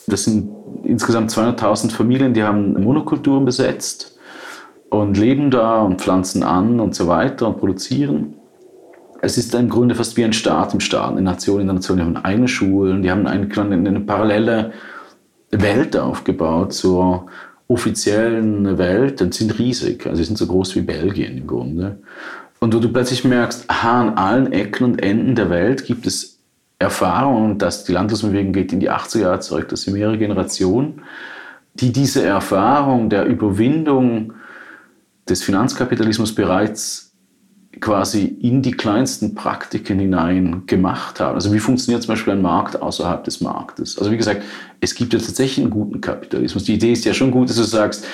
Das 0.07 0.25
sind 0.25 0.49
insgesamt 0.83 1.31
200.000 1.31 1.91
Familien, 1.91 2.33
die 2.33 2.43
haben 2.43 2.73
Monokulturen 2.83 3.45
besetzt 3.45 4.19
und 4.89 5.17
leben 5.17 5.51
da 5.51 5.83
und 5.83 6.01
pflanzen 6.01 6.43
an 6.43 6.81
und 6.81 6.95
so 6.95 7.07
weiter 7.07 7.47
und 7.47 7.59
produzieren 7.59 8.40
es 9.21 9.37
ist 9.37 9.53
im 9.53 9.69
Grunde 9.69 9.93
fast 9.93 10.17
wie 10.17 10.25
ein 10.25 10.33
Staat 10.33 10.73
im 10.73 10.79
Staat, 10.79 11.11
eine 11.11 11.21
Nation 11.21 11.61
in 11.61 11.67
der 11.67 11.75
Nation. 11.75 11.97
Die 11.97 12.03
haben 12.03 12.17
eigene 12.17 12.47
Schulen, 12.47 13.03
die 13.03 13.11
haben 13.11 13.27
eine, 13.27 13.47
eine 13.55 13.99
parallele 13.99 14.73
Welt 15.51 15.95
aufgebaut 15.95 16.73
zur 16.73 17.27
offiziellen 17.67 18.77
Welt 18.79 19.21
und 19.21 19.33
sind 19.33 19.59
riesig. 19.59 20.07
Also 20.07 20.17
sie 20.17 20.23
sind 20.23 20.37
so 20.37 20.47
groß 20.47 20.75
wie 20.75 20.81
Belgien 20.81 21.37
im 21.37 21.47
Grunde. 21.47 21.99
Und 22.59 22.73
wo 22.73 22.79
du 22.79 22.89
plötzlich 22.89 23.23
merkst, 23.23 23.65
aha, 23.67 24.01
an 24.01 24.09
allen 24.17 24.51
Ecken 24.51 24.85
und 24.85 25.01
Enden 25.01 25.35
der 25.35 25.49
Welt 25.51 25.85
gibt 25.85 26.07
es 26.07 26.39
Erfahrungen, 26.79 27.59
dass 27.59 27.83
die 27.83 27.91
Landesbewegung 27.91 28.53
geht 28.53 28.73
in 28.73 28.79
die 28.79 28.89
80er 28.89 29.19
Jahre 29.19 29.39
zurück, 29.39 29.69
das 29.69 29.83
sind 29.83 29.93
mehrere 29.93 30.17
Generationen, 30.17 31.03
die 31.75 31.91
diese 31.91 32.25
Erfahrung 32.25 33.09
der 33.09 33.25
Überwindung 33.25 34.33
des 35.29 35.43
Finanzkapitalismus 35.43 36.33
bereits 36.33 37.10
quasi 37.79 38.25
in 38.25 38.61
die 38.61 38.71
kleinsten 38.71 39.33
Praktiken 39.33 39.97
hinein 39.99 40.63
gemacht 40.65 41.19
haben. 41.19 41.35
Also 41.35 41.53
wie 41.53 41.59
funktioniert 41.59 42.03
zum 42.03 42.09
Beispiel 42.09 42.33
ein 42.33 42.41
Markt 42.41 42.81
außerhalb 42.81 43.23
des 43.23 43.41
Marktes? 43.41 43.97
Also 43.97 44.11
wie 44.11 44.17
gesagt, 44.17 44.43
es 44.81 44.93
gibt 44.93 45.13
ja 45.13 45.19
tatsächlich 45.19 45.63
einen 45.63 45.71
guten 45.71 46.01
Kapitalismus. 46.01 46.65
Die 46.65 46.73
Idee 46.73 46.91
ist 46.91 47.05
ja 47.05 47.13
schon 47.13 47.31
gut, 47.31 47.49
dass 47.49 47.55
du 47.55 47.63
sagst, 47.63 48.05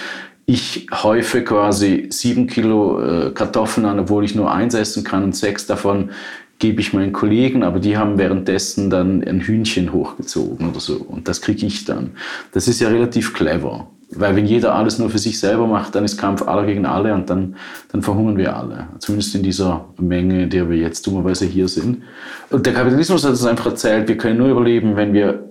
ich 0.46 0.88
häufe 0.92 1.44
quasi 1.44 2.08
sieben 2.10 2.48
Kilo 2.48 3.02
äh, 3.02 3.32
Kartoffeln 3.32 3.86
an, 3.86 4.00
obwohl 4.00 4.24
ich 4.24 4.36
nur 4.36 4.52
eins 4.52 4.74
essen 4.74 5.04
kann 5.04 5.24
und 5.24 5.36
sechs 5.36 5.66
davon 5.66 6.12
gebe 6.60 6.82
ich 6.82 6.94
meinen 6.94 7.14
Kollegen, 7.14 7.64
aber 7.64 7.80
die 7.80 7.98
haben 7.98 8.18
währenddessen 8.18 8.90
dann 8.90 9.24
ein 9.24 9.42
Hühnchen 9.42 9.94
hochgezogen 9.94 10.70
oder 10.70 10.80
so. 10.80 10.96
Und 10.96 11.28
das 11.28 11.42
kriege 11.42 11.66
ich 11.66 11.86
dann. 11.86 12.12
Das 12.52 12.68
ist 12.68 12.80
ja 12.80 12.88
relativ 12.88 13.34
clever. 13.34 13.88
Weil 14.12 14.36
wenn 14.38 14.46
jeder 14.46 14.74
alles 14.74 15.00
nur 15.00 15.10
für 15.10 15.18
sich 15.18 15.38
selber 15.38 15.68
macht, 15.68 15.94
dann 15.94 16.06
ist 16.06 16.18
Kampf 16.18 16.48
aller 16.48 16.66
gegen 16.66 16.86
alle 16.86 17.14
und 17.14 17.30
dann, 17.30 17.56
dann 17.92 18.02
verhungern 18.02 18.38
wir 18.38 18.56
alle. 18.56 18.88
Zumindest 19.00 19.36
in 19.36 19.44
dieser 19.44 19.86
Menge, 20.00 20.44
in 20.44 20.50
der 20.50 20.70
wir 20.70 20.78
jetzt 20.78 21.06
dummerweise 21.06 21.46
hier 21.46 21.68
sind. 21.68 22.04
Und 22.50 22.66
der 22.66 22.74
Kapitalismus 22.74 23.24
hat 23.26 23.32
uns 23.32 23.46
einfach 23.46 23.66
erzählt, 23.66 24.08
wir 24.08 24.18
können 24.18 24.38
nur 24.38 24.48
überleben, 24.48 24.96
wenn 24.96 25.14
wir 25.14 25.44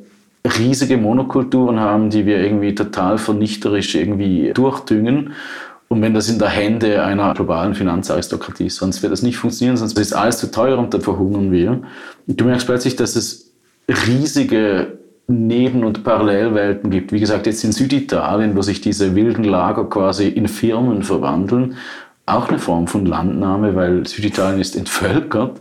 riesige 0.59 0.97
Monokulturen 0.97 1.81
haben, 1.81 2.09
die 2.09 2.25
wir 2.25 2.39
irgendwie 2.39 2.75
total 2.75 3.19
vernichterisch 3.19 3.95
irgendwie 3.95 4.53
durchdüngen. 4.55 5.33
Und 5.89 6.03
wenn 6.03 6.15
das 6.15 6.29
in 6.29 6.39
der 6.39 6.49
Hände 6.49 7.05
einer 7.05 7.35
globalen 7.35 7.75
Finanzaristokratie 7.75 8.67
ist, 8.67 8.77
sonst 8.77 9.03
wird 9.03 9.13
das 9.13 9.23
nicht 9.23 9.37
funktionieren, 9.37 9.77
sonst 9.77 9.99
ist 9.99 10.15
alles 10.15 10.39
zu 10.39 10.51
teuer 10.51 10.79
und 10.79 10.95
dann 10.95 11.01
verhungern 11.01 11.53
wir. 11.53 11.83
Und 12.27 12.41
du 12.41 12.45
merkst 12.45 12.67
plötzlich, 12.67 12.97
dass 12.97 13.17
es 13.17 13.53
riesige 13.89 14.96
Neben- 15.29 15.85
und 15.85 16.05
Parallelwelten 16.05 16.91
gibt. 16.91 17.13
Wie 17.13 17.21
gesagt, 17.21 17.47
jetzt 17.47 17.65
in 17.65 17.73
Süditalien, 17.73 18.57
wo 18.57 18.63
sich 18.63 18.81
diese 18.81 19.15
wilden 19.15 19.45
Lager 19.45 19.85
quasi 19.85 20.29
in 20.29 20.47
Firmen 20.47 21.03
verwandeln, 21.03 21.77
auch 22.27 22.49
eine 22.49 22.59
Form 22.59 22.87
von 22.87 23.07
Landnahme, 23.07 23.75
weil 23.75 24.07
Süditalien 24.07 24.61
ist 24.61 24.77
entvölkert. 24.77 25.61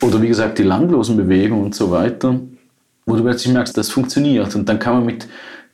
Oder 0.00 0.20
wie 0.20 0.28
gesagt, 0.28 0.58
die 0.58 0.64
Landlosenbewegung 0.64 1.62
und 1.62 1.74
so 1.74 1.90
weiter, 1.90 2.40
wo 3.06 3.16
du 3.16 3.22
plötzlich 3.22 3.52
merkst, 3.52 3.76
das 3.76 3.90
funktioniert. 3.90 4.54
Und 4.54 4.68
dann 4.68 4.78
kann 4.78 4.94
man 4.94 5.06
mit 5.06 5.28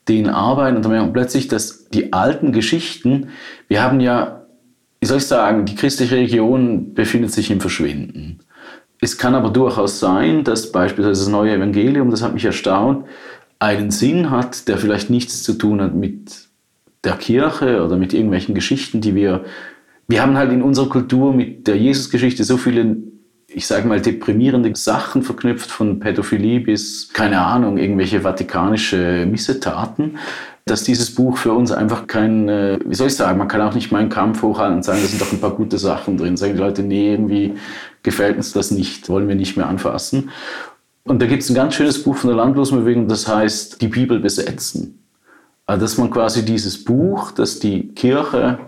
denen 0.09 0.31
arbeiten 0.31 0.77
und 0.77 0.85
dann 0.85 0.93
merkt 0.93 1.07
man 1.07 1.13
plötzlich, 1.13 1.49
dass 1.49 1.89
die 1.89 2.13
alten 2.13 2.53
Geschichten, 2.53 3.29
wir 3.69 3.83
haben 3.83 4.01
ja, 4.01 4.43
wie 5.01 5.07
soll 5.07 5.19
ich 5.19 5.27
sagen, 5.27 5.65
die 5.65 5.75
christliche 5.75 6.17
Religion 6.17 6.95
befindet 6.95 7.33
sich 7.33 7.51
im 7.51 7.61
Verschwinden. 7.61 8.41
Es 9.01 9.17
kann 9.17 9.35
aber 9.35 9.51
durchaus 9.51 10.01
sein, 10.01 10.45
dass 10.45 10.73
beispielsweise 10.73 11.21
das 11.21 11.29
neue 11.29 11.55
Evangelium, 11.55 12.11
das 12.11 12.23
hat 12.23 12.35
mich 12.35 12.45
erstaunt, 12.45 13.07
einen 13.59 13.91
Sinn 13.91 14.31
hat, 14.31 14.69
der 14.69 14.79
vielleicht 14.79 15.11
nichts 15.11 15.43
zu 15.43 15.55
tun 15.55 15.81
hat 15.81 15.95
mit 15.95 16.49
der 17.05 17.17
Kirche 17.17 17.85
oder 17.85 17.97
mit 17.97 18.13
irgendwelchen 18.13 18.55
Geschichten, 18.55 19.01
die 19.01 19.15
wir. 19.15 19.45
Wir 20.09 20.23
haben 20.23 20.37
halt 20.37 20.53
in 20.53 20.63
unserer 20.63 20.89
Kultur 20.89 21.33
mit 21.33 21.67
der 21.67 21.77
Jesusgeschichte 21.77 22.43
so 22.43 22.57
viele, 22.57 22.97
ich 23.47 23.67
sage 23.67 23.87
mal, 23.87 24.01
deprimierende 24.01 24.75
Sachen 24.75 25.23
verknüpft, 25.23 25.71
von 25.71 26.01
Pädophilie 26.01 26.61
bis, 26.61 27.11
keine 27.13 27.41
Ahnung, 27.41 27.79
irgendwelche 27.79 28.23
vatikanische 28.23 29.27
Missetaten 29.31 30.19
dass 30.71 30.85
dieses 30.85 31.15
Buch 31.15 31.37
für 31.39 31.53
uns 31.53 31.73
einfach 31.73 32.07
kein, 32.07 32.49
äh, 32.49 32.79
wie 32.85 32.95
soll 32.95 33.09
ich 33.09 33.17
sagen, 33.17 33.39
man 33.39 33.49
kann 33.49 33.61
auch 33.61 33.75
nicht 33.75 33.91
meinen 33.91 34.09
Kampf 34.09 34.43
hochhalten 34.43 34.77
und 34.77 34.83
sagen, 34.85 35.01
da 35.03 35.09
sind 35.09 35.21
doch 35.21 35.33
ein 35.33 35.41
paar 35.41 35.55
gute 35.55 35.79
Sachen 35.79 36.17
drin. 36.17 36.37
Sagen 36.37 36.55
die 36.55 36.61
Leute, 36.61 36.83
nee, 36.83 37.13
irgendwie 37.13 37.55
gefällt 38.03 38.37
uns 38.37 38.53
das 38.53 38.71
nicht, 38.71 39.09
wollen 39.09 39.29
wir 39.29 39.35
nicht 39.35 39.57
mehr 39.57 39.69
anfassen. 39.69 40.31
Und 41.05 41.23
da 41.23 41.27
gibt 41.27 41.43
es 41.43 41.51
ein 41.51 41.55
ganz 41.55 41.75
schönes 41.75 42.03
Buch 42.03 42.17
von 42.17 42.29
der 42.29 42.37
Landlosenbewegung, 42.37 43.09
das 43.09 43.27
heißt 43.27 43.81
Die 43.81 43.89
Bibel 43.89 44.21
besetzen. 44.21 45.03
Also 45.67 45.83
dass 45.83 45.99
man 45.99 46.11
quasi 46.11 46.45
dieses 46.45 46.85
Buch, 46.85 47.31
das 47.33 47.59
die 47.59 47.89
Kirche 47.89 48.59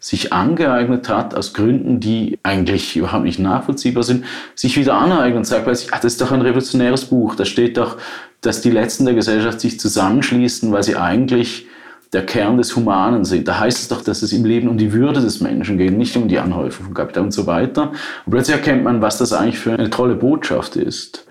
sich 0.00 0.32
angeeignet 0.32 1.08
hat, 1.08 1.34
aus 1.34 1.54
Gründen, 1.54 1.98
die 1.98 2.38
eigentlich 2.42 2.96
überhaupt 2.96 3.24
nicht 3.24 3.40
nachvollziehbar 3.40 4.04
sind, 4.04 4.24
sich 4.54 4.76
wieder 4.76 4.94
aneignet 4.94 5.38
und 5.38 5.44
sagt 5.44 5.68
ach, 5.68 6.00
das 6.00 6.12
ist 6.12 6.20
doch 6.20 6.30
ein 6.30 6.42
revolutionäres 6.42 7.06
Buch, 7.06 7.34
da 7.34 7.44
steht 7.44 7.76
doch, 7.76 7.96
dass 8.40 8.60
die 8.60 8.70
Letzten 8.70 9.04
der 9.04 9.14
Gesellschaft 9.14 9.60
sich 9.60 9.80
zusammenschließen, 9.80 10.70
weil 10.72 10.82
sie 10.82 10.96
eigentlich 10.96 11.66
der 12.12 12.24
Kern 12.24 12.56
des 12.56 12.74
Humanen 12.74 13.24
sind. 13.24 13.48
Da 13.48 13.60
heißt 13.60 13.78
es 13.78 13.88
doch, 13.88 14.02
dass 14.02 14.22
es 14.22 14.32
im 14.32 14.44
Leben 14.44 14.68
um 14.68 14.78
die 14.78 14.92
Würde 14.92 15.20
des 15.20 15.40
Menschen 15.40 15.76
geht, 15.76 15.96
nicht 15.96 16.16
um 16.16 16.28
die 16.28 16.38
Anhäufung 16.38 16.86
von 16.86 16.94
Kapital 16.94 17.24
und 17.24 17.32
so 17.32 17.46
weiter. 17.46 17.92
Und 18.24 18.30
plötzlich 18.30 18.56
erkennt 18.56 18.84
man, 18.84 19.02
was 19.02 19.18
das 19.18 19.32
eigentlich 19.32 19.58
für 19.58 19.72
eine 19.72 19.90
tolle 19.90 20.14
Botschaft 20.14 20.76
ist. 20.76 21.26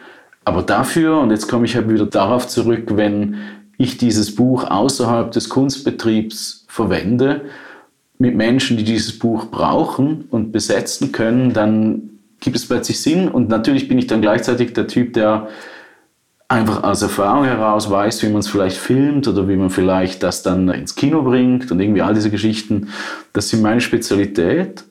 Aber 0.46 0.62
dafür, 0.62 1.20
und 1.20 1.32
jetzt 1.32 1.48
komme 1.48 1.66
ich 1.66 1.76
halt 1.76 1.90
wieder 1.90 2.06
darauf 2.06 2.48
zurück, 2.48 2.84
wenn 2.92 3.38
ich 3.78 3.98
dieses 3.98 4.36
Buch 4.36 4.70
außerhalb 4.70 5.32
des 5.32 5.50
Kunstbetriebs 5.50 6.66
verwende, 6.68 7.42
mit 8.20 8.36
Menschen, 8.36 8.78
die 8.78 8.84
dieses 8.84 9.18
Buch 9.18 9.46
brauchen 9.46 10.26
und 10.32 10.52
besetzen 10.52 11.12
können, 11.12 11.54
dann 11.54 12.10
gibt 12.40 12.56
es 12.56 12.68
plötzlich 12.68 13.00
Sinn. 13.00 13.28
Und 13.28 13.50
natürlich 13.50 13.88
bin 13.88 13.98
ich 13.98 14.08
dann 14.08 14.22
gleichzeitig 14.22 14.74
der 14.74 14.88
Typ, 14.88 15.14
der 15.14 15.48
einfach 16.50 16.84
aus 16.84 17.02
Erfahrung 17.02 17.44
heraus 17.44 17.90
weiß, 17.90 18.24
wie 18.24 18.30
man 18.30 18.40
es 18.40 18.48
vielleicht 18.48 18.78
filmt 18.78 19.28
oder 19.28 19.48
wie 19.50 19.58
man 19.58 19.70
vielleicht 19.70 20.24
das 20.24 20.44
dann 20.44 20.70
ins 20.70 20.96
Kino 20.96 21.22
bringt 21.22 21.72
und 21.72 21.80
irgendwie 21.80 22.02
all 22.02 22.14
diese 22.14 22.32
Geschichten. 22.32 22.90
Das 23.34 23.50
sind 23.50 23.62
meine 23.62 23.82
Spezialität. 23.82 24.86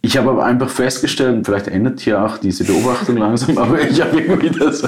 Ich 0.00 0.16
habe 0.16 0.30
aber 0.30 0.44
einfach 0.44 0.70
festgestellt, 0.70 1.44
vielleicht 1.44 1.68
endet 1.68 2.00
hier 2.00 2.22
auch 2.22 2.38
diese 2.38 2.64
Beobachtung 2.64 3.16
langsam, 3.18 3.58
aber 3.58 3.80
ich 3.80 4.00
habe 4.00 4.20
irgendwie 4.20 4.50
das, 4.50 4.82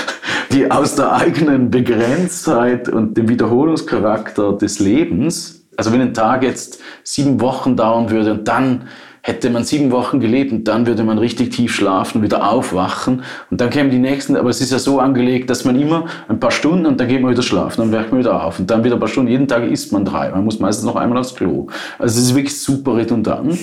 die 0.52 0.70
aus 0.70 0.94
der 0.94 1.12
eigenen 1.12 1.70
Begrenztheit 1.70 2.88
und 2.88 3.16
dem 3.16 3.28
Wiederholungscharakter 3.28 4.54
des 4.54 4.78
Lebens, 4.78 5.66
also 5.76 5.92
wenn 5.92 6.00
ein 6.00 6.14
Tag 6.14 6.42
jetzt 6.42 6.80
sieben 7.02 7.40
Wochen 7.40 7.76
dauern 7.76 8.10
würde 8.10 8.32
und 8.32 8.48
dann 8.48 8.88
hätte 9.22 9.50
man 9.50 9.64
sieben 9.64 9.90
Wochen 9.90 10.20
gelebt 10.20 10.52
und 10.52 10.64
dann 10.64 10.86
würde 10.86 11.04
man 11.04 11.18
richtig 11.18 11.50
tief 11.50 11.74
schlafen 11.74 12.18
und 12.18 12.24
wieder 12.24 12.50
aufwachen 12.50 13.22
und 13.50 13.60
dann 13.60 13.70
kämen 13.70 13.90
die 13.90 13.98
nächsten, 13.98 14.36
aber 14.36 14.50
es 14.50 14.60
ist 14.60 14.72
ja 14.72 14.78
so 14.78 14.98
angelegt, 15.00 15.50
dass 15.50 15.64
man 15.64 15.80
immer 15.80 16.06
ein 16.28 16.40
paar 16.40 16.50
Stunden 16.50 16.86
und 16.86 17.00
dann 17.00 17.08
geht 17.08 17.20
man 17.20 17.30
wieder 17.30 17.42
schlafen, 17.42 17.82
dann 17.82 17.92
wacht 17.92 18.10
man 18.10 18.20
wieder 18.20 18.44
auf 18.44 18.58
und 18.58 18.70
dann 18.70 18.84
wieder 18.84 18.96
ein 18.96 19.00
paar 19.00 19.08
Stunden, 19.08 19.30
jeden 19.30 19.48
Tag 19.48 19.64
isst 19.64 19.92
man 19.92 20.04
drei, 20.04 20.30
man 20.30 20.44
muss 20.44 20.58
meistens 20.58 20.86
noch 20.86 20.96
einmal 20.96 21.18
aufs 21.18 21.34
Klo. 21.34 21.66
Also 21.98 22.18
es 22.18 22.26
ist 22.26 22.34
wirklich 22.34 22.60
super 22.60 22.96
redundant. 22.96 23.58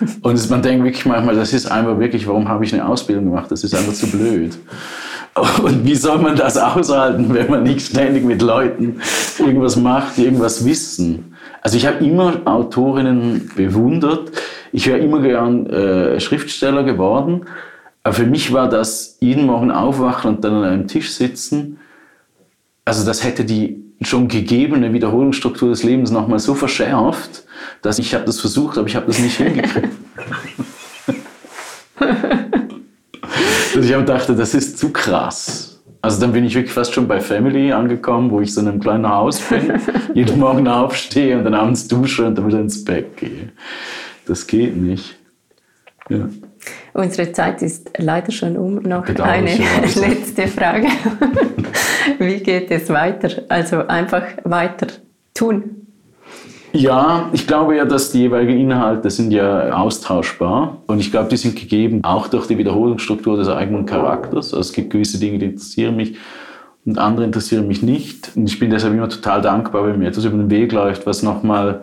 Und 0.22 0.50
man 0.50 0.62
denkt 0.62 0.84
wirklich 0.84 1.06
manchmal, 1.06 1.34
das 1.34 1.52
ist 1.52 1.66
einfach 1.66 1.98
wirklich, 1.98 2.26
warum 2.26 2.48
habe 2.48 2.64
ich 2.64 2.72
eine 2.72 2.86
Ausbildung 2.86 3.24
gemacht? 3.24 3.50
Das 3.50 3.64
ist 3.64 3.74
einfach 3.74 3.92
zu 3.92 4.06
blöd. 4.08 4.56
Und 5.62 5.84
wie 5.84 5.94
soll 5.94 6.18
man 6.18 6.36
das 6.36 6.56
aushalten, 6.56 7.32
wenn 7.34 7.50
man 7.50 7.62
nicht 7.62 7.80
ständig 7.86 8.24
mit 8.24 8.42
Leuten 8.42 9.00
irgendwas 9.38 9.76
macht, 9.76 10.16
die 10.16 10.24
irgendwas 10.24 10.64
wissen? 10.64 11.36
Also 11.62 11.76
ich 11.76 11.86
habe 11.86 12.04
immer 12.04 12.40
Autorinnen 12.44 13.50
bewundert. 13.54 14.30
Ich 14.72 14.86
wäre 14.86 14.98
immer 14.98 15.20
gern 15.20 15.66
äh, 15.66 16.20
Schriftsteller 16.20 16.82
geworden. 16.82 17.46
Aber 18.02 18.14
für 18.14 18.26
mich 18.26 18.52
war 18.52 18.68
das 18.68 19.18
jeden 19.20 19.46
Morgen 19.46 19.70
aufwachen 19.70 20.36
und 20.36 20.44
dann 20.44 20.54
an 20.54 20.64
einem 20.64 20.86
Tisch 20.88 21.12
sitzen. 21.12 21.78
Also 22.84 23.04
das 23.04 23.24
hätte 23.24 23.44
die 23.44 23.84
schon 24.00 24.28
gegebene 24.28 24.92
Wiederholungsstruktur 24.92 25.70
des 25.70 25.82
Lebens 25.82 26.10
nochmal 26.10 26.38
so 26.38 26.54
verschärft, 26.54 27.44
dass 27.82 27.98
ich 27.98 28.14
habe 28.14 28.24
das 28.24 28.40
versucht, 28.40 28.78
aber 28.78 28.86
ich 28.86 28.96
habe 28.96 29.06
das 29.06 29.18
nicht 29.18 29.36
hingekriegt. 29.38 29.88
dass 33.74 33.84
ich 33.84 34.04
dachte, 34.04 34.34
das 34.34 34.54
ist 34.54 34.78
zu 34.78 34.90
krass. 34.90 35.80
Also 36.00 36.20
dann 36.20 36.32
bin 36.32 36.44
ich 36.44 36.54
wirklich 36.54 36.72
fast 36.72 36.94
schon 36.94 37.08
bei 37.08 37.20
Family 37.20 37.72
angekommen, 37.72 38.30
wo 38.30 38.40
ich 38.40 38.54
so 38.54 38.60
in 38.60 38.68
einem 38.68 38.80
kleinen 38.80 39.08
Haus 39.08 39.40
bin, 39.40 39.80
jeden 40.14 40.38
Morgen 40.38 40.68
aufstehe 40.68 41.36
und 41.36 41.44
dann 41.44 41.54
abends 41.54 41.88
dusche 41.88 42.24
und 42.24 42.38
dann 42.38 42.46
wieder 42.46 42.60
ins 42.60 42.84
Bett 42.84 43.16
gehe. 43.16 43.50
Das 44.28 44.46
geht 44.46 44.76
nicht. 44.76 45.16
Ja. 46.10 46.28
Unsere 46.94 47.32
Zeit 47.32 47.62
ist 47.62 47.90
leider 47.98 48.30
schon 48.30 48.56
um. 48.56 48.76
Noch 48.76 49.06
eine 49.06 49.50
letzte 49.96 50.46
Frage. 50.48 50.86
Wie 52.18 52.38
geht 52.38 52.70
es 52.70 52.88
weiter? 52.90 53.42
Also 53.48 53.86
einfach 53.86 54.24
weiter 54.44 54.86
tun. 55.34 55.86
Ja, 56.72 57.30
ich 57.32 57.46
glaube 57.46 57.76
ja, 57.76 57.86
dass 57.86 58.12
die 58.12 58.20
jeweiligen 58.20 58.58
Inhalte 58.58 59.10
sind 59.10 59.30
ja 59.30 59.72
austauschbar 59.72 60.82
und 60.86 61.00
ich 61.00 61.10
glaube, 61.10 61.30
die 61.30 61.38
sind 61.38 61.56
gegeben 61.56 62.04
auch 62.04 62.28
durch 62.28 62.46
die 62.46 62.58
Wiederholungsstruktur 62.58 63.38
des 63.38 63.48
eigenen 63.48 63.86
Charakters. 63.86 64.52
Also 64.52 64.60
es 64.60 64.72
gibt 64.74 64.90
gewisse 64.90 65.18
Dinge, 65.18 65.38
die 65.38 65.46
interessieren 65.46 65.96
mich 65.96 66.16
und 66.84 66.98
andere 66.98 67.24
interessieren 67.24 67.66
mich 67.66 67.82
nicht. 67.82 68.32
Und 68.36 68.48
ich 68.48 68.58
bin 68.58 68.70
deshalb 68.70 68.92
immer 68.92 69.08
total 69.08 69.40
dankbar, 69.40 69.86
wenn 69.86 69.98
mir 69.98 70.08
etwas 70.08 70.26
über 70.26 70.36
den 70.36 70.50
Weg 70.50 70.72
läuft, 70.72 71.06
was 71.06 71.22
nochmal 71.22 71.82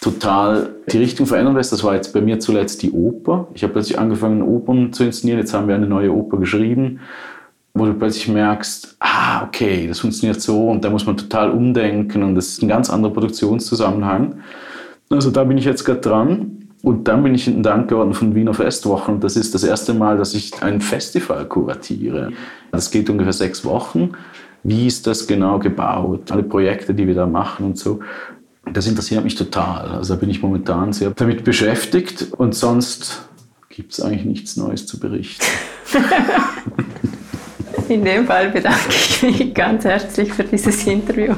total 0.00 0.74
die 0.90 0.98
Richtung 0.98 1.26
verändern 1.26 1.56
lässt. 1.56 1.72
Das 1.72 1.82
war 1.84 1.94
jetzt 1.94 2.12
bei 2.12 2.20
mir 2.20 2.38
zuletzt 2.38 2.82
die 2.82 2.92
Oper. 2.92 3.48
Ich 3.54 3.62
habe 3.62 3.72
plötzlich 3.72 3.98
angefangen, 3.98 4.42
Opern 4.42 4.92
zu 4.92 5.04
inszenieren. 5.04 5.40
Jetzt 5.40 5.54
haben 5.54 5.68
wir 5.68 5.74
eine 5.74 5.86
neue 5.86 6.12
Oper 6.12 6.38
geschrieben, 6.38 7.00
wo 7.74 7.86
du 7.86 7.94
plötzlich 7.94 8.28
merkst, 8.28 8.96
ah, 9.00 9.44
okay, 9.44 9.86
das 9.86 10.00
funktioniert 10.00 10.40
so 10.40 10.68
und 10.68 10.84
da 10.84 10.90
muss 10.90 11.06
man 11.06 11.16
total 11.16 11.50
umdenken 11.50 12.22
und 12.22 12.34
das 12.34 12.48
ist 12.48 12.62
ein 12.62 12.68
ganz 12.68 12.90
anderer 12.90 13.12
Produktionszusammenhang. 13.12 14.40
Also 15.10 15.30
da 15.30 15.44
bin 15.44 15.58
ich 15.58 15.64
jetzt 15.64 15.84
gerade 15.84 16.00
dran. 16.00 16.62
Und 16.82 17.08
dann 17.08 17.24
bin 17.24 17.34
ich 17.34 17.48
in 17.48 17.64
Dank 17.64 17.88
geworden 17.88 18.14
von 18.14 18.36
Wiener 18.36 18.54
Festwochen. 18.54 19.14
Und 19.14 19.24
das 19.24 19.34
ist 19.34 19.54
das 19.56 19.64
erste 19.64 19.92
Mal, 19.92 20.18
dass 20.18 20.34
ich 20.34 20.62
ein 20.62 20.80
Festival 20.80 21.44
kuratiere. 21.46 22.30
Das 22.70 22.92
geht 22.92 23.10
ungefähr 23.10 23.32
sechs 23.32 23.64
Wochen. 23.64 24.12
Wie 24.62 24.86
ist 24.86 25.06
das 25.06 25.26
genau 25.26 25.58
gebaut? 25.58 26.30
Alle 26.30 26.44
Projekte, 26.44 26.94
die 26.94 27.08
wir 27.08 27.14
da 27.16 27.26
machen 27.26 27.66
und 27.66 27.78
so. 27.78 28.00
Das 28.72 28.86
interessiert 28.86 29.24
mich 29.24 29.34
total. 29.36 29.88
Also 29.88 30.14
da 30.14 30.20
bin 30.20 30.30
ich 30.30 30.42
momentan 30.42 30.92
sehr 30.92 31.10
damit 31.10 31.44
beschäftigt 31.44 32.32
und 32.32 32.54
sonst 32.54 33.22
gibt 33.68 33.92
es 33.92 34.00
eigentlich 34.00 34.24
nichts 34.24 34.56
Neues 34.56 34.86
zu 34.86 34.98
berichten. 34.98 35.44
In 37.88 38.04
dem 38.04 38.26
Fall 38.26 38.50
bedanke 38.50 38.88
ich 38.88 39.22
mich 39.22 39.54
ganz 39.54 39.84
herzlich 39.84 40.32
für 40.32 40.44
dieses 40.44 40.84
Interview. 40.86 41.34